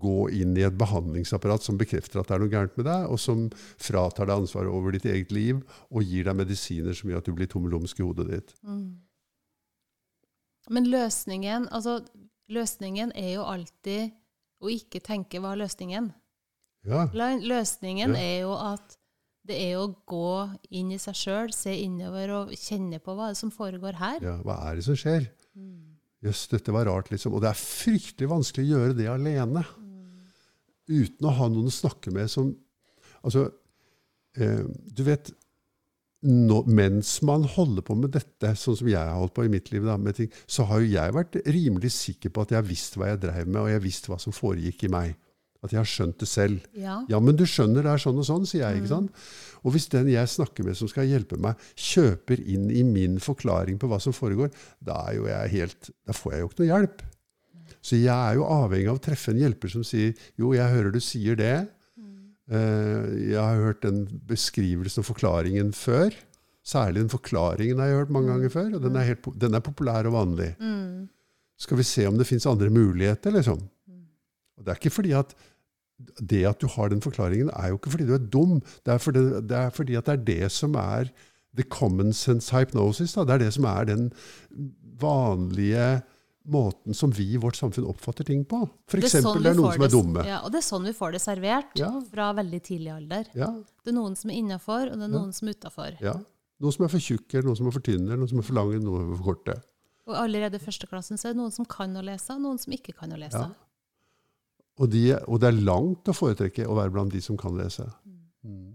gå 0.00 0.14
inn 0.34 0.56
i 0.58 0.64
et 0.66 0.74
behandlingsapparat 0.80 1.62
som 1.62 1.76
bekrefter 1.78 2.18
at 2.22 2.26
det 2.30 2.34
er 2.34 2.40
noe 2.42 2.50
gærent 2.50 2.78
med 2.80 2.88
deg, 2.88 3.04
og 3.12 3.20
som 3.22 3.44
fratar 3.78 4.26
deg 4.30 4.40
ansvaret 4.42 4.72
over 4.72 4.96
ditt 4.96 5.04
eget 5.06 5.30
liv 5.36 5.60
og 5.90 6.02
gir 6.08 6.24
deg 6.26 6.38
medisiner 6.40 6.96
som 6.96 7.10
gjør 7.12 7.20
at 7.22 7.28
du 7.28 7.34
blir 7.36 7.46
tommelumsk 7.52 8.00
i 8.00 8.06
hodet 8.08 8.26
ditt. 8.32 8.54
Mm. 8.66 8.96
Men 10.70 10.88
løsningen, 10.90 11.68
altså, 11.70 12.00
løsningen 12.50 13.12
er 13.14 13.34
jo 13.36 13.44
alltid 13.46 14.10
å 14.64 14.70
ikke 14.72 15.02
tenke 15.04 15.38
hva 15.42 15.52
er 15.54 15.60
løsningen. 15.62 16.08
Ja, 16.86 17.04
Løsningen 17.12 18.14
Ja. 18.14 18.20
er 18.22 18.40
jo 18.46 18.54
at 18.54 18.96
det 19.46 19.56
er 19.68 19.78
å 19.80 19.88
gå 20.08 20.30
inn 20.76 20.92
i 20.94 21.00
seg 21.00 21.16
sjøl, 21.18 21.52
se 21.54 21.74
innover 21.84 22.32
og 22.34 22.54
kjenne 22.58 23.00
på 23.02 23.14
hva 23.14 23.28
er 23.28 23.36
det 23.36 23.40
som 23.40 23.52
foregår 23.54 23.98
her. 24.00 24.20
ja, 24.24 24.36
hva 24.46 24.58
er 24.68 24.78
det 24.78 24.86
som 24.88 24.98
skjer? 24.98 25.28
Mm. 25.56 25.96
yes, 26.26 26.46
dette 26.52 26.74
var 26.74 26.88
rart, 26.90 27.10
liksom. 27.12 27.36
Og 27.36 27.44
det 27.44 27.50
er 27.52 27.60
fryktelig 27.60 28.30
vanskelig 28.30 28.66
å 28.66 28.72
gjøre 28.74 28.98
det 28.98 29.08
alene. 29.12 29.64
Uten 30.86 31.26
å 31.26 31.34
ha 31.38 31.48
noen 31.50 31.70
å 31.70 31.74
snakke 31.74 32.12
med 32.14 32.30
som 32.30 32.54
Altså, 33.26 33.48
eh, 34.38 34.60
du 34.94 35.00
vet 35.02 35.32
no, 36.22 36.60
Mens 36.66 37.16
man 37.26 37.42
holder 37.56 37.82
på 37.82 37.96
med 37.98 38.12
dette, 38.14 38.52
sånn 38.58 38.76
som 38.78 38.90
jeg 38.90 39.00
har 39.00 39.16
holdt 39.18 39.34
på 39.34 39.46
i 39.46 39.50
mitt 39.50 39.72
liv, 39.72 39.82
da, 39.86 39.96
med 39.98 40.14
ting, 40.18 40.30
så 40.46 40.66
har 40.70 40.82
jo 40.82 40.92
jeg 40.92 41.14
vært 41.16 41.38
rimelig 41.46 41.90
sikker 41.96 42.30
på 42.30 42.44
at 42.44 42.54
jeg 42.54 42.60
har 42.60 42.68
visst 42.68 42.98
hva 42.98 43.10
jeg 43.10 43.22
drev 43.24 43.48
med, 43.48 43.60
og 43.64 43.70
jeg 43.72 43.84
visste 43.84 44.12
hva 44.12 44.20
som 44.22 44.34
foregikk 44.36 44.86
i 44.86 44.92
meg. 44.92 45.16
At 45.66 45.74
jeg 45.74 45.82
har 45.82 45.90
skjønt 45.90 46.20
det 46.22 46.28
selv. 46.30 46.62
Ja. 46.78 47.00
Ja, 47.10 47.20
men 47.22 47.36
du 47.38 47.44
skjønner 47.48 47.84
det 47.84 47.92
er 47.92 48.02
sånn 48.02 48.22
og 48.22 48.28
sånn, 48.28 48.46
sier 48.48 48.64
jeg. 48.64 48.80
ikke 48.80 48.92
sant? 48.94 49.26
Og 49.66 49.74
hvis 49.74 49.88
den 49.92 50.08
jeg 50.12 50.30
snakker 50.30 50.66
med 50.66 50.78
som 50.78 50.90
skal 50.90 51.08
hjelpe 51.10 51.38
meg, 51.42 51.60
kjøper 51.74 52.42
inn 52.46 52.70
i 52.70 52.84
min 52.86 53.18
forklaring 53.22 53.80
på 53.82 53.90
hva 53.90 53.98
som 54.02 54.14
foregår, 54.14 54.52
da, 54.78 55.00
er 55.10 55.18
jo 55.18 55.28
jeg 55.30 55.54
helt, 55.56 55.90
da 56.06 56.14
får 56.16 56.36
jeg 56.36 56.44
jo 56.44 56.50
ikke 56.50 56.62
noe 56.62 56.70
hjelp. 56.70 57.06
Så 57.86 57.98
jeg 57.98 58.14
er 58.14 58.38
jo 58.38 58.46
avhengig 58.50 58.90
av 58.90 59.00
å 59.00 59.02
treffe 59.02 59.32
en 59.32 59.42
hjelper 59.42 59.70
som 59.70 59.82
sier 59.86 60.14
jo, 60.38 60.54
jeg 60.54 60.72
hører 60.74 60.94
du 60.94 61.02
sier 61.02 61.38
det. 61.38 61.56
Eh, 62.46 63.10
jeg 63.32 63.42
har 63.42 63.58
hørt 63.58 63.82
den 63.82 64.04
beskrivelsen 64.26 65.02
og 65.02 65.08
forklaringen 65.10 65.72
før. 65.74 66.14
Særlig 66.66 67.04
den 67.04 67.12
forklaringen 67.12 67.78
har 67.82 67.90
jeg 67.90 68.00
hørt 68.00 68.14
mange 68.14 68.32
ganger 68.32 68.50
før, 68.50 68.72
og 68.78 68.86
den 68.86 68.98
er, 68.98 69.06
helt, 69.10 69.26
den 69.38 69.54
er 69.54 69.62
populær 69.62 70.06
og 70.10 70.16
vanlig. 70.16 70.52
Mm. 70.58 71.06
Skal 71.62 71.78
vi 71.78 71.86
se 71.86 72.06
om 72.06 72.18
det 72.18 72.26
fins 72.28 72.46
andre 72.50 72.70
muligheter, 72.70 73.34
liksom? 73.34 73.62
Og 74.56 74.64
det 74.64 74.72
er 74.72 74.80
ikke 74.80 74.94
fordi 74.94 75.12
at 75.16 75.34
det 76.20 76.44
at 76.48 76.60
du 76.60 76.66
har 76.68 76.88
den 76.92 77.00
forklaringen, 77.00 77.50
er 77.56 77.68
jo 77.72 77.78
ikke 77.78 77.90
fordi 77.94 78.06
du 78.06 78.14
er 78.14 78.18
dum. 78.32 78.58
Det 78.84 78.92
er 78.94 78.98
fordi, 78.98 79.22
det 79.48 79.56
er 79.56 79.70
fordi 79.70 79.96
at 79.96 80.04
det 80.04 80.12
er 80.18 80.24
det 80.28 80.52
som 80.52 80.74
er 80.76 81.10
the 81.56 81.64
common 81.64 82.12
sense 82.12 82.50
hypnosis. 82.52 83.14
Da. 83.16 83.24
Det 83.24 83.34
er 83.34 83.38
det 83.46 83.52
som 83.54 83.64
er 83.64 83.84
den 83.88 84.10
vanlige 85.00 86.02
måten 86.46 86.94
som 86.94 87.10
vi 87.10 87.24
i 87.34 87.38
vårt 87.42 87.56
samfunn 87.58 87.88
oppfatter 87.90 88.26
ting 88.28 88.44
på. 88.46 88.60
Eksempel, 88.94 89.24
sånn 89.24 89.42
det 89.42 89.50
er 89.50 89.56
noen 89.58 89.72
som 89.74 89.82
er 89.86 89.90
dumme. 89.90 90.22
Ja, 90.28 90.42
og 90.46 90.52
det 90.54 90.60
er 90.60 90.66
sånn 90.68 90.84
vi 90.86 90.92
får 90.94 91.16
det 91.16 91.22
servert 91.24 91.72
Ja. 91.80 91.90
fra 92.12 92.28
veldig 92.34 92.60
tidlig 92.62 92.92
alder. 92.94 93.24
Ja, 93.34 93.48
Det 93.82 93.90
er 93.92 93.96
noen 93.98 94.14
som 94.16 94.30
er 94.30 94.34
innafor, 94.34 94.92
og 94.92 94.98
det 94.98 95.02
er 95.02 95.12
Ja. 95.12 95.18
noen 95.18 95.32
som 95.34 95.48
er 95.48 95.54
utafor. 95.54 96.00
ja. 96.00 96.14
Noen 96.60 96.72
som 96.72 96.84
er 96.86 96.88
for 96.88 96.98
tjukke, 96.98 97.42
noen 97.44 97.56
som 97.56 97.66
er 97.66 97.70
for 97.70 97.80
tynne, 97.80 98.16
noen 98.16 98.28
som 98.28 98.38
er 98.38 98.42
for 98.42 98.54
lange, 98.54 98.78
noen 98.80 99.00
som 99.02 99.12
er 99.12 99.16
for 99.16 99.34
korte. 99.34 99.62
Og 100.06 100.14
allerede 100.14 100.54
i 100.54 100.58
førsteklassen 100.58 101.18
så 101.18 101.28
er 101.28 101.32
det 101.34 101.36
noen 101.42 101.52
som 101.52 101.64
kan 101.66 101.92
å 101.94 102.02
lese, 102.02 102.30
og 102.30 102.40
noen 102.40 102.58
som 102.58 102.72
ikke 102.72 102.94
kan 102.96 103.10
å 103.10 103.18
lese. 103.18 103.54
Og, 104.76 104.90
de, 104.92 105.04
og 105.24 105.40
det 105.40 105.48
er 105.48 105.62
langt 105.64 106.08
å 106.10 106.14
foretrekke 106.16 106.66
å 106.68 106.74
være 106.76 106.92
blant 106.92 107.14
de 107.14 107.20
som 107.24 107.36
kan 107.40 107.54
lese. 107.56 107.86
Mm. 108.44 108.74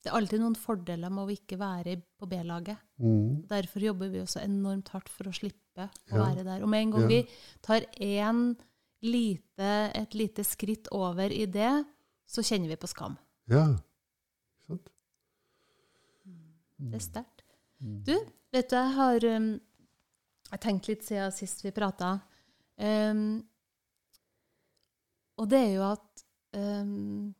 Det 0.00 0.08
er 0.08 0.16
alltid 0.16 0.40
noen 0.40 0.54
fordeler 0.56 1.10
med 1.12 1.26
å 1.26 1.34
ikke 1.34 1.58
være 1.60 1.96
på 2.16 2.28
B-laget. 2.30 2.78
Mm. 3.02 3.42
Derfor 3.50 3.82
jobber 3.84 4.08
vi 4.12 4.22
også 4.22 4.40
enormt 4.44 4.88
hardt 4.94 5.10
for 5.12 5.28
å 5.28 5.34
slippe 5.34 5.88
å 5.90 6.14
Ja. 6.16 6.22
være 6.22 6.44
der. 6.46 6.62
Og 6.62 6.68
med 6.68 6.82
en 6.86 6.90
gang 6.92 7.02
Ja. 7.02 7.08
vi 7.08 7.28
tar 7.60 7.84
en 8.00 8.56
lite, 9.02 9.90
et 9.94 10.14
lite 10.14 10.44
skritt 10.44 10.88
over 10.92 11.28
i 11.30 11.44
det, 11.46 11.84
så 12.26 12.40
kjenner 12.42 12.68
vi 12.68 12.76
på 12.76 12.88
skam. 12.88 13.18
Ja. 13.48 13.66
Ikke 13.66 14.66
sant? 14.68 14.88
Det 16.78 16.94
er 16.94 17.04
sterkt. 17.04 17.42
Mm. 17.82 18.04
Du, 18.04 18.14
vet 18.52 18.70
du, 18.70 18.76
jeg 18.76 18.94
har 18.94 19.24
um, 19.36 19.60
jeg 20.50 20.60
tenkt 20.60 20.88
litt 20.88 21.04
siden 21.04 21.32
sist 21.32 21.62
vi 21.64 21.70
prata. 21.72 22.20
Um, 22.78 23.42
og 25.40 25.48
det 25.48 25.60
er 25.60 25.72
jo 25.78 25.84
at 25.88 26.24
um, 26.56 27.32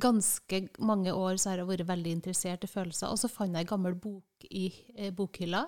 ganske 0.00 0.60
mange 0.82 1.12
år 1.14 1.38
så 1.38 1.52
har 1.52 1.62
jeg 1.62 1.68
vært 1.68 1.88
veldig 1.88 2.12
interessert 2.18 2.66
i 2.66 2.70
følelser. 2.70 3.12
Og 3.12 3.20
så 3.20 3.30
fant 3.30 3.54
jeg 3.54 3.66
en 3.66 3.72
gammel 3.74 3.94
bok 3.94 4.46
i 4.50 4.66
eh, 4.96 5.12
bokhylla 5.14 5.62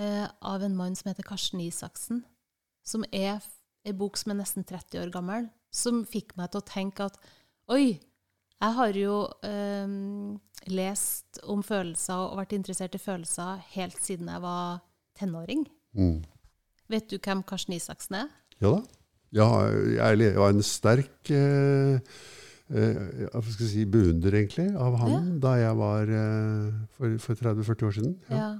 eh, 0.00 0.26
av 0.26 0.64
en 0.66 0.76
mann 0.76 0.96
som 0.98 1.10
heter 1.12 1.26
Karsten 1.26 1.62
Isaksen. 1.62 2.24
Som 2.82 3.06
er 3.12 3.38
en 3.86 3.98
bok 3.98 4.18
som 4.18 4.34
er 4.34 4.40
nesten 4.40 4.66
30 4.66 5.04
år 5.04 5.12
gammel. 5.14 5.46
Som 5.72 6.02
fikk 6.08 6.34
meg 6.38 6.50
til 6.50 6.62
å 6.62 6.68
tenke 6.68 7.06
at 7.06 7.20
oi, 7.70 8.00
jeg 8.62 8.76
har 8.78 8.98
jo 8.98 9.14
um, 9.46 10.40
lest 10.70 11.40
om 11.50 11.62
følelser 11.66 12.18
og 12.28 12.36
vært 12.38 12.54
interessert 12.54 12.94
i 12.94 13.02
følelser 13.02 13.62
helt 13.76 13.98
siden 14.02 14.30
jeg 14.30 14.42
var 14.42 14.82
tenåring. 15.18 15.64
Mm. 15.98 16.20
Vet 16.90 17.08
du 17.10 17.16
hvem 17.18 17.42
Karsten 17.46 17.74
Isaksen 17.78 18.24
er? 18.24 18.34
Ja 18.62 18.76
da. 18.76 19.01
Har, 19.40 19.72
jeg 20.18 20.34
var 20.36 20.50
en 20.52 20.62
sterk 20.62 21.30
eh, 21.32 21.94
eh, 22.68 23.52
si, 23.56 23.84
beundrer 23.88 24.34
egentlig 24.42 24.68
av 24.76 24.98
han 25.00 25.38
da 25.40 25.54
jeg 25.56 25.76
var 25.78 26.12
eh, 26.12 26.72
for, 26.98 27.16
for 27.18 27.34
30-40 27.40 27.86
år 27.88 27.96
siden. 27.96 28.14
Ja. 28.28 28.36
Ja. 28.36 28.50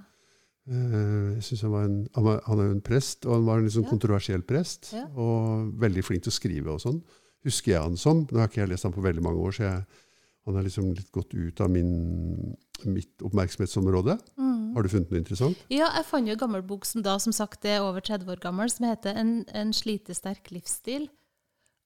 Eh, 0.71 1.35
jeg 1.37 1.43
synes 1.43 1.63
han, 1.67 1.73
var 1.75 1.85
en, 1.89 1.99
han, 2.15 2.25
var, 2.25 2.41
han 2.47 2.61
er 2.63 2.71
jo 2.71 2.77
en 2.79 2.85
prest, 2.87 3.27
og 3.27 3.35
han 3.35 3.45
var 3.51 3.59
en 3.59 3.69
Ja. 3.69 3.89
kontroversiell 3.91 4.43
prest. 4.43 4.93
Ja. 4.97 5.05
Og 5.17 5.73
veldig 5.83 6.05
flink 6.07 6.23
til 6.25 6.33
å 6.33 6.39
skrive 6.39 6.73
og 6.73 6.81
sånn. 6.81 7.03
Husker 7.45 7.73
jeg 7.75 7.83
han 7.83 7.97
som. 7.99 8.25
Nå 8.31 8.39
har 8.39 8.49
ikke 8.49 8.63
jeg 8.63 8.71
lest 8.71 8.85
han 8.87 8.95
på 8.95 9.03
veldig 9.03 9.23
mange 9.25 9.43
år, 9.43 9.53
så 9.57 9.63
jeg, 9.67 9.85
han 10.47 10.59
er 10.59 10.67
liksom 10.67 10.91
litt 10.97 11.11
gått 11.15 11.35
ut 11.35 11.61
av 11.63 11.71
min, 11.71 12.55
mitt 12.89 13.23
oppmerksomhetsområde. 13.23 14.17
Mm. 14.41 14.73
Har 14.75 14.83
du 14.83 14.91
funnet 14.91 15.13
noe 15.13 15.21
interessant? 15.21 15.61
Ja, 15.71 15.87
jeg 15.95 16.07
fant 16.09 16.29
jo 16.29 16.35
en 16.35 16.41
gammel 16.41 16.65
bok 16.67 16.87
som 16.89 17.05
da 17.05 17.15
som 17.23 17.35
sagt 17.37 17.67
er 17.69 17.85
over 17.85 18.03
30 18.03 18.31
år 18.33 18.43
gammel, 18.43 18.71
som 18.73 18.89
heter 18.89 19.19
En, 19.19 19.43
en 19.55 19.73
slitesterk 19.77 20.51
livsstil. 20.55 21.07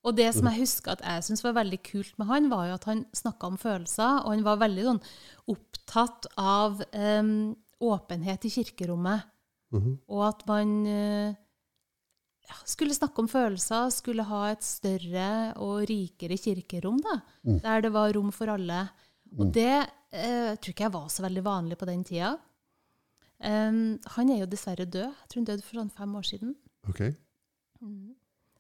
Og 0.07 0.15
det 0.15 0.29
som 0.37 0.47
jeg 0.47 0.63
husker 0.63 0.95
at 0.95 1.03
jeg 1.03 1.25
syntes 1.27 1.43
var 1.43 1.57
veldig 1.57 1.81
kult 1.83 2.13
med 2.21 2.29
han, 2.31 2.51
var 2.53 2.69
jo 2.69 2.75
at 2.77 2.85
han 2.87 3.01
snakka 3.17 3.49
om 3.51 3.57
følelser, 3.59 4.21
og 4.23 4.31
han 4.31 4.45
var 4.47 4.61
veldig 4.63 4.85
sånn 4.87 5.01
opptatt 5.51 6.29
av 6.39 6.79
um, 6.95 7.57
åpenhet 7.83 8.47
i 8.47 8.53
kirkerommet. 8.55 9.27
Mhm. 9.75 9.97
Og 10.07 10.23
at 10.29 10.45
man 10.47 10.77
ja, 10.87 11.35
skulle 12.65 12.95
snakke 12.95 13.19
om 13.23 13.29
følelser, 13.29 13.91
skulle 13.91 14.23
ha 14.29 14.51
et 14.53 14.63
større 14.63 15.55
og 15.63 15.87
rikere 15.89 16.37
kirkerom, 16.39 16.99
da, 17.03 17.21
Mm. 17.45 17.61
der 17.63 17.81
det 17.83 17.93
var 17.93 18.13
rom 18.15 18.33
for 18.33 18.47
alle. 18.49 18.89
Og 19.39 19.53
det 19.53 19.89
eh, 20.13 20.55
tror 20.57 20.71
ikke 20.73 20.85
jeg 20.87 20.93
var 20.93 21.09
så 21.09 21.23
veldig 21.23 21.43
vanlig 21.45 21.77
på 21.79 21.87
den 21.87 22.05
tida. 22.05 22.39
Um, 23.39 23.99
han 24.17 24.31
er 24.31 24.39
jo 24.41 24.47
dessverre 24.47 24.87
død. 24.87 25.13
Jeg 25.13 25.29
tror 25.29 25.41
han 25.43 25.45
døde 25.45 25.63
for 25.63 25.77
sånn 25.77 25.91
fem 25.93 26.15
år 26.17 26.23
siden. 26.25 26.55
Ok. 26.89 27.03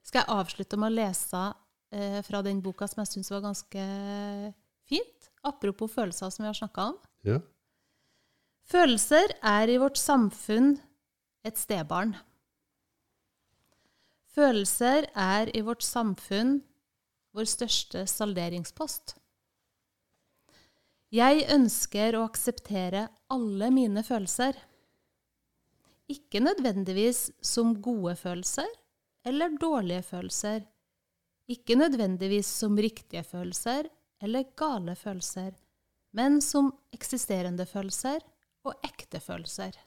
Skal 0.02 0.20
jeg 0.22 0.28
avslutte 0.28 0.76
med 0.76 0.92
å 0.92 0.96
lese 0.96 1.54
eh, 1.92 2.20
fra 2.22 2.42
den 2.42 2.60
boka 2.62 2.86
som 2.86 3.00
jeg 3.02 3.14
syns 3.14 3.30
var 3.32 3.40
ganske 3.46 3.84
fint? 4.86 5.30
Apropos 5.46 5.90
følelser 5.94 6.30
som 6.30 6.42
vi 6.44 6.50
har 6.50 6.58
snakka 6.58 6.90
om. 6.92 6.98
Ja. 7.24 7.38
Følelser 8.66 9.32
er 9.46 9.70
i 9.70 9.78
vårt 9.78 9.96
samfunn 9.96 10.74
et 11.46 11.56
stebarn. 11.56 12.16
Følelser 14.36 15.06
er 15.16 15.48
i 15.56 15.62
vårt 15.64 15.84
samfunn 15.84 16.58
vår 17.36 17.48
største 17.48 18.02
salderingspost. 18.08 19.14
Jeg 21.14 21.46
ønsker 21.52 22.16
å 22.16 22.24
akseptere 22.26 23.06
alle 23.32 23.70
mine 23.72 24.02
følelser. 24.04 24.56
Ikke 26.12 26.42
nødvendigvis 26.42 27.30
som 27.44 27.74
gode 27.82 28.16
følelser 28.20 28.68
eller 29.26 29.56
dårlige 29.60 30.02
følelser, 30.06 30.64
Ikke 31.46 31.76
nødvendigvis 31.78 32.48
som 32.50 32.74
riktige 32.74 33.22
følelser 33.22 33.86
eller 34.18 34.48
gale 34.58 34.96
følelser, 34.98 35.52
men 36.10 36.40
som 36.42 36.72
eksisterende 36.90 37.66
følelser 37.70 38.18
og 38.66 38.74
ekte 38.82 39.20
følelser. 39.22 39.78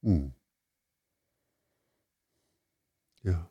Mm. 0.00 0.32
Ja. 3.26 3.42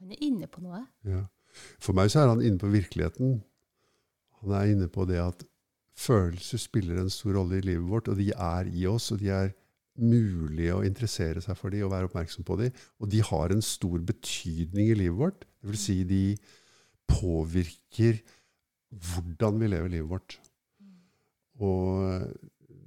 Han 0.00 0.12
er 0.14 0.22
inne 0.26 0.48
på 0.50 0.62
noe. 0.64 0.84
Ja. 1.08 1.24
For 1.82 1.96
meg 1.96 2.10
så 2.12 2.22
er 2.22 2.32
han 2.32 2.42
inne 2.44 2.60
på 2.60 2.70
virkeligheten. 2.72 3.38
Han 4.42 4.54
er 4.58 4.72
inne 4.74 4.88
på 4.92 5.06
det 5.08 5.20
at 5.22 5.44
følelser 5.98 6.60
spiller 6.60 6.98
en 7.00 7.12
stor 7.12 7.36
rolle 7.38 7.60
i 7.60 7.64
livet 7.64 7.86
vårt, 7.88 8.10
og 8.10 8.18
de 8.18 8.32
er 8.34 8.70
i 8.70 8.86
oss, 8.90 9.12
og 9.14 9.22
de 9.22 9.30
er 9.32 9.52
mulige 9.94 10.74
å 10.74 10.82
interessere 10.82 11.42
seg 11.42 11.56
for 11.58 11.70
dem 11.70 11.84
og 11.86 11.92
være 11.92 12.08
oppmerksom 12.08 12.46
på 12.46 12.58
dem. 12.58 12.80
Og 12.98 13.10
de 13.12 13.22
har 13.22 13.54
en 13.54 13.62
stor 13.62 14.02
betydning 14.02 14.90
i 14.90 14.96
livet 14.98 15.20
vårt. 15.20 15.46
Det 15.62 15.70
vil 15.70 15.80
si, 15.80 16.00
de 16.08 16.24
påvirker 17.10 18.18
hvordan 18.94 19.60
vi 19.62 19.70
lever 19.70 19.94
livet 19.94 20.10
vårt. 20.10 20.38
Og 21.62 22.26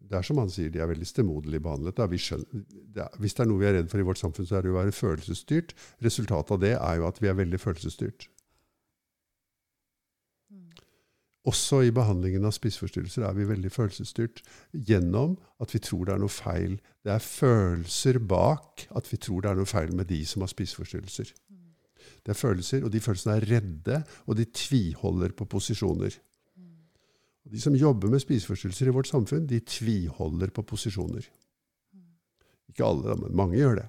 det 0.08 0.18
er 0.20 0.26
som 0.26 0.40
han 0.42 0.50
sier, 0.52 0.72
de 0.72 0.82
er 0.84 0.90
veldig 0.90 1.08
stemoderlig 1.08 1.60
behandlet. 1.64 2.00
Skjønner, 2.24 2.64
det 2.96 3.04
er, 3.04 3.20
hvis 3.22 3.36
det 3.38 3.44
er 3.44 3.50
noe 3.52 3.62
vi 3.62 3.70
er 3.70 3.78
redd 3.80 3.92
for 3.92 4.02
i 4.02 4.08
vårt 4.08 4.22
samfunn, 4.22 4.48
så 4.48 4.58
er 4.58 4.66
det 4.66 4.74
å 4.74 4.80
være 4.80 4.96
følelsesstyrt. 4.96 5.76
Resultatet 6.06 6.56
av 6.56 6.64
det 6.64 6.74
er 6.78 7.00
jo 7.02 7.08
at 7.10 7.22
vi 7.24 7.32
er 7.32 7.40
veldig 7.40 7.60
følelsesstyrt. 7.62 8.30
Også 11.48 11.80
i 11.88 11.94
behandlingen 11.96 12.44
av 12.48 12.52
spiseforstyrrelser 12.58 13.24
er 13.24 13.36
vi 13.38 13.46
veldig 13.48 13.70
følelsesstyrt 13.72 14.42
gjennom 14.90 15.38
at 15.64 15.72
vi 15.72 15.80
tror 15.80 16.08
det 16.08 16.16
er 16.18 16.24
noe 16.24 16.34
feil. 16.34 16.76
Det 17.08 17.14
er 17.14 17.24
følelser 17.24 18.20
bak 18.20 18.84
at 19.00 19.08
vi 19.08 19.20
tror 19.24 19.46
det 19.46 19.54
er 19.54 19.62
noe 19.62 19.70
feil 19.70 19.94
med 19.96 20.10
de 20.12 20.20
som 20.28 20.44
har 20.44 20.52
spiseforstyrrelser. 20.52 21.32
Det 22.26 22.34
er 22.34 22.40
følelser, 22.40 22.84
og 22.84 22.92
de 22.92 23.00
følelsene 23.00 23.38
er 23.38 23.48
redde, 23.48 24.02
og 24.28 24.36
de 24.36 24.48
tviholder 24.52 25.32
på 25.38 25.48
posisjoner. 25.48 26.18
De 27.48 27.62
som 27.62 27.76
jobber 27.78 28.12
med 28.12 28.22
spiseforstyrrelser 28.24 28.90
i 28.90 28.96
vårt 28.96 29.10
samfunn, 29.10 29.48
de 29.48 29.60
tviholder 29.64 30.52
på 30.54 30.66
posisjoner. 30.68 31.28
Ikke 32.72 32.88
alle, 32.88 33.16
men 33.22 33.36
mange 33.38 33.60
gjør 33.60 33.80
det. 33.82 33.88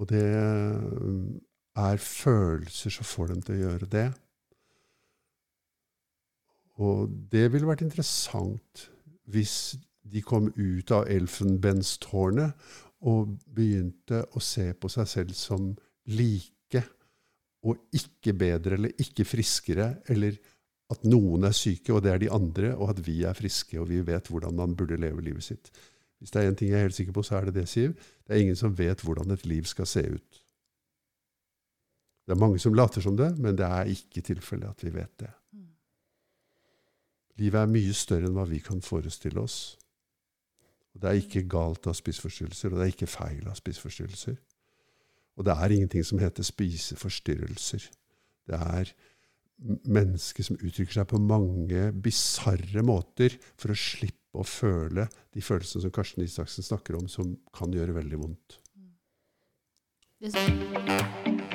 Og 0.00 0.08
det 0.10 0.24
er 1.78 1.96
følelser 2.02 2.92
som 2.92 3.06
får 3.06 3.32
dem 3.32 3.42
til 3.46 3.56
å 3.56 3.62
gjøre 3.62 3.88
det. 3.92 4.06
Og 6.82 7.12
det 7.32 7.46
ville 7.52 7.68
vært 7.68 7.84
interessant 7.86 8.86
hvis 9.32 9.76
de 10.02 10.22
kom 10.24 10.48
ut 10.56 10.90
av 10.92 11.06
elfenbenstårnet 11.12 12.72
og 13.08 13.36
begynte 13.54 14.24
å 14.34 14.42
se 14.42 14.72
på 14.74 14.90
seg 14.92 15.08
selv 15.10 15.36
som 15.38 15.72
like 16.10 16.51
og 17.62 17.78
ikke 17.94 18.34
bedre 18.34 18.76
eller 18.76 18.94
ikke 19.00 19.26
friskere, 19.28 19.94
eller 20.10 20.36
at 20.92 21.04
noen 21.08 21.46
er 21.48 21.54
syke, 21.56 21.92
og 21.94 22.02
det 22.04 22.12
er 22.12 22.20
de 22.20 22.30
andre, 22.32 22.74
og 22.74 22.92
at 22.92 23.00
vi 23.06 23.22
er 23.24 23.36
friske, 23.38 23.78
og 23.80 23.88
vi 23.88 24.02
vet 24.06 24.28
hvordan 24.28 24.56
man 24.58 24.76
burde 24.76 24.98
leve 25.00 25.24
livet 25.24 25.46
sitt. 25.46 25.70
Hvis 26.18 26.30
det 26.30 26.42
er 26.42 26.50
én 26.50 26.56
ting 26.58 26.70
jeg 26.70 26.78
er 26.78 26.86
helt 26.86 26.94
sikker 26.94 27.14
på, 27.16 27.22
så 27.26 27.38
er 27.38 27.48
det 27.48 27.56
det, 27.56 27.68
Siv. 27.68 27.94
Det 28.26 28.34
er 28.34 28.42
ingen 28.44 28.58
som 28.58 28.74
vet 28.78 29.00
hvordan 29.02 29.30
et 29.34 29.46
liv 29.46 29.64
skal 29.66 29.86
se 29.86 30.02
ut. 30.06 30.42
Det 32.26 32.34
er 32.34 32.38
mange 32.38 32.58
som 32.62 32.74
later 32.74 33.02
som 33.02 33.16
det, 33.16 33.32
men 33.38 33.56
det 33.58 33.66
er 33.66 33.90
ikke 33.90 34.22
tilfellet 34.22 34.68
at 34.68 34.84
vi 34.84 34.92
vet 34.94 35.14
det. 35.20 35.30
Livet 37.40 37.58
er 37.58 37.72
mye 37.72 37.94
større 37.96 38.28
enn 38.28 38.36
hva 38.36 38.44
vi 38.46 38.60
kan 38.62 38.82
forestille 38.84 39.40
oss. 39.40 39.78
Og 40.94 41.00
Det 41.00 41.08
er 41.08 41.18
ikke 41.18 41.48
galt 41.48 41.86
av 41.88 41.96
spiseforstyrrelser, 41.96 42.70
og 42.70 42.78
det 42.78 42.84
er 42.84 42.92
ikke 42.92 43.10
feil 43.10 43.48
av 43.48 43.56
spiseforstyrrelser. 43.58 44.36
Og 45.38 45.46
det 45.48 45.54
er 45.54 45.74
ingenting 45.74 46.04
som 46.04 46.20
heter 46.20 46.44
spiseforstyrrelser. 46.46 47.86
Det 48.48 48.58
er 48.58 48.92
mennesker 49.62 50.46
som 50.46 50.58
uttrykker 50.58 50.98
seg 50.98 51.08
på 51.12 51.20
mange 51.22 51.86
bisarre 52.04 52.82
måter 52.84 53.36
for 53.54 53.72
å 53.72 53.78
slippe 53.78 54.18
å 54.32 54.46
føle 54.48 55.06
de 55.34 55.44
følelsene 55.44 55.84
som 55.84 55.94
Karsten 55.94 56.24
Isaksen 56.24 56.66
snakker 56.66 56.98
om, 56.98 57.08
som 57.08 57.36
kan 57.54 57.72
gjøre 57.74 57.96
veldig 58.00 58.20
vondt. 58.24 58.58
Det 60.22 61.51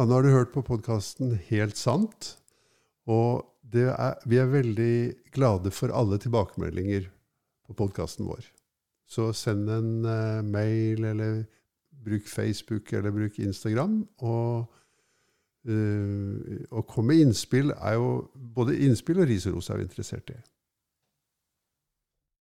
Ja, 0.00 0.06
nå 0.08 0.16
har 0.16 0.24
du 0.24 0.30
hørt 0.32 0.54
på 0.54 0.62
podkasten 0.64 1.34
Helt 1.50 1.76
sant. 1.76 2.38
Og 3.04 3.42
er, 3.76 4.14
vi 4.24 4.38
er 4.40 4.46
veldig 4.48 4.94
glade 5.36 5.68
for 5.76 5.92
alle 5.92 6.16
tilbakemeldinger 6.16 7.10
på 7.68 7.76
podkasten 7.76 8.24
vår. 8.24 8.46
Så 9.04 9.26
send 9.36 9.68
en 9.68 9.90
uh, 10.08 10.40
mail, 10.40 11.04
eller 11.04 11.42
bruk 11.92 12.32
Facebook, 12.32 12.94
eller 12.96 13.12
bruk 13.12 13.36
Instagram. 13.44 13.98
Og, 14.24 14.72
uh, 15.68 16.32
og 16.70 16.88
kom 16.88 17.12
med 17.12 17.20
innspill. 17.26 17.74
jo 17.92 18.08
Både 18.32 18.80
innspill 18.80 19.20
og 19.20 19.28
ris 19.28 19.50
og 19.52 19.58
ros 19.58 19.68
er 19.68 19.82
vi 19.82 19.88
interessert 19.90 20.32
i. 20.32 20.38